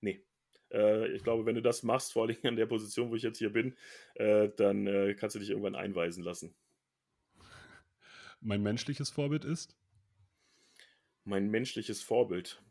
Nee. 0.00 0.24
Äh, 0.72 1.08
ich 1.12 1.22
glaube, 1.22 1.46
wenn 1.46 1.54
du 1.54 1.62
das 1.62 1.82
machst, 1.82 2.12
vor 2.12 2.26
allem 2.26 2.36
an 2.42 2.56
der 2.56 2.66
Position, 2.66 3.10
wo 3.10 3.16
ich 3.16 3.22
jetzt 3.22 3.38
hier 3.38 3.52
bin, 3.52 3.76
äh, 4.14 4.48
dann 4.56 4.86
äh, 4.86 5.14
kannst 5.14 5.36
du 5.36 5.40
dich 5.40 5.50
irgendwann 5.50 5.74
einweisen 5.74 6.22
lassen. 6.22 6.54
Mein 8.40 8.62
menschliches 8.62 9.10
Vorbild 9.10 9.44
ist? 9.44 9.76
Mein 11.24 11.50
menschliches 11.50 12.02
Vorbild. 12.02 12.62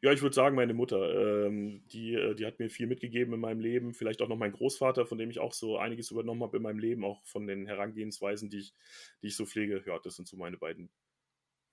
Ja, 0.00 0.12
ich 0.12 0.20
würde 0.20 0.34
sagen, 0.34 0.56
meine 0.56 0.74
Mutter. 0.74 1.46
Ähm, 1.46 1.86
die, 1.92 2.14
äh, 2.14 2.34
die 2.34 2.44
hat 2.44 2.58
mir 2.58 2.68
viel 2.68 2.88
mitgegeben 2.88 3.34
in 3.34 3.40
meinem 3.40 3.60
Leben. 3.60 3.94
Vielleicht 3.94 4.20
auch 4.20 4.28
noch 4.28 4.36
mein 4.36 4.52
Großvater, 4.52 5.06
von 5.06 5.18
dem 5.18 5.30
ich 5.30 5.38
auch 5.38 5.52
so 5.52 5.78
einiges 5.78 6.10
übernommen 6.10 6.42
habe 6.42 6.56
in 6.56 6.62
meinem 6.64 6.80
Leben, 6.80 7.04
auch 7.04 7.24
von 7.24 7.46
den 7.46 7.66
Herangehensweisen, 7.66 8.50
die 8.50 8.58
ich, 8.58 8.74
die 9.22 9.28
ich 9.28 9.36
so 9.36 9.46
pflege. 9.46 9.82
Ja, 9.86 9.98
das 10.00 10.16
sind 10.16 10.26
so 10.26 10.36
meine 10.36 10.58
beiden 10.58 10.90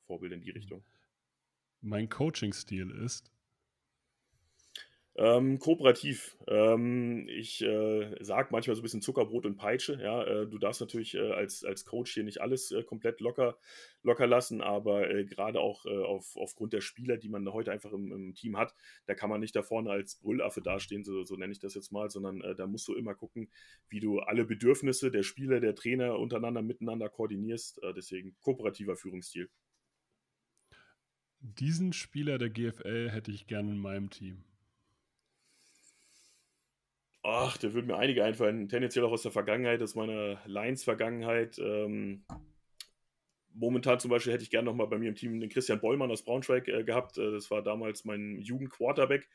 Vorbilder 0.05 0.35
in 0.35 0.41
die 0.41 0.51
Richtung 0.51 0.83
mein 1.81 2.09
Coaching-Stil 2.09 2.91
ist? 2.91 3.31
Ähm, 5.21 5.59
kooperativ. 5.59 6.37
Ähm, 6.47 7.27
ich 7.27 7.61
äh, 7.61 8.15
sage 8.21 8.47
manchmal 8.51 8.77
so 8.77 8.79
ein 8.79 8.83
bisschen 8.83 9.01
Zuckerbrot 9.01 9.45
und 9.45 9.57
Peitsche. 9.57 9.99
Ja, 10.01 10.23
äh, 10.23 10.47
du 10.47 10.57
darfst 10.57 10.79
natürlich 10.79 11.13
äh, 11.13 11.33
als, 11.33 11.65
als 11.65 11.83
Coach 11.83 12.13
hier 12.13 12.23
nicht 12.23 12.39
alles 12.39 12.71
äh, 12.71 12.83
komplett 12.83 13.19
locker, 13.19 13.57
locker 14.01 14.27
lassen, 14.27 14.61
aber 14.61 15.09
äh, 15.09 15.25
gerade 15.25 15.59
auch 15.59 15.85
äh, 15.85 15.89
auf, 15.89 16.37
aufgrund 16.37 16.71
der 16.71 16.79
Spieler, 16.79 17.17
die 17.17 17.27
man 17.27 17.51
heute 17.51 17.73
einfach 17.73 17.91
im, 17.91 18.13
im, 18.13 18.33
Team 18.33 18.55
hat, 18.55 18.73
da 19.07 19.13
kann 19.13 19.29
man 19.29 19.41
nicht 19.41 19.53
da 19.57 19.61
vorne 19.61 19.91
als 19.91 20.15
Brüllaffe 20.15 20.61
dastehen, 20.61 21.03
so, 21.03 21.25
so 21.25 21.35
nenne 21.35 21.51
ich 21.51 21.59
das 21.59 21.75
jetzt 21.75 21.91
mal, 21.91 22.09
sondern 22.09 22.39
da 22.55 22.65
musst 22.65 22.87
du 22.87 22.95
immer 22.95 23.13
gucken, 23.13 23.51
wie 23.89 23.99
du 23.99 24.19
alle 24.19 24.45
Bedürfnisse 24.45 25.11
der 25.11 25.23
Spieler, 25.23 25.59
der 25.59 25.75
Trainer 25.75 26.17
untereinander 26.17 26.61
miteinander 26.61 27.09
koordinierst. 27.09 27.81
deswegen 27.95 28.37
kooperativer 28.39 28.95
Führungsstil. 28.95 29.49
Diesen 31.41 31.91
Spieler 31.91 32.37
der 32.37 32.49
GFL 32.49 33.09
hätte 33.09 33.31
ich 33.31 33.47
gerne 33.47 33.71
in 33.71 33.79
meinem 33.79 34.09
Team. 34.09 34.45
Ach, 37.23 37.57
da 37.57 37.73
würden 37.73 37.87
mir 37.87 37.97
einige 37.97 38.23
einfallen. 38.23 38.69
Tendenziell 38.69 39.05
auch 39.05 39.11
aus 39.11 39.23
der 39.23 39.31
Vergangenheit, 39.31 39.81
aus 39.81 39.95
meiner 39.95 40.41
Lions-Vergangenheit. 40.45 41.59
Ähm, 41.59 42.25
momentan 43.53 43.99
zum 43.99 44.11
Beispiel 44.11 44.33
hätte 44.33 44.43
ich 44.43 44.49
gerne 44.51 44.65
nochmal 44.65 44.87
bei 44.87 44.97
mir 44.97 45.09
im 45.09 45.15
Team 45.15 45.39
den 45.39 45.49
Christian 45.49 45.81
Bollmann 45.81 46.11
aus 46.11 46.23
Braunschweig 46.23 46.67
äh, 46.69 46.83
gehabt. 46.83 47.17
Äh, 47.17 47.31
das 47.31 47.51
war 47.51 47.61
damals 47.61 48.05
mein 48.05 48.39
Jugendquarterback. 48.39 49.27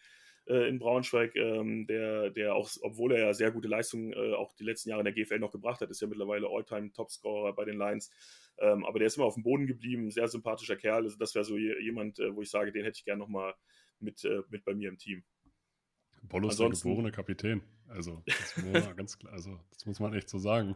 äh, 0.47 0.69
in 0.69 0.79
Braunschweig, 0.79 1.37
ähm, 1.37 1.87
der, 1.87 2.31
der 2.31 2.55
auch, 2.55 2.71
obwohl 2.83 3.13
er 3.13 3.27
ja 3.27 3.35
sehr 3.35 3.51
gute 3.51 3.69
Leistungen 3.69 4.13
äh, 4.13 4.35
auch 4.35 4.55
die 4.55 4.65
letzten 4.65 4.91
Jahre 4.91 5.01
in 5.01 5.05
der 5.07 5.15
GFL 5.15 5.39
noch 5.39 5.53
gebracht 5.53 5.81
hat, 5.81 5.91
ist 5.91 6.01
ja 6.01 6.09
mittlerweile 6.09 6.49
All-Time-Topscorer 6.49 7.55
bei 7.55 7.65
den 7.65 7.79
Lions. 7.79 8.11
Ähm, 8.59 8.85
aber 8.85 8.99
der 8.99 9.07
ist 9.07 9.17
immer 9.17 9.27
auf 9.27 9.35
dem 9.35 9.43
Boden 9.43 9.67
geblieben, 9.67 10.11
sehr 10.11 10.29
sympathischer 10.29 10.77
Kerl. 10.77 11.05
Also 11.05 11.17
das 11.19 11.35
wäre 11.35 11.45
so 11.45 11.57
jemand, 11.57 12.19
äh, 12.19 12.35
wo 12.35 12.43
ich 12.43 12.51
sage, 12.51 12.73
den 12.73 12.85
hätte 12.85 12.99
ich 12.99 13.05
gerne 13.05 13.21
nochmal 13.21 13.55
mit, 14.01 14.25
äh, 14.25 14.43
mit 14.51 14.65
bei 14.65 14.75
mir 14.75 14.91
im 14.91 14.99
Team. 14.99 15.25
Bollo 16.29 16.49
ist 16.49 16.59
der 16.59 16.71
geborene 16.71 17.13
Kapitän. 17.13 17.63
Also 17.89 18.23
das, 18.27 18.55
ganz 18.97 19.19
klar, 19.19 19.33
also, 19.33 19.61
das 19.73 19.87
muss 19.87 20.01
man 20.01 20.15
echt 20.15 20.29
so 20.29 20.39
sagen. 20.39 20.75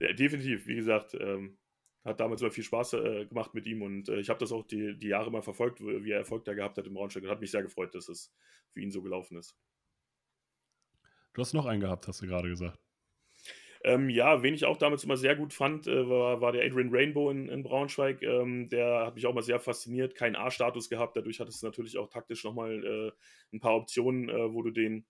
Ja, 0.00 0.12
definitiv. 0.12 0.66
Wie 0.66 0.74
gesagt, 0.74 1.14
ähm, 1.14 1.58
hat 2.04 2.18
damals 2.18 2.40
immer 2.40 2.50
viel 2.50 2.64
Spaß 2.64 2.94
äh, 2.94 3.26
gemacht 3.26 3.54
mit 3.54 3.66
ihm 3.66 3.82
und 3.82 4.08
äh, 4.08 4.18
ich 4.18 4.28
habe 4.28 4.40
das 4.40 4.50
auch 4.50 4.66
die, 4.66 4.98
die 4.98 5.08
Jahre 5.08 5.30
mal 5.30 5.42
verfolgt, 5.42 5.80
wie 5.80 6.10
er 6.10 6.18
Erfolg 6.18 6.44
da 6.44 6.54
gehabt 6.54 6.76
hat 6.78 6.86
im 6.86 6.94
Braunschweig 6.94 7.22
und 7.22 7.30
hat 7.30 7.40
mich 7.40 7.50
sehr 7.50 7.62
gefreut, 7.62 7.94
dass 7.94 8.08
es 8.08 8.34
für 8.70 8.80
ihn 8.80 8.90
so 8.90 9.02
gelaufen 9.02 9.36
ist. 9.36 9.56
Du 11.34 11.40
hast 11.40 11.52
noch 11.52 11.66
einen 11.66 11.80
gehabt, 11.80 12.08
hast 12.08 12.20
du 12.22 12.26
gerade 12.26 12.48
gesagt. 12.48 12.78
Ähm, 13.84 14.08
ja, 14.10 14.42
wen 14.42 14.54
ich 14.54 14.64
auch 14.64 14.76
damals 14.76 15.02
immer 15.02 15.16
sehr 15.16 15.34
gut 15.34 15.52
fand, 15.52 15.86
äh, 15.88 16.08
war, 16.08 16.40
war, 16.40 16.52
der 16.52 16.64
Adrian 16.64 16.90
Rainbow 16.92 17.30
in, 17.30 17.48
in 17.48 17.62
Braunschweig. 17.64 18.22
Ähm, 18.22 18.68
der 18.68 19.06
hat 19.06 19.16
mich 19.16 19.26
auch 19.26 19.34
mal 19.34 19.42
sehr 19.42 19.58
fasziniert, 19.58 20.14
keinen 20.14 20.36
A-Status 20.36 20.88
gehabt. 20.88 21.16
Dadurch 21.16 21.40
hat 21.40 21.48
es 21.48 21.62
natürlich 21.62 21.98
auch 21.98 22.08
taktisch 22.08 22.44
nochmal 22.44 22.84
äh, 22.84 23.56
ein 23.56 23.60
paar 23.60 23.74
Optionen, 23.74 24.28
äh, 24.28 24.52
wo 24.52 24.62
du 24.62 24.70
den 24.70 25.04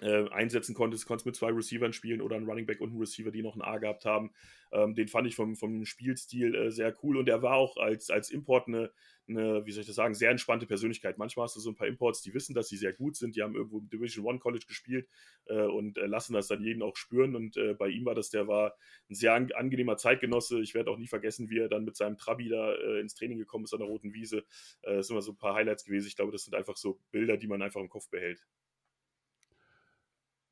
äh, 0.00 0.28
einsetzen 0.30 0.74
konntest, 0.74 1.06
konntest 1.06 1.26
mit 1.26 1.36
zwei 1.36 1.50
Receivern 1.50 1.92
spielen 1.92 2.22
oder 2.22 2.36
einen 2.36 2.48
Running 2.48 2.66
Back 2.66 2.80
und 2.80 2.90
einen 2.90 3.00
Receiver, 3.00 3.30
die 3.30 3.42
noch 3.42 3.54
ein 3.54 3.62
A 3.62 3.78
gehabt 3.78 4.04
haben. 4.04 4.32
Ähm, 4.72 4.94
den 4.94 5.08
fand 5.08 5.28
ich 5.28 5.36
vom, 5.36 5.54
vom 5.54 5.84
Spielstil 5.84 6.54
äh, 6.54 6.70
sehr 6.70 6.96
cool 7.02 7.18
und 7.18 7.28
er 7.28 7.42
war 7.42 7.56
auch 7.56 7.76
als, 7.76 8.08
als 8.08 8.30
Import 8.30 8.68
eine, 8.68 8.90
eine, 9.28 9.66
wie 9.66 9.70
soll 9.70 9.82
ich 9.82 9.86
das 9.86 9.96
sagen, 9.96 10.14
sehr 10.14 10.30
entspannte 10.30 10.66
Persönlichkeit. 10.66 11.18
Manchmal 11.18 11.44
hast 11.44 11.56
du 11.56 11.60
so 11.60 11.70
ein 11.70 11.76
paar 11.76 11.86
Imports, 11.86 12.22
die 12.22 12.32
wissen, 12.32 12.54
dass 12.54 12.68
sie 12.68 12.78
sehr 12.78 12.94
gut 12.94 13.16
sind, 13.16 13.36
die 13.36 13.42
haben 13.42 13.54
irgendwo 13.54 13.80
im 13.80 13.90
Division 13.90 14.24
One 14.24 14.38
College 14.38 14.64
gespielt 14.66 15.08
äh, 15.44 15.60
und 15.60 15.98
äh, 15.98 16.06
lassen 16.06 16.32
das 16.32 16.48
dann 16.48 16.62
jeden 16.62 16.82
auch 16.82 16.96
spüren 16.96 17.36
und 17.36 17.58
äh, 17.58 17.74
bei 17.74 17.88
ihm 17.88 18.06
war 18.06 18.14
das, 18.14 18.30
der 18.30 18.48
war 18.48 18.74
ein 19.10 19.14
sehr 19.14 19.34
an, 19.34 19.52
angenehmer 19.52 19.98
Zeitgenosse. 19.98 20.62
Ich 20.62 20.72
werde 20.72 20.90
auch 20.90 20.96
nie 20.96 21.06
vergessen, 21.06 21.50
wie 21.50 21.58
er 21.58 21.68
dann 21.68 21.84
mit 21.84 21.96
seinem 21.96 22.16
Trabi 22.16 22.48
da 22.48 22.72
äh, 22.74 23.00
ins 23.00 23.14
Training 23.14 23.38
gekommen 23.38 23.64
ist 23.64 23.74
an 23.74 23.80
der 23.80 23.88
Roten 23.88 24.14
Wiese. 24.14 24.44
das 24.80 25.06
sind 25.06 25.14
immer 25.14 25.22
so 25.22 25.32
ein 25.32 25.36
paar 25.36 25.54
Highlights 25.54 25.84
gewesen. 25.84 26.06
Ich 26.08 26.16
glaube, 26.16 26.32
das 26.32 26.44
sind 26.44 26.54
einfach 26.54 26.76
so 26.76 26.98
Bilder, 27.10 27.36
die 27.36 27.46
man 27.46 27.60
einfach 27.60 27.80
im 27.80 27.90
Kopf 27.90 28.08
behält. 28.08 28.42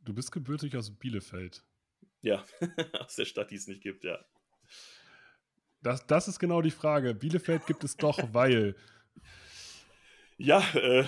Du 0.04 0.14
bist 0.14 0.32
gebürtig 0.32 0.76
aus 0.76 0.90
Bielefeld. 0.90 1.62
Ja, 2.22 2.44
aus 3.00 3.16
der 3.16 3.24
Stadt, 3.24 3.50
die 3.50 3.56
es 3.56 3.66
nicht 3.66 3.82
gibt, 3.82 4.04
ja. 4.04 4.18
Das, 5.82 6.06
das 6.06 6.28
ist 6.28 6.38
genau 6.38 6.62
die 6.62 6.70
Frage. 6.70 7.14
Bielefeld 7.14 7.66
gibt 7.66 7.84
es 7.84 7.96
doch, 7.96 8.18
weil. 8.32 8.76
Ja, 10.36 10.62
äh, 10.74 11.04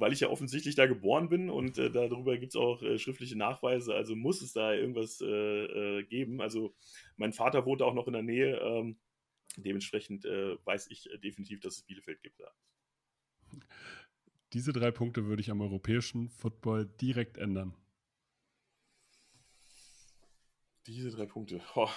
weil 0.00 0.12
ich 0.12 0.20
ja 0.20 0.28
offensichtlich 0.28 0.74
da 0.74 0.86
geboren 0.86 1.28
bin 1.28 1.50
und 1.50 1.78
äh, 1.78 1.90
darüber 1.90 2.36
gibt 2.36 2.52
es 2.52 2.56
auch 2.56 2.82
äh, 2.82 2.98
schriftliche 2.98 3.36
Nachweise, 3.36 3.94
also 3.94 4.14
muss 4.14 4.42
es 4.42 4.52
da 4.52 4.72
irgendwas 4.72 5.20
äh, 5.20 5.26
äh, 5.26 6.04
geben. 6.04 6.40
Also 6.40 6.74
mein 7.16 7.32
Vater 7.32 7.66
wohnte 7.66 7.84
auch 7.84 7.94
noch 7.94 8.06
in 8.06 8.12
der 8.12 8.22
Nähe, 8.22 8.58
ähm, 8.58 8.98
dementsprechend 9.56 10.24
äh, 10.24 10.56
weiß 10.64 10.90
ich 10.90 11.08
definitiv, 11.22 11.60
dass 11.60 11.76
es 11.76 11.82
Bielefeld 11.82 12.22
gibt. 12.22 12.38
Ja. 12.38 12.50
Diese 14.52 14.72
drei 14.72 14.90
Punkte 14.90 15.26
würde 15.26 15.40
ich 15.40 15.50
am 15.50 15.60
europäischen 15.60 16.28
Football 16.28 16.86
direkt 17.00 17.38
ändern. 17.38 17.74
Diese 20.88 21.10
drei 21.10 21.26
Punkte. 21.26 21.60
Oh. 21.74 21.88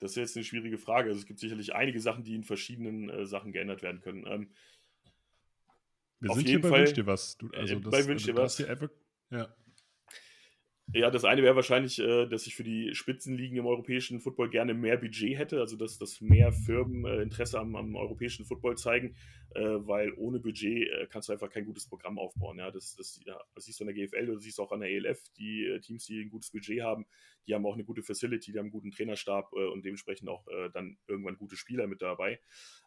Das 0.00 0.12
ist 0.12 0.16
jetzt 0.16 0.36
eine 0.36 0.44
schwierige 0.44 0.78
Frage. 0.78 1.10
Also 1.10 1.20
es 1.20 1.26
gibt 1.26 1.38
sicherlich 1.38 1.74
einige 1.74 2.00
Sachen, 2.00 2.24
die 2.24 2.34
in 2.34 2.44
verschiedenen 2.44 3.10
äh, 3.10 3.26
Sachen 3.26 3.52
geändert 3.52 3.82
werden 3.82 4.00
können. 4.00 4.26
Ähm, 4.26 4.54
Wir 6.20 6.34
sind 6.34 6.48
hier 6.48 6.60
bei 6.60 6.68
Fall, 6.70 6.80
Wünsch 6.80 6.94
dir 6.94 7.06
was. 7.06 7.36
Du, 7.36 7.50
also 7.50 7.76
äh, 7.76 7.80
das, 7.80 7.90
bei 7.90 8.06
Wünsch 8.06 8.24
dir 8.24 8.36
was. 8.36 8.58
Ja. 8.58 9.54
Ja, 10.92 11.10
das 11.10 11.24
eine 11.24 11.42
wäre 11.42 11.56
wahrscheinlich, 11.56 11.98
äh, 11.98 12.26
dass 12.26 12.46
ich 12.46 12.54
für 12.54 12.62
die 12.62 12.94
Spitzenligen 12.94 13.56
im 13.56 13.66
europäischen 13.66 14.20
Football 14.20 14.50
gerne 14.50 14.74
mehr 14.74 14.98
Budget 14.98 15.38
hätte, 15.38 15.58
also 15.60 15.76
dass, 15.76 15.98
dass 15.98 16.20
mehr 16.20 16.52
Firmen 16.52 17.04
äh, 17.06 17.22
Interesse 17.22 17.58
am, 17.58 17.74
am 17.74 17.96
europäischen 17.96 18.44
Football 18.44 18.76
zeigen, 18.76 19.16
äh, 19.54 19.60
weil 19.62 20.12
ohne 20.14 20.40
Budget 20.40 20.88
kannst 21.10 21.28
du 21.28 21.32
einfach 21.32 21.50
kein 21.50 21.64
gutes 21.64 21.86
Programm 21.86 22.18
aufbauen. 22.18 22.58
Ja, 22.58 22.70
das, 22.70 22.94
das, 22.96 23.18
ja, 23.24 23.40
das 23.54 23.64
siehst 23.64 23.80
du 23.80 23.84
an 23.84 23.94
der 23.94 24.06
GFL, 24.06 24.26
du 24.26 24.38
siehst 24.38 24.60
auch 24.60 24.72
an 24.72 24.80
der 24.80 24.90
ELF, 24.90 25.20
die 25.38 25.78
Teams, 25.80 26.04
die 26.04 26.20
ein 26.20 26.30
gutes 26.30 26.50
Budget 26.50 26.82
haben, 26.82 27.06
die 27.46 27.54
haben 27.54 27.66
auch 27.66 27.74
eine 27.74 27.84
gute 27.84 28.02
Facility, 28.02 28.52
die 28.52 28.58
haben 28.58 28.66
einen 28.66 28.72
guten 28.72 28.90
Trainerstab 28.90 29.52
und 29.52 29.84
dementsprechend 29.84 30.28
auch 30.28 30.46
dann 30.72 30.98
irgendwann 31.06 31.36
gute 31.36 31.56
Spieler 31.56 31.86
mit 31.86 32.02
dabei. 32.02 32.40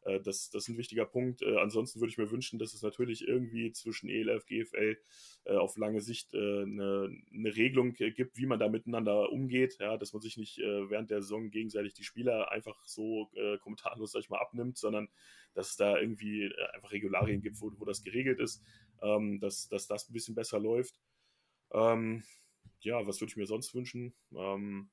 das, 0.03 0.49
das 0.49 0.63
ist 0.63 0.69
ein 0.69 0.77
wichtiger 0.77 1.05
Punkt. 1.05 1.43
ansonsten 1.43 1.99
würde 1.99 2.11
ich 2.11 2.17
mir 2.17 2.31
wünschen, 2.31 2.59
dass 2.59 2.73
es 2.73 2.81
natürlich 2.81 3.27
irgendwie 3.27 3.71
zwischen 3.71 4.09
ELF, 4.09 4.45
GFL 4.45 4.97
auf 5.45 5.77
lange 5.77 6.01
Sicht 6.01 6.33
eine, 6.33 7.09
eine 7.33 7.55
Regelung 7.55 7.93
gibt, 7.93 8.37
wie 8.37 8.45
man 8.45 8.59
da 8.59 8.69
miteinander 8.69 9.31
umgeht, 9.31 9.77
ja, 9.79 9.97
dass 9.97 10.13
man 10.13 10.21
sich 10.21 10.37
nicht 10.37 10.59
äh, 10.59 10.89
während 10.89 11.11
der 11.11 11.21
Saison 11.21 11.49
gegenseitig 11.49 11.93
die 11.93 12.03
Spieler 12.03 12.51
einfach 12.51 12.85
so 12.85 13.29
äh, 13.35 13.57
kommentarlos, 13.59 14.11
sag 14.11 14.21
ich 14.21 14.29
mal, 14.29 14.39
abnimmt, 14.39 14.77
sondern 14.77 15.09
dass 15.53 15.71
es 15.71 15.75
da 15.75 15.97
irgendwie 15.97 16.43
äh, 16.43 16.67
einfach 16.73 16.91
Regularien 16.91 17.41
gibt, 17.41 17.61
wo, 17.61 17.71
wo 17.77 17.85
das 17.85 18.03
geregelt 18.03 18.39
ist, 18.39 18.63
ähm, 19.01 19.39
dass, 19.39 19.67
dass 19.69 19.87
das 19.87 20.09
ein 20.09 20.13
bisschen 20.13 20.35
besser 20.35 20.59
läuft. 20.59 20.99
Ähm, 21.71 22.23
ja, 22.81 23.05
was 23.07 23.19
würde 23.21 23.31
ich 23.31 23.37
mir 23.37 23.47
sonst 23.47 23.73
wünschen? 23.75 24.13
Ähm, 24.35 24.89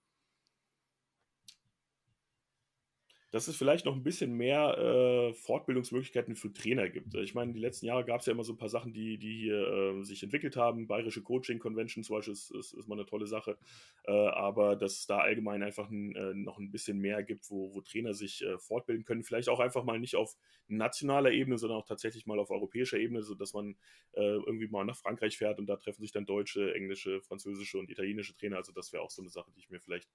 dass 3.35 3.49
es 3.49 3.57
vielleicht 3.57 3.85
noch 3.85 3.97
ein 3.97 4.05
bisschen 4.05 4.35
mehr 4.35 4.79
äh, 4.79 5.35
Fortbildungsmöglichkeiten 5.35 6.37
für 6.37 6.53
Trainer 6.53 6.89
gibt. 6.89 7.17
Ich 7.17 7.35
meine, 7.35 7.53
die 7.53 7.59
letzten 7.59 7.87
Jahre 7.87 8.05
gab 8.05 8.21
es 8.21 8.27
ja 8.27 8.33
immer 8.33 8.45
so 8.45 8.53
ein 8.53 8.59
paar 8.59 8.69
Sachen, 8.69 8.93
die, 8.93 9.19
die 9.19 9.37
hier 9.37 9.67
äh, 9.67 10.05
sich 10.05 10.23
entwickelt 10.23 10.55
haben. 10.55 10.87
Bayerische 10.87 11.21
Coaching 11.21 11.59
Convention 11.59 12.05
zum 12.05 12.15
Beispiel 12.15 12.33
ist, 12.33 12.53
ist, 12.53 12.75
ist 12.75 12.87
mal 12.87 12.95
eine 12.95 13.07
tolle 13.07 13.27
Sache. 13.27 13.59
Äh, 14.05 14.13
aber 14.13 14.77
dass 14.77 15.01
es 15.01 15.07
da 15.09 15.19
allgemein 15.19 15.65
einfach 15.65 15.91
ein, 15.91 16.15
äh, 16.15 16.33
noch 16.33 16.61
ein 16.61 16.71
bisschen 16.71 17.01
mehr 17.01 17.25
gibt, 17.25 17.51
wo, 17.51 17.75
wo 17.75 17.81
Trainer 17.81 18.15
sich 18.15 18.41
äh, 18.45 18.57
fortbilden 18.57 19.05
können. 19.05 19.25
Vielleicht 19.25 19.49
auch 19.49 19.59
einfach 19.59 19.83
mal 19.83 19.99
nicht 19.99 20.15
auf 20.15 20.37
nationaler 20.69 21.33
Ebene, 21.33 21.59
sondern 21.59 21.81
auch 21.81 21.87
tatsächlich 21.87 22.27
mal 22.27 22.39
auf 22.39 22.53
europäischer 22.53 22.99
Ebene, 22.99 23.25
sodass 23.25 23.53
man 23.53 23.75
äh, 24.13 24.23
irgendwie 24.23 24.69
mal 24.69 24.85
nach 24.85 24.97
Frankreich 24.97 25.39
fährt 25.39 25.59
und 25.59 25.67
da 25.67 25.75
treffen 25.75 26.03
sich 26.03 26.13
dann 26.13 26.25
deutsche, 26.25 26.73
englische, 26.73 27.21
französische 27.21 27.79
und 27.79 27.91
italienische 27.91 28.37
Trainer. 28.37 28.59
Also 28.59 28.71
das 28.71 28.93
wäre 28.93 29.03
auch 29.03 29.11
so 29.11 29.23
eine 29.23 29.31
Sache, 29.31 29.51
die 29.57 29.59
ich 29.59 29.71
mir 29.71 29.81
vielleicht 29.81 30.09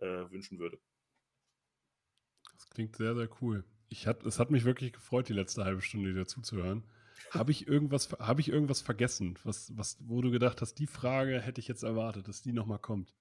wünschen 0.00 0.58
würde. 0.58 0.80
Das 2.62 2.70
klingt 2.70 2.96
sehr, 2.96 3.14
sehr 3.14 3.28
cool. 3.40 3.64
Ich 3.88 4.06
hat, 4.06 4.24
es 4.24 4.38
hat 4.38 4.50
mich 4.50 4.64
wirklich 4.64 4.92
gefreut, 4.92 5.28
die 5.28 5.34
letzte 5.34 5.64
halbe 5.64 5.82
Stunde 5.82 6.14
dir 6.14 6.26
zuzuhören. 6.26 6.84
Habe 7.30 7.50
ich 7.50 7.66
irgendwas, 7.66 8.10
habe 8.12 8.40
ich 8.40 8.48
irgendwas 8.48 8.80
vergessen, 8.80 9.38
was, 9.44 9.76
was, 9.76 9.98
wo 10.00 10.22
du 10.22 10.30
gedacht 10.30 10.60
hast, 10.60 10.74
die 10.74 10.86
Frage 10.86 11.40
hätte 11.40 11.60
ich 11.60 11.68
jetzt 11.68 11.82
erwartet, 11.82 12.28
dass 12.28 12.42
die 12.42 12.52
nochmal 12.52 12.78
kommt? 12.78 13.14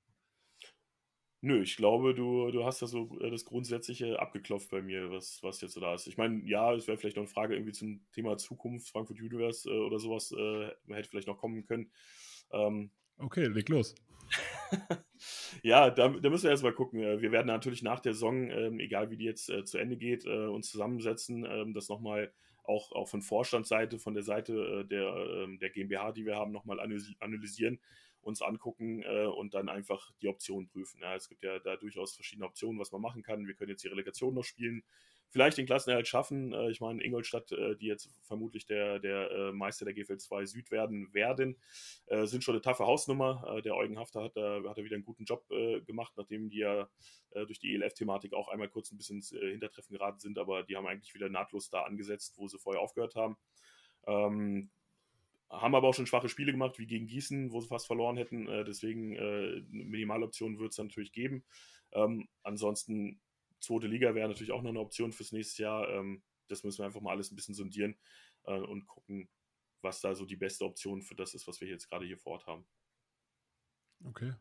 Nö, 1.41 1.63
ich 1.63 1.75
glaube, 1.75 2.13
du, 2.13 2.51
du 2.51 2.63
hast 2.65 2.83
da 2.83 2.87
so 2.87 3.19
äh, 3.19 3.31
das 3.31 3.45
Grundsätzliche 3.45 4.19
abgeklopft 4.19 4.69
bei 4.69 4.83
mir, 4.83 5.09
was, 5.09 5.41
was 5.41 5.59
jetzt 5.61 5.73
so 5.73 5.79
da 5.79 5.95
ist. 5.95 6.05
Ich 6.05 6.17
meine, 6.17 6.43
ja, 6.47 6.71
es 6.73 6.87
wäre 6.87 6.97
vielleicht 6.97 7.15
noch 7.15 7.23
eine 7.23 7.31
Frage 7.31 7.55
irgendwie 7.55 7.73
zum 7.73 8.05
Thema 8.11 8.37
Zukunft, 8.37 8.89
Frankfurt 8.89 9.19
Universe 9.19 9.67
äh, 9.67 9.73
oder 9.73 9.97
sowas, 9.97 10.31
äh, 10.31 10.93
hätte 10.93 11.09
vielleicht 11.09 11.27
noch 11.27 11.39
kommen 11.39 11.65
können. 11.65 11.91
Ähm, 12.51 12.91
okay, 13.17 13.47
leg 13.47 13.69
los. 13.69 13.95
ja, 15.63 15.89
da, 15.89 16.09
da, 16.09 16.29
müssen 16.29 16.43
wir 16.43 16.51
erstmal 16.51 16.73
gucken. 16.73 17.01
Äh, 17.01 17.21
wir 17.21 17.31
werden 17.31 17.47
natürlich 17.47 17.83
nach 17.83 17.99
der 17.99 18.13
Saison, 18.13 18.49
ähm, 18.49 18.79
egal 18.79 19.11
wie 19.11 19.17
die 19.17 19.25
jetzt 19.25 19.49
äh, 19.49 19.63
zu 19.63 19.77
Ende 19.77 19.97
geht, 19.97 20.25
äh, 20.25 20.47
uns 20.47 20.69
zusammensetzen, 20.71 21.45
ähm, 21.45 21.73
das 21.73 21.89
nochmal 21.89 22.33
auch, 22.63 22.91
auch 22.91 23.09
von 23.09 23.21
Vorstandsseite, 23.21 23.99
von 23.99 24.13
der 24.13 24.23
Seite 24.23 24.53
äh, 24.53 24.85
der, 24.85 25.15
ähm, 25.15 25.59
der 25.59 25.69
GmbH, 25.69 26.11
die 26.11 26.25
wir 26.25 26.35
haben, 26.35 26.51
nochmal 26.51 26.79
analysieren, 26.79 27.79
uns 28.21 28.41
angucken 28.41 29.01
äh, 29.03 29.25
und 29.25 29.53
dann 29.53 29.67
einfach 29.67 30.11
die 30.21 30.27
Optionen 30.27 30.67
prüfen. 30.67 31.01
Ja, 31.01 31.15
es 31.15 31.27
gibt 31.27 31.43
ja 31.43 31.59
da 31.59 31.75
durchaus 31.75 32.13
verschiedene 32.13 32.45
Optionen, 32.45 32.79
was 32.79 32.91
man 32.91 33.01
machen 33.01 33.23
kann. 33.23 33.47
Wir 33.47 33.55
können 33.55 33.71
jetzt 33.71 33.83
die 33.83 33.89
Relegation 33.89 34.33
noch 34.33 34.43
spielen 34.43 34.83
vielleicht 35.31 35.57
den 35.57 35.65
Klassenerhalt 35.65 36.07
schaffen. 36.07 36.53
Äh, 36.53 36.69
ich 36.69 36.81
meine, 36.81 37.01
Ingolstadt, 37.03 37.51
äh, 37.51 37.75
die 37.75 37.87
jetzt 37.87 38.13
vermutlich 38.21 38.65
der, 38.65 38.99
der 38.99 39.31
äh, 39.31 39.51
Meister 39.53 39.85
der 39.85 39.93
GFL 39.93 40.17
2 40.17 40.45
Süd 40.45 40.71
werden 40.71 41.11
werden, 41.13 41.57
sind 42.23 42.43
schon 42.43 42.55
eine 42.55 42.61
taffe 42.61 42.85
Hausnummer. 42.85 43.61
der 43.63 43.75
Eugen 43.75 43.97
Hafter 43.97 44.23
hat 44.23 44.35
da 44.35 44.61
hat 44.67 44.77
er 44.77 44.83
wieder 44.83 44.95
einen 44.95 45.05
guten 45.05 45.23
Job 45.23 45.47
gemacht, 45.85 46.13
nachdem 46.17 46.49
die 46.49 46.57
ja 46.57 46.89
durch 47.31 47.59
die 47.59 47.73
ELF-Thematik 47.73 48.33
auch 48.33 48.49
einmal 48.49 48.67
kurz 48.67 48.91
ein 48.91 48.97
bisschen 48.97 49.17
ins 49.17 49.29
Hintertreffen 49.29 49.95
geraten 49.95 50.19
sind, 50.19 50.37
aber 50.37 50.63
die 50.63 50.75
haben 50.75 50.87
eigentlich 50.87 51.13
wieder 51.13 51.29
nahtlos 51.29 51.69
da 51.69 51.83
angesetzt, 51.83 52.37
wo 52.37 52.47
sie 52.49 52.59
vorher 52.59 52.81
aufgehört 52.81 53.15
haben. 53.15 53.37
Ähm, 54.07 54.69
haben 55.49 55.75
aber 55.75 55.87
auch 55.87 55.93
schon 55.93 56.07
schwache 56.07 56.27
Spiele 56.27 56.51
gemacht, 56.51 56.79
wie 56.79 56.87
gegen 56.87 57.07
Gießen, 57.07 57.53
wo 57.53 57.61
sie 57.61 57.69
fast 57.69 57.87
verloren 57.87 58.17
hätten. 58.17 58.47
Deswegen 58.65 59.15
äh, 59.15 59.61
Minimaloptionen 59.69 60.59
wird 60.59 60.71
es 60.71 60.77
natürlich 60.77 61.13
geben. 61.13 61.45
Ähm, 61.93 62.27
ansonsten 62.43 63.21
zweite 63.61 63.87
Liga 63.87 64.13
wäre 64.15 64.27
natürlich 64.27 64.51
auch 64.51 64.61
noch 64.61 64.69
eine 64.69 64.79
Option 64.79 65.13
fürs 65.13 65.31
nächste 65.31 65.63
Jahr. 65.63 65.89
Ähm, 65.89 66.23
das 66.47 66.63
müssen 66.63 66.79
wir 66.79 66.85
einfach 66.85 67.01
mal 67.01 67.11
alles 67.11 67.31
ein 67.31 67.35
bisschen 67.35 67.55
sondieren 67.55 67.95
äh, 68.43 68.59
und 68.59 68.87
gucken, 68.87 69.29
was 69.81 70.01
da 70.01 70.13
so 70.13 70.25
die 70.25 70.35
beste 70.35 70.65
Option 70.65 71.01
für 71.01 71.15
das 71.15 71.33
ist, 71.33 71.47
was 71.47 71.61
wir 71.61 71.67
jetzt 71.67 71.89
gerade 71.89 72.05
hier 72.05 72.17
vor 72.17 72.33
Ort 72.33 72.47
haben. 72.47 72.65
Okay. 74.03 74.33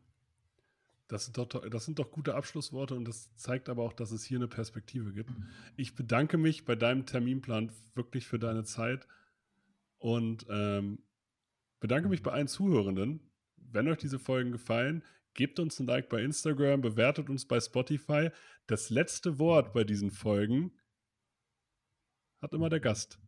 Das 1.09 1.25
sind, 1.25 1.37
doch, 1.39 1.49
das 1.49 1.85
sind 1.85 1.99
doch 1.99 2.13
gute 2.13 2.37
Abschlussworte 2.37 2.95
und 2.95 3.05
das 3.05 3.35
zeigt 3.35 3.69
aber 3.69 3.83
auch, 3.83 3.93
dass 3.93 4.13
es 4.13 4.25
hier 4.25 4.39
eine 4.39 4.47
Perspektive 4.47 5.13
gibt. 5.13 5.33
Ich 5.77 5.97
bedanke 5.97 6.39
mich 6.39 6.65
bei 6.65 6.77
deinem 6.77 7.05
Terminplan 7.05 7.73
wirklich 7.95 8.29
für 8.29 8.39
deine 8.39 8.63
Zeit 8.63 9.09
und 9.99 10.47
ähm, 10.49 11.03
bedanke 11.81 12.09
mich 12.09 12.23
bei 12.23 12.31
allen 12.31 12.47
Zuhörenden. 12.47 13.29
Wenn 13.57 13.89
euch 13.89 13.99
diese 13.99 14.21
Folgen 14.21 14.53
gefallen, 14.53 15.03
gebt 15.35 15.59
uns 15.59 15.79
ein 15.79 15.87
Like 15.87 16.09
bei 16.09 16.23
Instagram, 16.23 16.81
bewertet 16.81 17.29
uns 17.31 17.47
bei 17.47 17.61
Spotify. 17.61 18.31
Das 18.67 18.91
letzte 18.91 19.39
Wort 19.39 19.73
bei 19.73 19.85
diesen 19.85 20.11
Folgen 20.11 20.73
hat 22.41 22.53
immer 22.55 22.69
der 22.69 22.81
Gast. 22.81 23.19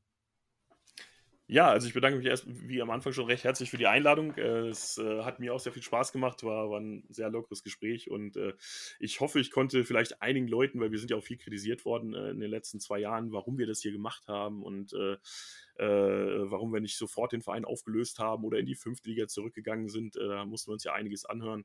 Ja, 1.48 1.68
also 1.68 1.86
ich 1.86 1.92
bedanke 1.92 2.16
mich 2.18 2.26
erst, 2.26 2.46
wie 2.46 2.80
am 2.80 2.90
Anfang 2.90 3.12
schon 3.12 3.26
recht 3.26 3.44
herzlich 3.44 3.68
für 3.68 3.76
die 3.76 3.86
Einladung. 3.86 4.34
Äh, 4.36 4.68
es 4.68 4.96
äh, 4.96 5.22
hat 5.22 5.38
mir 5.38 5.52
auch 5.52 5.60
sehr 5.60 5.72
viel 5.72 5.82
Spaß 5.82 6.12
gemacht, 6.12 6.44
war, 6.44 6.70
war 6.70 6.80
ein 6.80 7.04
sehr 7.10 7.28
lockeres 7.30 7.62
Gespräch 7.62 8.10
und 8.10 8.36
äh, 8.36 8.54
ich 9.00 9.20
hoffe, 9.20 9.38
ich 9.40 9.50
konnte 9.50 9.84
vielleicht 9.84 10.22
einigen 10.22 10.46
Leuten, 10.48 10.80
weil 10.80 10.92
wir 10.92 10.98
sind 10.98 11.10
ja 11.10 11.16
auch 11.16 11.22
viel 11.22 11.36
kritisiert 11.36 11.84
worden 11.84 12.14
in 12.14 12.40
den 12.40 12.50
letzten 12.50 12.80
zwei 12.80 13.00
Jahren, 13.00 13.32
warum 13.32 13.58
wir 13.58 13.66
das 13.66 13.82
hier 13.82 13.92
gemacht 13.92 14.28
haben 14.28 14.62
und 14.62 14.94
äh, 14.94 15.86
warum 15.86 16.72
wir 16.72 16.80
nicht 16.80 16.96
sofort 16.96 17.32
den 17.32 17.42
Verein 17.42 17.64
aufgelöst 17.64 18.18
haben 18.18 18.44
oder 18.44 18.58
in 18.58 18.66
die 18.66 18.74
fünfte 18.74 19.08
Liga 19.08 19.26
zurückgegangen 19.26 19.88
sind. 19.88 20.16
Äh, 20.16 20.28
da 20.28 20.44
mussten 20.44 20.70
wir 20.70 20.74
uns 20.74 20.84
ja 20.84 20.92
einiges 20.92 21.24
anhören. 21.24 21.64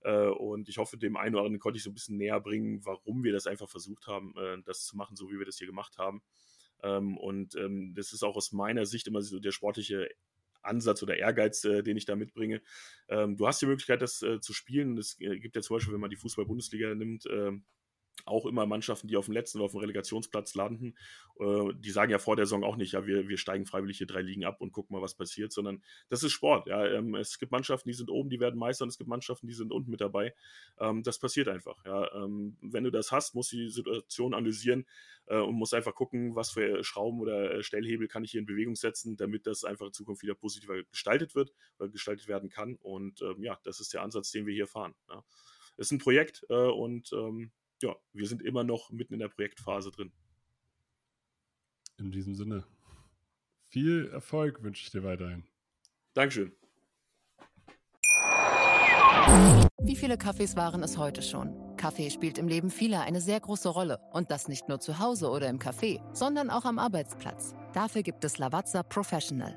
Äh, 0.00 0.28
und 0.28 0.68
ich 0.68 0.78
hoffe, 0.78 0.96
dem 0.96 1.16
einen 1.16 1.34
oder 1.34 1.44
anderen 1.44 1.60
konnte 1.60 1.76
ich 1.76 1.82
so 1.82 1.90
ein 1.90 1.94
bisschen 1.94 2.16
näher 2.16 2.40
bringen, 2.40 2.84
warum 2.84 3.24
wir 3.24 3.32
das 3.32 3.46
einfach 3.46 3.68
versucht 3.68 4.06
haben, 4.06 4.34
das 4.64 4.84
zu 4.84 4.96
machen, 4.96 5.16
so 5.16 5.30
wie 5.30 5.38
wir 5.38 5.46
das 5.46 5.58
hier 5.58 5.66
gemacht 5.66 5.98
haben. 5.98 6.22
Ähm, 6.82 7.16
und 7.16 7.56
ähm, 7.56 7.94
das 7.94 8.12
ist 8.12 8.22
auch 8.22 8.36
aus 8.36 8.52
meiner 8.52 8.86
Sicht 8.86 9.06
immer 9.06 9.22
so 9.22 9.38
der 9.38 9.52
sportliche 9.52 10.08
Ansatz 10.62 11.02
oder 11.02 11.16
Ehrgeiz, 11.16 11.64
äh, 11.64 11.82
den 11.82 11.96
ich 11.96 12.04
da 12.04 12.16
mitbringe. 12.16 12.62
Ähm, 13.08 13.36
du 13.36 13.46
hast 13.46 13.62
die 13.62 13.66
Möglichkeit, 13.66 14.02
das 14.02 14.22
äh, 14.22 14.40
zu 14.40 14.52
spielen. 14.52 14.98
Es 14.98 15.20
äh, 15.20 15.38
gibt 15.38 15.56
ja 15.56 15.62
zum 15.62 15.76
Beispiel, 15.76 15.94
wenn 15.94 16.00
man 16.00 16.10
die 16.10 16.16
Fußball-Bundesliga 16.16 16.94
nimmt, 16.94 17.26
auch 18.26 18.46
immer 18.46 18.66
Mannschaften, 18.66 19.08
die 19.08 19.16
auf 19.16 19.26
dem 19.26 19.34
letzten 19.34 19.58
oder 19.58 19.66
auf 19.66 19.72
dem 19.72 19.80
Relegationsplatz 19.80 20.54
landen, 20.54 20.94
äh, 21.38 21.72
die 21.74 21.90
sagen 21.90 22.10
ja 22.10 22.18
vor 22.18 22.36
der 22.36 22.46
Saison 22.46 22.64
auch 22.64 22.76
nicht, 22.76 22.92
ja, 22.92 23.06
wir, 23.06 23.28
wir 23.28 23.38
steigen 23.38 23.66
freiwillig 23.66 23.98
hier 23.98 24.06
drei 24.06 24.22
Ligen 24.22 24.44
ab 24.44 24.60
und 24.60 24.72
gucken 24.72 24.94
mal, 24.94 25.02
was 25.02 25.14
passiert, 25.14 25.52
sondern 25.52 25.82
das 26.08 26.22
ist 26.22 26.32
Sport. 26.32 26.66
Ja, 26.66 26.86
ähm, 26.86 27.14
es 27.14 27.38
gibt 27.38 27.52
Mannschaften, 27.52 27.88
die 27.88 27.94
sind 27.94 28.10
oben, 28.10 28.30
die 28.30 28.40
werden 28.40 28.58
Meister 28.58 28.84
und 28.84 28.90
es 28.90 28.98
gibt 28.98 29.08
Mannschaften, 29.08 29.46
die 29.46 29.54
sind 29.54 29.72
unten 29.72 29.90
mit 29.90 30.00
dabei. 30.00 30.34
Ähm, 30.78 31.02
das 31.02 31.18
passiert 31.18 31.48
einfach. 31.48 31.84
Ja, 31.84 32.12
ähm, 32.14 32.56
wenn 32.60 32.84
du 32.84 32.90
das 32.90 33.12
hast, 33.12 33.34
musst 33.34 33.52
du 33.52 33.56
die 33.56 33.68
Situation 33.68 34.34
analysieren 34.34 34.86
äh, 35.26 35.38
und 35.38 35.54
musst 35.54 35.74
einfach 35.74 35.94
gucken, 35.94 36.34
was 36.34 36.50
für 36.50 36.82
Schrauben 36.84 37.20
oder 37.20 37.54
äh, 37.54 37.62
Stellhebel 37.62 38.08
kann 38.08 38.24
ich 38.24 38.32
hier 38.32 38.40
in 38.40 38.46
Bewegung 38.46 38.76
setzen, 38.76 39.16
damit 39.16 39.46
das 39.46 39.64
einfach 39.64 39.86
in 39.86 39.92
Zukunft 39.92 40.22
wieder 40.22 40.34
positiver 40.34 40.82
gestaltet 40.84 41.34
wird 41.34 41.52
oder 41.78 41.88
gestaltet 41.88 42.28
werden 42.28 42.48
kann. 42.48 42.76
Und 42.76 43.22
ähm, 43.22 43.42
ja, 43.42 43.58
das 43.64 43.80
ist 43.80 43.94
der 43.94 44.02
Ansatz, 44.02 44.30
den 44.30 44.46
wir 44.46 44.54
hier 44.54 44.66
fahren. 44.66 44.94
Ja. 45.08 45.24
Es 45.76 45.86
ist 45.86 45.92
ein 45.92 45.98
Projekt 45.98 46.44
äh, 46.48 46.54
und 46.54 47.12
ähm, 47.12 47.52
ja, 47.82 47.96
wir 48.12 48.26
sind 48.26 48.42
immer 48.42 48.64
noch 48.64 48.90
mitten 48.90 49.14
in 49.14 49.20
der 49.20 49.28
Projektphase 49.28 49.90
drin. 49.90 50.12
In 51.98 52.12
diesem 52.12 52.34
Sinne, 52.34 52.64
viel 53.68 54.08
Erfolg 54.08 54.62
wünsche 54.62 54.82
ich 54.82 54.90
dir 54.90 55.02
weiterhin. 55.02 55.44
Dankeschön. 56.14 56.52
Wie 59.82 59.96
viele 59.96 60.16
Kaffees 60.16 60.56
waren 60.56 60.82
es 60.82 60.96
heute 60.96 61.22
schon? 61.22 61.76
Kaffee 61.76 62.10
spielt 62.10 62.38
im 62.38 62.48
Leben 62.48 62.70
vieler 62.70 63.02
eine 63.02 63.20
sehr 63.20 63.40
große 63.40 63.68
Rolle. 63.68 64.00
Und 64.12 64.30
das 64.30 64.48
nicht 64.48 64.68
nur 64.68 64.80
zu 64.80 64.98
Hause 64.98 65.30
oder 65.30 65.48
im 65.48 65.58
Café, 65.58 66.00
sondern 66.14 66.50
auch 66.50 66.64
am 66.64 66.78
Arbeitsplatz. 66.78 67.54
Dafür 67.72 68.02
gibt 68.02 68.24
es 68.24 68.38
Lavazza 68.38 68.82
Professional. 68.82 69.56